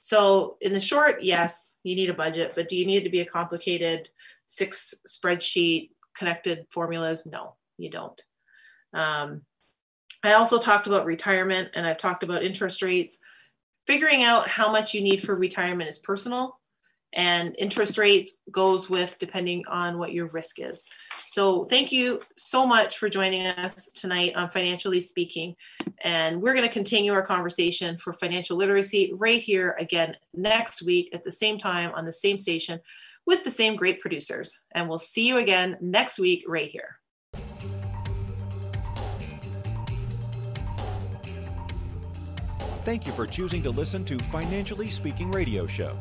So 0.00 0.56
in 0.60 0.72
the 0.72 0.80
short, 0.80 1.22
yes, 1.22 1.74
you 1.82 1.96
need 1.96 2.10
a 2.10 2.14
budget, 2.14 2.52
but 2.54 2.68
do 2.68 2.76
you 2.76 2.86
need 2.86 2.98
it 2.98 3.04
to 3.04 3.10
be 3.10 3.20
a 3.20 3.26
complicated 3.26 4.08
six 4.46 4.94
spreadsheet 5.06 5.90
connected 6.16 6.66
formulas? 6.70 7.26
No, 7.26 7.56
you 7.76 7.90
don't. 7.90 8.20
Um, 8.94 9.42
I 10.22 10.32
also 10.32 10.58
talked 10.58 10.86
about 10.86 11.04
retirement 11.04 11.70
and 11.74 11.86
I've 11.86 11.98
talked 11.98 12.22
about 12.22 12.42
interest 12.42 12.82
rates. 12.82 13.18
Figuring 13.86 14.22
out 14.22 14.48
how 14.48 14.70
much 14.70 14.92
you 14.92 15.00
need 15.00 15.22
for 15.22 15.34
retirement 15.34 15.88
is 15.88 15.98
personal 15.98 16.57
and 17.12 17.54
interest 17.58 17.98
rates 17.98 18.40
goes 18.50 18.90
with 18.90 19.18
depending 19.18 19.64
on 19.66 19.98
what 19.98 20.12
your 20.12 20.28
risk 20.28 20.60
is. 20.60 20.84
So 21.28 21.64
thank 21.64 21.92
you 21.92 22.20
so 22.36 22.66
much 22.66 22.98
for 22.98 23.08
joining 23.08 23.46
us 23.46 23.90
tonight 23.94 24.34
on 24.36 24.50
Financially 24.50 25.00
Speaking. 25.00 25.54
And 26.02 26.40
we're 26.42 26.54
going 26.54 26.66
to 26.66 26.72
continue 26.72 27.12
our 27.12 27.24
conversation 27.24 27.98
for 27.98 28.12
financial 28.12 28.56
literacy 28.56 29.12
right 29.14 29.40
here 29.40 29.76
again 29.78 30.16
next 30.34 30.82
week 30.82 31.10
at 31.14 31.24
the 31.24 31.32
same 31.32 31.58
time 31.58 31.92
on 31.94 32.04
the 32.04 32.12
same 32.12 32.36
station 32.36 32.80
with 33.26 33.44
the 33.44 33.50
same 33.50 33.76
great 33.76 34.00
producers. 34.00 34.58
And 34.74 34.88
we'll 34.88 34.98
see 34.98 35.26
you 35.26 35.38
again 35.38 35.76
next 35.80 36.18
week 36.18 36.44
right 36.46 36.70
here. 36.70 36.98
thank 42.88 43.06
you 43.06 43.12
for 43.12 43.26
choosing 43.26 43.62
to 43.62 43.68
listen 43.68 44.02
to 44.02 44.18
Financially 44.30 44.88
Speaking 44.88 45.30
Radio 45.30 45.66
Show. 45.66 45.94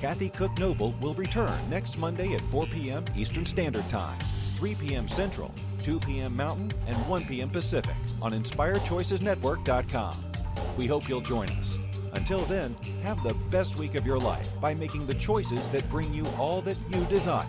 Kathy 0.00 0.30
Cook 0.30 0.58
Noble 0.58 0.94
will 1.02 1.12
return 1.12 1.52
next 1.68 1.98
Monday 1.98 2.32
at 2.32 2.40
4 2.40 2.64
p.m. 2.66 3.04
Eastern 3.14 3.44
Standard 3.44 3.86
Time, 3.90 4.18
3 4.56 4.74
p.m. 4.76 5.06
Central, 5.06 5.52
2 5.80 6.00
p.m. 6.00 6.34
Mountain, 6.34 6.72
and 6.86 6.96
1 7.06 7.26
p.m. 7.26 7.50
Pacific 7.50 7.94
on 8.22 8.32
InspiredChoicesNetwork.com. 8.32 10.16
We 10.78 10.86
hope 10.86 11.06
you'll 11.06 11.20
join 11.20 11.50
us. 11.50 11.76
Until 12.14 12.40
then, 12.46 12.74
have 13.02 13.22
the 13.22 13.34
best 13.50 13.76
week 13.76 13.94
of 13.94 14.06
your 14.06 14.18
life 14.18 14.48
by 14.58 14.72
making 14.72 15.06
the 15.06 15.14
choices 15.14 15.68
that 15.68 15.88
bring 15.90 16.14
you 16.14 16.26
all 16.38 16.62
that 16.62 16.78
you 16.88 17.04
desire. 17.04 17.46